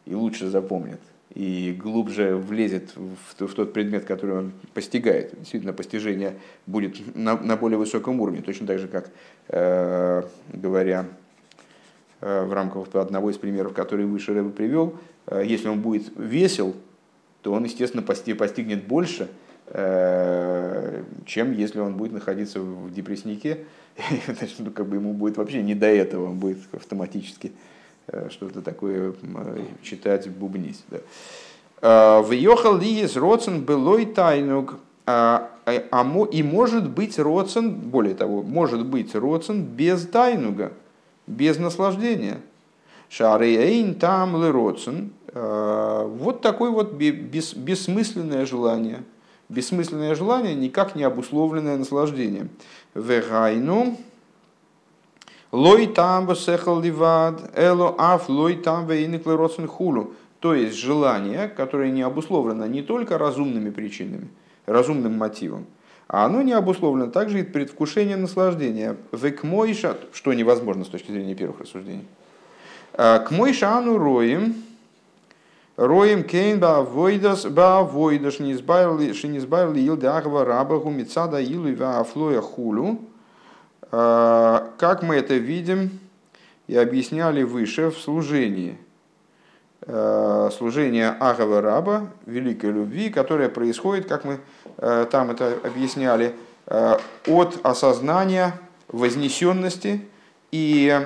и 0.04 0.14
лучше 0.14 0.48
запомнит, 0.48 1.00
и 1.34 1.76
глубже 1.76 2.36
влезет 2.36 2.92
в, 2.94 3.54
тот 3.54 3.72
предмет, 3.72 4.04
который 4.04 4.36
он 4.36 4.52
постигает. 4.72 5.36
Действительно, 5.36 5.72
постижение 5.72 6.34
будет 6.66 7.16
на, 7.16 7.56
более 7.56 7.78
высоком 7.78 8.20
уровне, 8.20 8.42
точно 8.42 8.66
так 8.66 8.78
же, 8.78 8.86
как, 8.86 9.10
э, 9.48 10.22
говоря 10.52 11.06
э, 11.06 11.25
в 12.20 12.52
рамках 12.52 12.94
одного 12.94 13.30
из 13.30 13.36
примеров, 13.36 13.74
который 13.74 14.06
выше 14.06 14.32
Рэбе 14.32 14.50
привел, 14.50 14.94
если 15.30 15.68
он 15.68 15.80
будет 15.80 16.10
весел, 16.16 16.74
то 17.46 17.52
он, 17.52 17.62
естественно, 17.62 18.02
постигнет 18.02 18.88
больше, 18.88 19.28
э, 19.68 21.04
чем 21.26 21.52
если 21.52 21.78
он 21.78 21.94
будет 21.94 22.10
находиться 22.10 22.58
в 22.58 22.92
депресснике. 22.92 23.58
Значит, 24.26 24.56
ну, 24.58 24.72
как 24.72 24.88
бы 24.88 24.96
ему 24.96 25.12
будет 25.12 25.36
вообще 25.36 25.62
не 25.62 25.76
до 25.76 25.86
этого, 25.86 26.30
он 26.30 26.40
будет 26.40 26.58
автоматически 26.72 27.52
э, 28.08 28.30
что-то 28.30 28.62
такое 28.62 29.14
читать, 29.80 30.28
бубнить. 30.28 30.82
Да. 30.90 32.22
Въехал 32.22 32.78
ли 32.78 33.02
из 33.02 33.16
родсен 33.16 33.62
былой 33.62 34.06
тайнук, 34.06 34.80
а, 35.06 35.50
и 36.32 36.42
может 36.42 36.90
быть 36.90 37.16
родсен, 37.16 37.74
более 37.74 38.16
того, 38.16 38.42
может 38.42 38.84
быть 38.84 39.14
родсен 39.14 39.62
без 39.62 40.04
тайнуга, 40.08 40.72
без 41.26 41.58
наслаждения. 41.58 42.40
Шары 43.08 43.54
эйн 43.54 43.94
там 43.94 44.42
ле 44.42 44.50
родсен, 44.50 45.12
Э, 45.38 46.06
вот 46.08 46.40
такое 46.40 46.70
вот 46.70 46.94
бес, 46.94 47.52
бессмысленное 47.52 48.46
желание. 48.46 49.04
Бессмысленное 49.50 50.14
желание, 50.14 50.54
никак 50.54 50.96
не 50.96 51.02
обусловленное 51.04 51.76
наслаждением. 51.76 52.48
Вегайну, 52.94 53.98
лой 55.52 55.88
там 55.88 56.34
сехал 56.34 56.80
ливад, 56.80 57.50
эло 57.54 57.94
аф 57.98 58.30
лой 58.30 58.56
там 58.56 58.86
вейник 58.86 59.24
хулу. 59.68 60.14
То 60.40 60.54
есть 60.54 60.78
желание, 60.78 61.48
которое 61.48 61.90
не 61.90 62.00
обусловлено 62.00 62.66
не 62.66 62.80
только 62.80 63.18
разумными 63.18 63.68
причинами, 63.68 64.28
разумным 64.64 65.18
мотивом, 65.18 65.66
а 66.08 66.26
оно 66.26 66.42
не 66.42 66.52
обусловлено 66.52 67.10
также 67.10 67.40
и 67.40 67.42
предвкушением 67.42 68.22
наслаждения. 68.22 68.96
Векмойша, 69.12 69.96
что 70.12 70.32
невозможно 70.32 70.84
с 70.84 70.88
точки 70.88 71.10
зрения 71.10 71.34
первых 71.34 71.60
рассуждений. 71.60 72.06
Э, 72.94 73.20
к 73.20 73.30
мойшану 73.30 73.98
роем, 73.98 74.54
Роем 75.76 76.24
кейн 76.24 76.58
ба 76.58 76.82
войдас 76.82 77.44
ба 77.44 77.82
войдаш 77.82 78.38
не 78.38 78.52
избавили 78.54 79.80
ил 79.80 79.98
дягва 79.98 80.44
рабаху 80.44 80.88
мецада 80.88 81.38
илу 81.38 81.74
ва 81.76 82.00
афлоя 82.00 82.40
хулу. 82.40 83.00
А, 83.92 84.72
как 84.78 85.02
мы 85.02 85.16
это 85.16 85.34
видим 85.34 85.90
и 86.66 86.76
объясняли 86.76 87.42
выше 87.42 87.90
в 87.90 87.98
служении. 87.98 88.78
А, 89.82 90.50
служение 90.56 91.08
Агава 91.08 91.60
Раба, 91.60 92.08
великой 92.26 92.70
любви, 92.70 93.10
которое 93.10 93.48
происходит, 93.48 94.08
как 94.08 94.24
мы 94.24 94.40
а, 94.78 95.06
там 95.06 95.30
это 95.30 95.58
объясняли, 95.62 96.34
от 97.28 97.60
осознания 97.62 98.58
вознесенности 98.88 100.00
и 100.50 101.00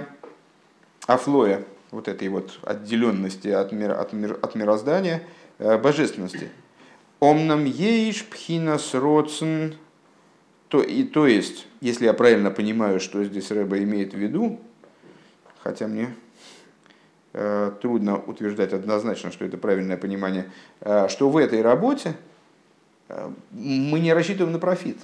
афлоя, 1.06 1.62
вот 1.90 2.08
этой 2.08 2.28
вот 2.28 2.58
отделенности 2.62 3.48
от, 3.48 3.72
мира, 3.72 4.00
от, 4.00 4.12
мир, 4.12 4.38
от 4.40 4.54
мироздания, 4.54 5.22
э, 5.58 5.76
божественности. 5.78 6.50
Омнам 7.18 7.64
еиш 7.64 8.24
пхинас 8.26 8.94
родсен, 8.94 9.76
то, 10.68 10.80
и, 10.80 11.02
то 11.02 11.26
есть, 11.26 11.66
если 11.80 12.04
я 12.04 12.14
правильно 12.14 12.50
понимаю, 12.50 13.00
что 13.00 13.22
здесь 13.24 13.50
Рэба 13.50 13.82
имеет 13.82 14.14
в 14.14 14.16
виду, 14.16 14.60
хотя 15.62 15.88
мне 15.88 16.04
э, 16.04 16.29
трудно 17.32 18.16
утверждать 18.18 18.72
однозначно, 18.72 19.30
что 19.30 19.44
это 19.44 19.56
правильное 19.56 19.96
понимание, 19.96 20.50
э, 20.80 21.08
что 21.08 21.30
в 21.30 21.36
этой 21.36 21.62
работе 21.62 22.14
э, 23.08 23.30
мы 23.50 24.00
не 24.00 24.12
рассчитываем 24.12 24.52
на 24.52 24.58
профит. 24.58 24.98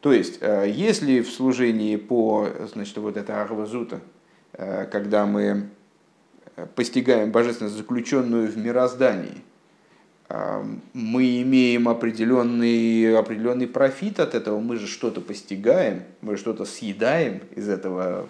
То 0.00 0.12
есть, 0.12 0.38
э, 0.40 0.66
если 0.68 1.20
в 1.20 1.30
служении 1.30 1.96
по, 1.96 2.48
значит, 2.72 2.96
вот 2.96 3.16
это 3.16 3.42
Ахвазута, 3.42 4.00
Э, 4.52 4.86
когда 4.90 5.26
мы 5.26 5.68
постигаем 6.74 7.30
божественность, 7.30 7.76
заключенную 7.76 8.50
в 8.50 8.58
мироздании, 8.58 9.42
э, 10.28 10.64
мы 10.92 11.42
имеем 11.42 11.88
определенный, 11.88 13.16
определенный 13.16 13.66
профит 13.66 14.20
от 14.20 14.34
этого, 14.34 14.60
мы 14.60 14.76
же 14.76 14.86
что-то 14.86 15.20
постигаем, 15.20 16.02
мы 16.20 16.36
что-то 16.36 16.64
съедаем 16.64 17.40
из 17.54 17.68
этого, 17.68 18.28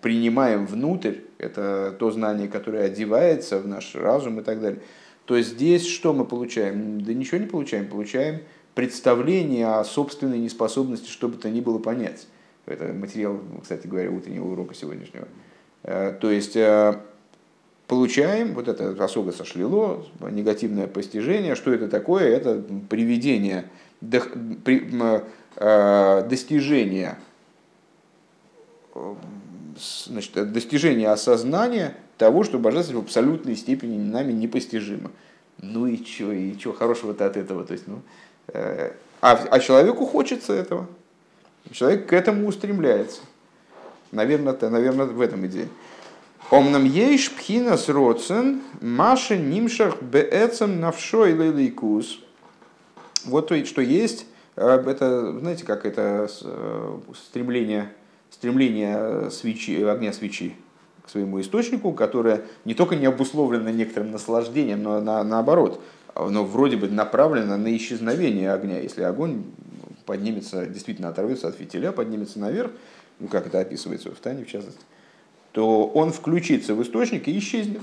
принимаем 0.00 0.66
внутрь, 0.66 1.16
это 1.38 1.94
то 1.98 2.10
знание, 2.10 2.48
которое 2.48 2.84
одевается 2.84 3.58
в 3.58 3.66
наш 3.66 3.94
разум 3.94 4.40
и 4.40 4.42
так 4.42 4.60
далее. 4.60 4.80
То 5.24 5.40
здесь 5.40 5.86
что 5.86 6.12
мы 6.12 6.24
получаем? 6.24 7.00
Да 7.00 7.14
ничего 7.14 7.38
не 7.38 7.46
получаем, 7.46 7.88
получаем 7.88 8.40
представление 8.74 9.68
о 9.68 9.84
собственной 9.84 10.38
неспособности 10.38 11.08
что 11.08 11.28
бы 11.28 11.36
то 11.36 11.48
ни 11.48 11.60
было 11.60 11.78
понять. 11.78 12.26
Это 12.66 12.92
материал, 12.92 13.40
кстати 13.62 13.86
говоря, 13.86 14.10
утреннего 14.10 14.50
урока 14.50 14.74
сегодняшнего. 14.74 15.28
Э, 15.82 16.14
то 16.18 16.30
есть 16.30 16.56
э, 16.56 16.94
получаем 17.86 18.54
вот 18.54 18.68
это 18.68 18.90
особо 19.02 19.30
сошлило, 19.30 20.04
негативное 20.20 20.86
постижение. 20.86 21.54
Что 21.54 21.72
это 21.72 21.88
такое? 21.88 22.34
Это 22.34 22.62
приведение, 22.88 23.66
э, 24.00 26.26
достижение, 26.28 27.16
значит, 30.06 30.52
достижение 30.52 31.08
осознания 31.08 31.96
того, 32.18 32.44
что 32.44 32.58
божественность 32.58 33.02
в 33.02 33.06
абсолютной 33.06 33.56
степени 33.56 33.98
нами 33.98 34.32
непостижимо. 34.32 35.10
Ну 35.58 35.86
и 35.86 36.04
что, 36.04 36.32
и 36.32 36.58
что 36.58 36.72
хорошего-то 36.72 37.26
от 37.26 37.36
этого? 37.36 37.64
То 37.64 37.72
есть, 37.72 37.86
ну, 37.86 38.00
а, 38.52 38.92
а 39.20 39.60
человеку 39.60 40.06
хочется 40.06 40.52
этого. 40.52 40.86
Человек 41.72 42.08
к 42.08 42.12
этому 42.12 42.46
устремляется. 42.46 43.22
Наверное, 44.12 44.52
это, 44.52 44.70
наверное 44.70 45.06
в 45.06 45.20
этом 45.20 45.46
идея. 45.46 45.68
Омнам 46.50 46.84
ейш 46.84 47.32
пхинас 47.32 47.88
роцен, 47.88 48.60
маша 48.80 49.36
нимшах 49.36 50.02
беэцем 50.02 50.78
навшой 50.78 51.32
лейликус. 51.32 52.20
Вот 53.24 53.48
то, 53.48 53.64
что 53.64 53.80
есть, 53.80 54.26
э, 54.56 54.84
это, 54.86 55.38
знаете, 55.38 55.64
как 55.64 55.86
это 55.86 56.28
э, 56.42 56.98
стремление, 57.14 57.90
стремление 58.34 59.30
свечи, 59.30 59.80
огня 59.82 60.12
свечи 60.12 60.56
к 61.04 61.08
своему 61.08 61.40
источнику, 61.40 61.92
которое 61.92 62.42
не 62.64 62.74
только 62.74 62.96
не 62.96 63.06
обусловлено 63.06 63.70
некоторым 63.70 64.10
наслаждением, 64.10 64.82
но 64.82 65.00
на, 65.00 65.22
наоборот, 65.22 65.80
оно 66.14 66.44
вроде 66.44 66.76
бы 66.76 66.88
направлено 66.88 67.56
на 67.56 67.76
исчезновение 67.76 68.52
огня. 68.52 68.80
Если 68.80 69.02
огонь 69.02 69.44
поднимется, 70.04 70.66
действительно 70.66 71.08
оторвется 71.08 71.48
от 71.48 71.56
фитиля, 71.56 71.92
поднимется 71.92 72.40
наверх, 72.40 72.72
ну 73.20 73.28
как 73.28 73.46
это 73.46 73.60
описывается 73.60 74.10
в 74.10 74.18
Тане 74.18 74.44
в 74.44 74.48
частности, 74.48 74.82
то 75.52 75.86
он 75.86 76.12
включится 76.12 76.74
в 76.74 76.82
источник 76.82 77.28
и 77.28 77.38
исчезнет. 77.38 77.82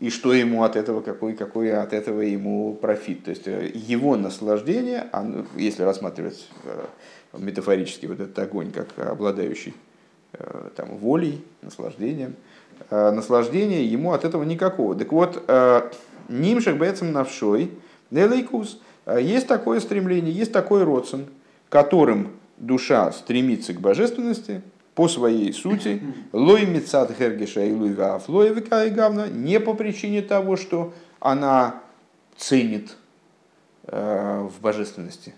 И 0.00 0.08
что 0.08 0.32
ему 0.32 0.64
от 0.64 0.76
этого, 0.76 1.02
какой, 1.02 1.34
какой 1.34 1.76
от 1.76 1.92
этого 1.92 2.22
ему 2.22 2.72
профит. 2.74 3.24
То 3.24 3.30
есть 3.30 3.46
э, 3.46 3.70
его 3.74 4.16
наслаждение, 4.16 5.06
если 5.56 5.82
рассматривать 5.82 6.48
э, 6.64 6.86
метафорически 7.38 8.06
вот 8.06 8.18
этот 8.18 8.38
огонь 8.38 8.72
как 8.72 8.88
обладающий 8.98 9.74
э, 10.32 10.70
там, 10.74 10.96
волей, 10.96 11.44
наслаждением, 11.60 12.34
наслаждение 12.90 13.84
ему 13.84 14.12
от 14.12 14.24
этого 14.24 14.42
никакого. 14.42 14.94
Так 14.94 15.12
вот, 15.12 15.46
нимшах 16.30 16.76
бецем 16.76 17.12
навшой, 17.12 17.72
нелейкус, 18.10 18.80
есть 19.20 19.46
такое 19.46 19.80
стремление, 19.80 20.32
есть 20.32 20.50
такой 20.50 20.82
родствен, 20.82 21.26
которым 21.68 22.28
душа 22.56 23.12
стремится 23.12 23.74
к 23.74 23.80
божественности, 23.82 24.62
по 25.00 25.08
своей 25.08 25.50
сути, 25.54 26.02
лой 26.30 26.66
мецат 26.66 27.16
хергиша 27.16 27.64
и 27.64 27.72
луй 27.72 27.94
гафлой 27.94 28.50
и 28.50 28.90
гавна, 28.90 29.28
не 29.28 29.58
по 29.58 29.72
причине 29.72 30.20
того, 30.20 30.58
что 30.58 30.92
она 31.20 31.80
ценит 32.36 32.98
э, 33.84 34.46
в 34.46 34.60
божественности, 34.60 35.32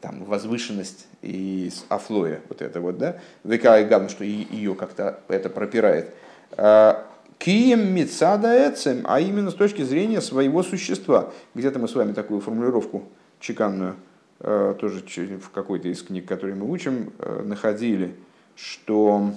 там, 0.00 0.24
возвышенность 0.24 1.06
и 1.22 1.70
афлоя, 1.88 2.40
вот 2.48 2.62
это 2.62 2.80
вот, 2.80 2.98
да, 2.98 3.20
века 3.44 3.78
и 3.78 3.84
гавна, 3.84 4.08
что 4.08 4.24
ее 4.24 4.74
как-то 4.74 5.20
это 5.28 5.50
пропирает. 5.50 6.12
Э, 6.56 6.94
Кием 7.38 7.94
мецада 7.94 8.68
эцем, 8.68 9.02
а 9.04 9.20
именно 9.20 9.52
с 9.52 9.54
точки 9.54 9.82
зрения 9.82 10.20
своего 10.20 10.64
существа. 10.64 11.30
Где-то 11.54 11.78
мы 11.78 11.86
с 11.86 11.94
вами 11.94 12.12
такую 12.12 12.40
формулировку 12.40 13.04
чеканную, 13.38 13.94
э, 14.40 14.74
тоже 14.80 15.04
в 15.38 15.50
какой-то 15.50 15.86
из 15.86 16.02
книг, 16.02 16.26
которые 16.26 16.56
мы 16.56 16.68
учим, 16.68 17.12
э, 17.20 17.44
находили– 17.44 18.16
что 18.60 19.30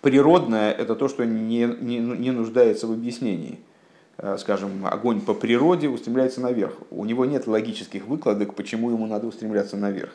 природное– 0.00 0.72
это 0.72 0.94
то, 0.94 1.08
что 1.08 1.24
не, 1.24 1.64
не, 1.64 1.98
не 1.98 2.30
нуждается 2.30 2.86
в 2.86 2.92
объяснении. 2.92 3.58
Э, 4.18 4.36
скажем, 4.38 4.86
огонь 4.86 5.20
по 5.20 5.34
природе 5.34 5.88
устремляется 5.88 6.40
наверх. 6.40 6.74
У 6.90 7.04
него 7.04 7.24
нет 7.24 7.46
логических 7.46 8.06
выкладок, 8.06 8.54
почему 8.54 8.90
ему 8.90 9.06
надо 9.06 9.26
устремляться 9.26 9.76
наверх. 9.76 10.12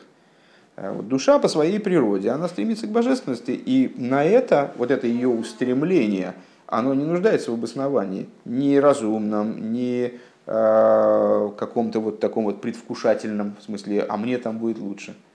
Э, 0.76 0.92
вот 0.92 1.08
душа 1.08 1.38
по 1.38 1.48
своей 1.48 1.78
природе, 1.78 2.30
она 2.30 2.48
стремится 2.48 2.86
к 2.86 2.90
божественности, 2.90 3.52
и 3.52 3.92
на 3.96 4.24
это, 4.24 4.72
вот 4.76 4.90
это 4.90 5.06
ее 5.06 5.28
устремление, 5.28 6.34
оно 6.66 6.94
не 6.94 7.04
нуждается 7.04 7.50
в 7.50 7.54
обосновании, 7.54 8.28
ни 8.44 8.76
разумном, 8.76 9.72
ни 9.72 10.18
э, 10.46 11.50
каком-то 11.56 12.00
вот 12.00 12.20
таком 12.20 12.44
вот 12.44 12.60
предвкушательном, 12.60 13.56
смысле, 13.64 14.04
а 14.08 14.16
мне 14.16 14.38
там 14.38 14.58
будет 14.58 14.78
лучше– 14.78 15.14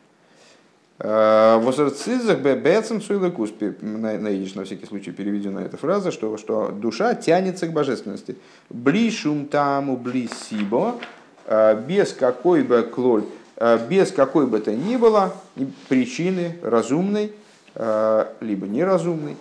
Возрцизах 0.99 2.39
бецем 2.39 3.01
суйлыкус, 3.01 3.51
найдешь 3.81 4.53
на 4.53 4.63
всякий 4.63 4.85
случай 4.85 5.11
переведена 5.11 5.59
эта 5.59 5.75
фраза, 5.75 6.11
что, 6.11 6.37
что 6.37 6.69
душа 6.69 7.15
тянется 7.15 7.67
к 7.67 7.73
божественности. 7.73 8.37
Блишум 8.69 9.47
таму 9.47 9.97
блисибо, 9.97 10.95
э, 11.47 11.81
без 11.87 12.13
какой 12.13 12.63
бы 12.63 12.83
клоль, 12.83 13.25
э, 13.57 13.79
без 13.89 14.11
какой 14.11 14.45
бы 14.45 14.59
то 14.59 14.71
ни 14.71 14.95
было 14.95 15.33
причины 15.89 16.59
разумной, 16.61 17.33
э, 17.75 18.25
либо 18.39 18.67
неразумной. 18.67 19.35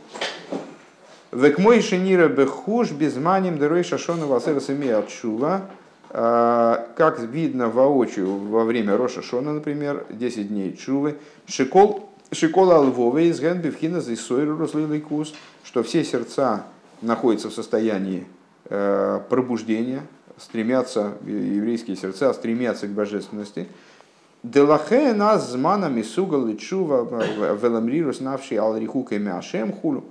Век 1.32 1.58
мой 1.58 1.80
шенира 1.80 2.28
бехуш 2.28 2.90
без 2.90 3.16
маним 3.16 3.58
дырой 3.58 3.84
шашона 3.84 4.26
васера 4.26 4.58
от 4.98 5.08
чува, 5.08 5.62
а, 5.62 5.70
как 6.12 7.20
видно 7.20 7.70
воочию 7.70 8.36
во 8.36 8.64
время 8.64 8.98
Роша 8.98 9.22
Шона, 9.22 9.54
например, 9.54 10.04
10 10.10 10.48
дней 10.48 10.76
Чувы, 10.76 11.16
Шикол, 11.46 12.10
Шикол 12.30 12.70
Алвове 12.70 13.28
из 13.28 13.40
Генбивхина 13.40 14.02
за 14.02 14.12
Руслилайкус, 14.12 15.34
что 15.64 15.82
все 15.82 16.04
сердца 16.04 16.64
находятся 17.00 17.48
в 17.48 17.54
состоянии 17.54 18.26
э, 18.66 19.20
пробуждения, 19.28 20.02
стремятся, 20.38 21.14
еврейские 21.24 21.96
сердца 21.96 22.32
стремятся 22.32 22.86
к 22.86 22.90
божественности. 22.90 23.68
Делахе 24.42 25.12
нас 25.12 25.50
зманами 25.50 26.02
сугал 26.02 26.48
и 26.48 26.58
чува 26.58 27.04
веламрирус 27.54 28.20
навший 28.20 28.58
алрихука 28.58 29.18
мяшем 29.18 29.72
хулу. 29.72 30.04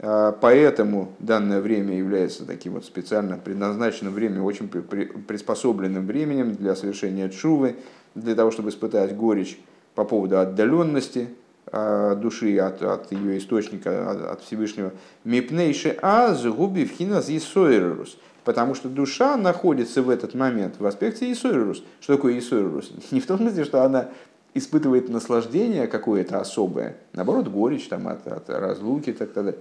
А, 0.00 0.32
поэтому 0.32 1.12
данное 1.18 1.60
время 1.60 1.96
является 1.96 2.44
таким 2.44 2.74
вот 2.74 2.84
специально 2.84 3.36
предназначенным 3.36 4.12
временем, 4.12 4.44
очень 4.44 4.68
приспособленным 4.68 6.06
временем 6.06 6.54
для 6.54 6.76
совершения 6.76 7.28
чувы, 7.28 7.76
для 8.14 8.34
того, 8.34 8.50
чтобы 8.50 8.70
испытать 8.70 9.16
горечь 9.16 9.58
по 9.94 10.04
поводу 10.04 10.38
отдаленности 10.38 11.28
а, 11.66 12.14
души 12.14 12.56
от, 12.58 12.82
от 12.82 13.10
ее 13.12 13.38
источника, 13.38 14.10
от, 14.10 14.20
от 14.32 14.42
Всевышнего. 14.42 14.92
Мипнейши 15.24 15.96
а 16.00 16.34
губи 16.34 16.84
вхинас 16.84 17.28
исойрус. 17.28 18.18
Потому 18.44 18.74
что 18.74 18.88
душа 18.88 19.36
находится 19.36 20.00
в 20.00 20.08
этот 20.08 20.32
момент 20.34 20.76
в 20.78 20.86
аспекте 20.86 21.30
Исойрус. 21.30 21.84
Что 22.00 22.16
такое 22.16 22.38
Исойрус? 22.38 22.90
Не 23.10 23.20
в 23.20 23.26
том 23.26 23.36
смысле, 23.36 23.64
что 23.64 23.82
она 23.82 24.08
испытывает 24.54 25.08
наслаждение 25.08 25.86
какое-то 25.86 26.40
особое, 26.40 26.96
наоборот, 27.12 27.48
горечь 27.48 27.88
там, 27.88 28.08
от, 28.08 28.26
от 28.26 28.48
разлуки 28.48 29.10
и 29.10 29.12
так 29.12 29.32
далее, 29.32 29.56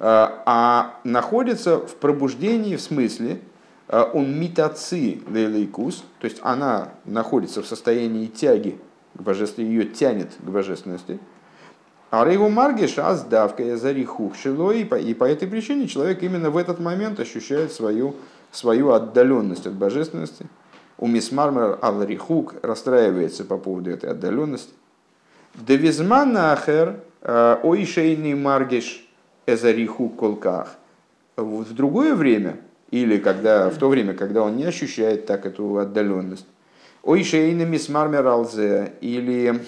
а, 0.00 0.42
а 0.46 1.00
находится 1.04 1.78
в 1.78 1.94
пробуждении 1.96 2.76
в 2.76 2.80
смысле, 2.80 3.40
а, 3.88 4.10
он 4.12 4.38
митаци 4.38 5.20
лейлейкус, 5.28 6.04
то 6.18 6.24
есть 6.24 6.38
она 6.42 6.90
находится 7.04 7.62
в 7.62 7.66
состоянии 7.66 8.26
тяги 8.26 8.78
к 9.14 9.22
божественности, 9.22 9.70
ее 9.70 9.84
тянет 9.84 10.30
к 10.38 10.48
божественности, 10.48 11.18
а 12.10 12.24
Рейву 12.24 12.48
Маргиш 12.48 12.98
аздавка 12.98 13.62
я 13.62 13.76
зарихух 13.76 14.36
шилой, 14.36 14.82
и 14.82 15.14
по 15.14 15.24
этой 15.24 15.48
причине 15.48 15.88
человек 15.88 16.22
именно 16.22 16.50
в 16.50 16.56
этот 16.56 16.78
момент 16.78 17.20
ощущает 17.20 17.72
свою, 17.72 18.16
свою 18.50 18.90
отдаленность 18.90 19.66
от 19.66 19.74
божественности– 19.74 20.46
у 21.02 21.08
Мисмармер 21.08 21.80
Алрихук 21.82 22.54
расстраивается 22.62 23.44
по 23.44 23.58
поводу 23.58 23.90
этой 23.90 24.10
отдаленности. 24.10 24.72
Девизман 25.56 26.36
ахер 26.36 27.00
э, 27.22 27.56
ойшейный 27.60 28.36
маргиш 28.36 29.04
эзарихук 29.44 30.14
колках. 30.14 30.76
В 31.36 31.74
другое 31.74 32.14
время, 32.14 32.60
или 32.92 33.18
когда, 33.18 33.68
в 33.68 33.78
то 33.78 33.88
время, 33.88 34.14
когда 34.14 34.42
он 34.42 34.54
не 34.54 34.62
ощущает 34.62 35.26
так 35.26 35.44
эту 35.44 35.78
отдаленность, 35.78 36.46
ойшейный 37.02 37.64
мисмармер 37.64 38.24
алзе, 38.24 38.92
или 39.00 39.60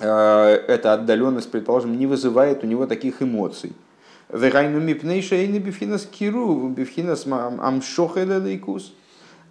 э, 0.00 0.08
эта 0.08 0.94
отдаленность, 0.94 1.52
предположим, 1.52 1.96
не 1.96 2.08
вызывает 2.08 2.64
у 2.64 2.66
него 2.66 2.88
таких 2.88 3.22
эмоций. 3.22 3.74
Вегайну 4.28 4.80
мипнейшейный 4.80 5.60
бифхинас 5.60 6.04
киру, 6.04 6.66
бифхинас 6.66 7.28
амшохелелейкус. 7.28 8.92
А, 8.92 9.05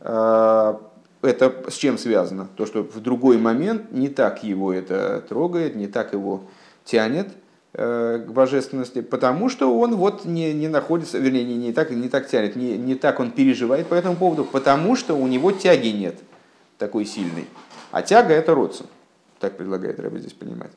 это 0.06 1.64
с 1.68 1.74
чем 1.74 1.98
связано? 1.98 2.48
То, 2.56 2.66
что 2.66 2.84
в 2.84 3.00
другой 3.02 3.38
момент 3.38 3.92
не 3.92 4.10
так 4.10 4.44
его 4.44 4.72
это 4.74 5.24
трогает, 5.28 5.76
не 5.76 5.88
так 5.88 6.14
его 6.14 6.44
тянет 6.84 7.30
э, 7.74 8.24
к 8.26 8.32
божественности, 8.32 9.02
потому 9.02 9.50
что 9.50 9.78
он 9.78 9.96
вот 9.96 10.26
не, 10.26 10.54
не 10.54 10.68
находится, 10.68 11.18
вернее, 11.18 11.44
не, 11.44 11.56
не, 11.56 11.74
так, 11.74 11.90
не 11.92 12.10
так 12.10 12.28
тянет, 12.28 12.56
не, 12.56 12.78
не 12.78 12.96
так 12.96 13.20
он 13.20 13.32
переживает 13.32 13.88
по 13.88 13.96
этому 13.96 14.16
поводу, 14.16 14.46
потому 14.46 14.96
что 14.96 15.16
у 15.16 15.28
него 15.28 15.52
тяги 15.52 15.88
нет 15.88 16.16
такой 16.78 17.06
сильной. 17.06 17.48
А 17.92 18.02
тяга 18.02 18.34
это 18.34 18.54
родство. 18.54 18.86
Так 19.40 19.58
предлагает 19.58 20.00
Рэбби 20.00 20.20
здесь 20.20 20.34
понимать. 20.34 20.72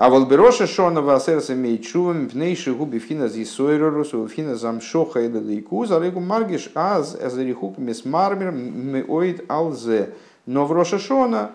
А 0.00 0.08
волбероша 0.08 0.66
шона 0.66 1.02
васерса 1.02 1.54
мейчувам 1.54 2.30
пнейши 2.30 2.72
губи 2.72 2.98
фина 2.98 3.28
зисойрорусу 3.28 4.26
фина 4.28 4.56
замшоха 4.56 5.20
и 5.20 5.28
лейку 5.28 5.84
за 5.84 6.00
регу 6.00 6.20
маргиш 6.20 6.70
аз 6.74 7.14
эзерихук 7.20 7.76
мисмармер 7.76 8.50
меоид 8.50 9.44
алзе. 9.50 10.14
Но 10.46 10.64
в 10.64 10.72
Роша 10.72 10.98
Шона 10.98 11.50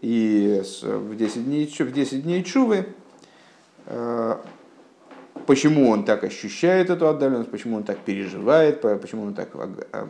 и 0.00 0.62
в 0.82 1.16
10 1.16 1.44
дней, 1.44 1.66
в 1.66 1.92
10 1.92 2.22
дней 2.22 2.44
чувы 2.44 2.86
э, 3.86 4.36
почему 5.46 5.90
он 5.90 6.04
так 6.04 6.22
ощущает 6.22 6.88
эту 6.88 7.08
отдаленность, 7.08 7.50
почему 7.50 7.78
он 7.78 7.82
так 7.82 7.98
переживает, 7.98 8.80
почему 8.80 9.24
он 9.24 9.34
так 9.34 9.48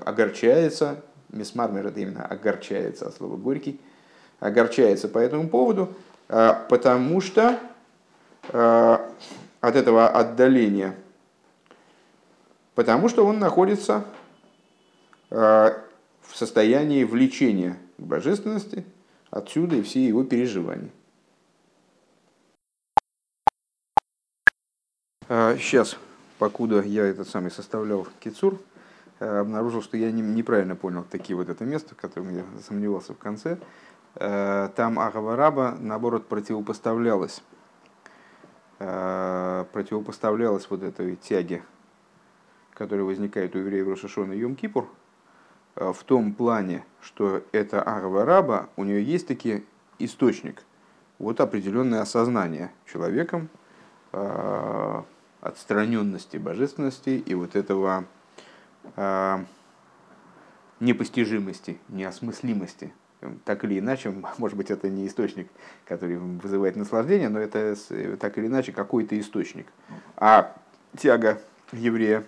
огорчается. 0.04 1.02
Мисмармер 1.30 1.86
это 1.86 2.00
именно 2.00 2.26
огорчается 2.26 3.06
от 3.06 3.14
слова 3.14 3.38
горький, 3.38 3.80
огорчается 4.40 5.08
по 5.08 5.16
этому 5.16 5.48
поводу– 5.48 5.88
Э, 5.98 6.11
потому 6.32 7.20
что 7.20 7.60
э, 8.48 8.98
от 9.60 9.76
этого 9.76 10.08
отдаления, 10.08 10.96
потому 12.74 13.10
что 13.10 13.26
он 13.26 13.38
находится 13.38 14.06
э, 15.28 15.36
в 15.36 16.34
состоянии 16.34 17.04
влечения 17.04 17.76
к 17.98 18.02
божественности, 18.02 18.86
отсюда 19.30 19.76
и 19.76 19.82
все 19.82 20.06
его 20.06 20.24
переживания. 20.24 20.90
Сейчас, 25.28 25.96
покуда 26.38 26.82
я 26.82 27.04
этот 27.06 27.28
самый 27.28 27.50
составлял 27.50 28.06
кицур, 28.20 28.58
обнаружил, 29.18 29.82
что 29.82 29.96
я 29.96 30.10
неправильно 30.10 30.76
понял 30.76 31.04
такие 31.04 31.36
вот 31.36 31.48
это 31.48 31.64
место, 31.64 31.94
в 31.94 31.98
котором 31.98 32.34
я 32.34 32.44
сомневался 32.66 33.14
в 33.14 33.18
конце. 33.18 33.58
Там 34.14 34.98
Агавараба, 34.98 35.76
наоборот, 35.80 36.28
противопоставлялась 36.28 37.42
противопоставлялась 38.78 40.66
вот 40.68 40.82
этой 40.82 41.14
тяге, 41.14 41.62
которая 42.74 43.04
возникает 43.04 43.54
у 43.54 43.60
евреев 43.60 43.86
Рошашона 43.86 44.32
и 44.32 44.40
Йом-Кипур, 44.42 44.86
в 45.76 46.02
том 46.04 46.34
плане, 46.34 46.84
что 47.00 47.44
это 47.52 47.80
Агава 47.80 48.68
у 48.74 48.82
нее 48.82 49.04
есть 49.04 49.28
таки 49.28 49.64
источник, 50.00 50.64
вот 51.20 51.40
определенное 51.40 52.00
осознание 52.00 52.72
человеком 52.86 53.48
отстраненности 55.42 56.36
божественности 56.36 57.10
и 57.10 57.34
вот 57.34 57.56
этого 57.56 58.04
э, 58.96 59.44
непостижимости, 60.78 61.78
неосмыслимости. 61.88 62.94
Так 63.44 63.64
или 63.64 63.78
иначе, 63.78 64.12
может 64.38 64.56
быть, 64.56 64.70
это 64.70 64.88
не 64.88 65.06
источник, 65.06 65.48
который 65.86 66.16
вызывает 66.16 66.76
наслаждение, 66.76 67.28
но 67.28 67.40
это 67.40 67.76
так 68.18 68.38
или 68.38 68.46
иначе 68.46 68.72
какой-то 68.72 69.18
источник. 69.18 69.66
А 70.16 70.56
тяга 70.96 71.40
еврея 71.72 72.24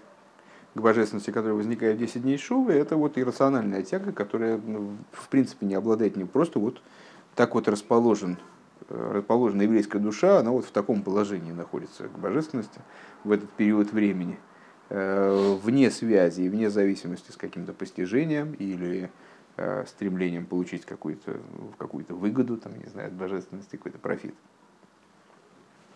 к 0.74 0.80
божественности, 0.80 1.30
которая 1.30 1.54
возникает 1.54 1.96
в 1.96 2.00
10 2.00 2.22
дней 2.22 2.38
Шувы, 2.38 2.72
это 2.72 2.96
вот 2.96 3.16
иррациональная 3.16 3.82
тяга, 3.82 4.12
которая 4.12 4.58
ну, 4.58 4.96
в 5.12 5.28
принципе 5.28 5.66
не 5.66 5.74
обладает 5.74 6.16
не 6.16 6.24
просто 6.24 6.58
вот 6.58 6.82
так 7.34 7.54
вот 7.54 7.68
расположен 7.68 8.38
расположена 8.88 9.62
еврейская 9.62 9.98
душа, 9.98 10.38
она 10.38 10.50
вот 10.50 10.66
в 10.66 10.70
таком 10.70 11.02
положении 11.02 11.52
находится 11.52 12.08
к 12.08 12.18
божественности 12.18 12.80
в 13.22 13.32
этот 13.32 13.50
период 13.50 13.92
времени, 13.92 14.38
э, 14.90 15.56
вне 15.62 15.90
связи 15.90 16.48
вне 16.48 16.70
зависимости 16.70 17.30
с 17.30 17.36
каким-то 17.36 17.72
постижением 17.72 18.52
или 18.52 19.04
э, 19.04 19.08
стремлением 19.86 20.46
получить 20.46 20.84
какую-то 20.84 21.40
какую 21.78 22.14
выгоду, 22.14 22.56
там, 22.56 22.78
не 22.78 22.86
знаю, 22.86 23.08
от 23.08 23.14
божественности, 23.14 23.76
какой-то 23.76 23.98
профит. 23.98 24.34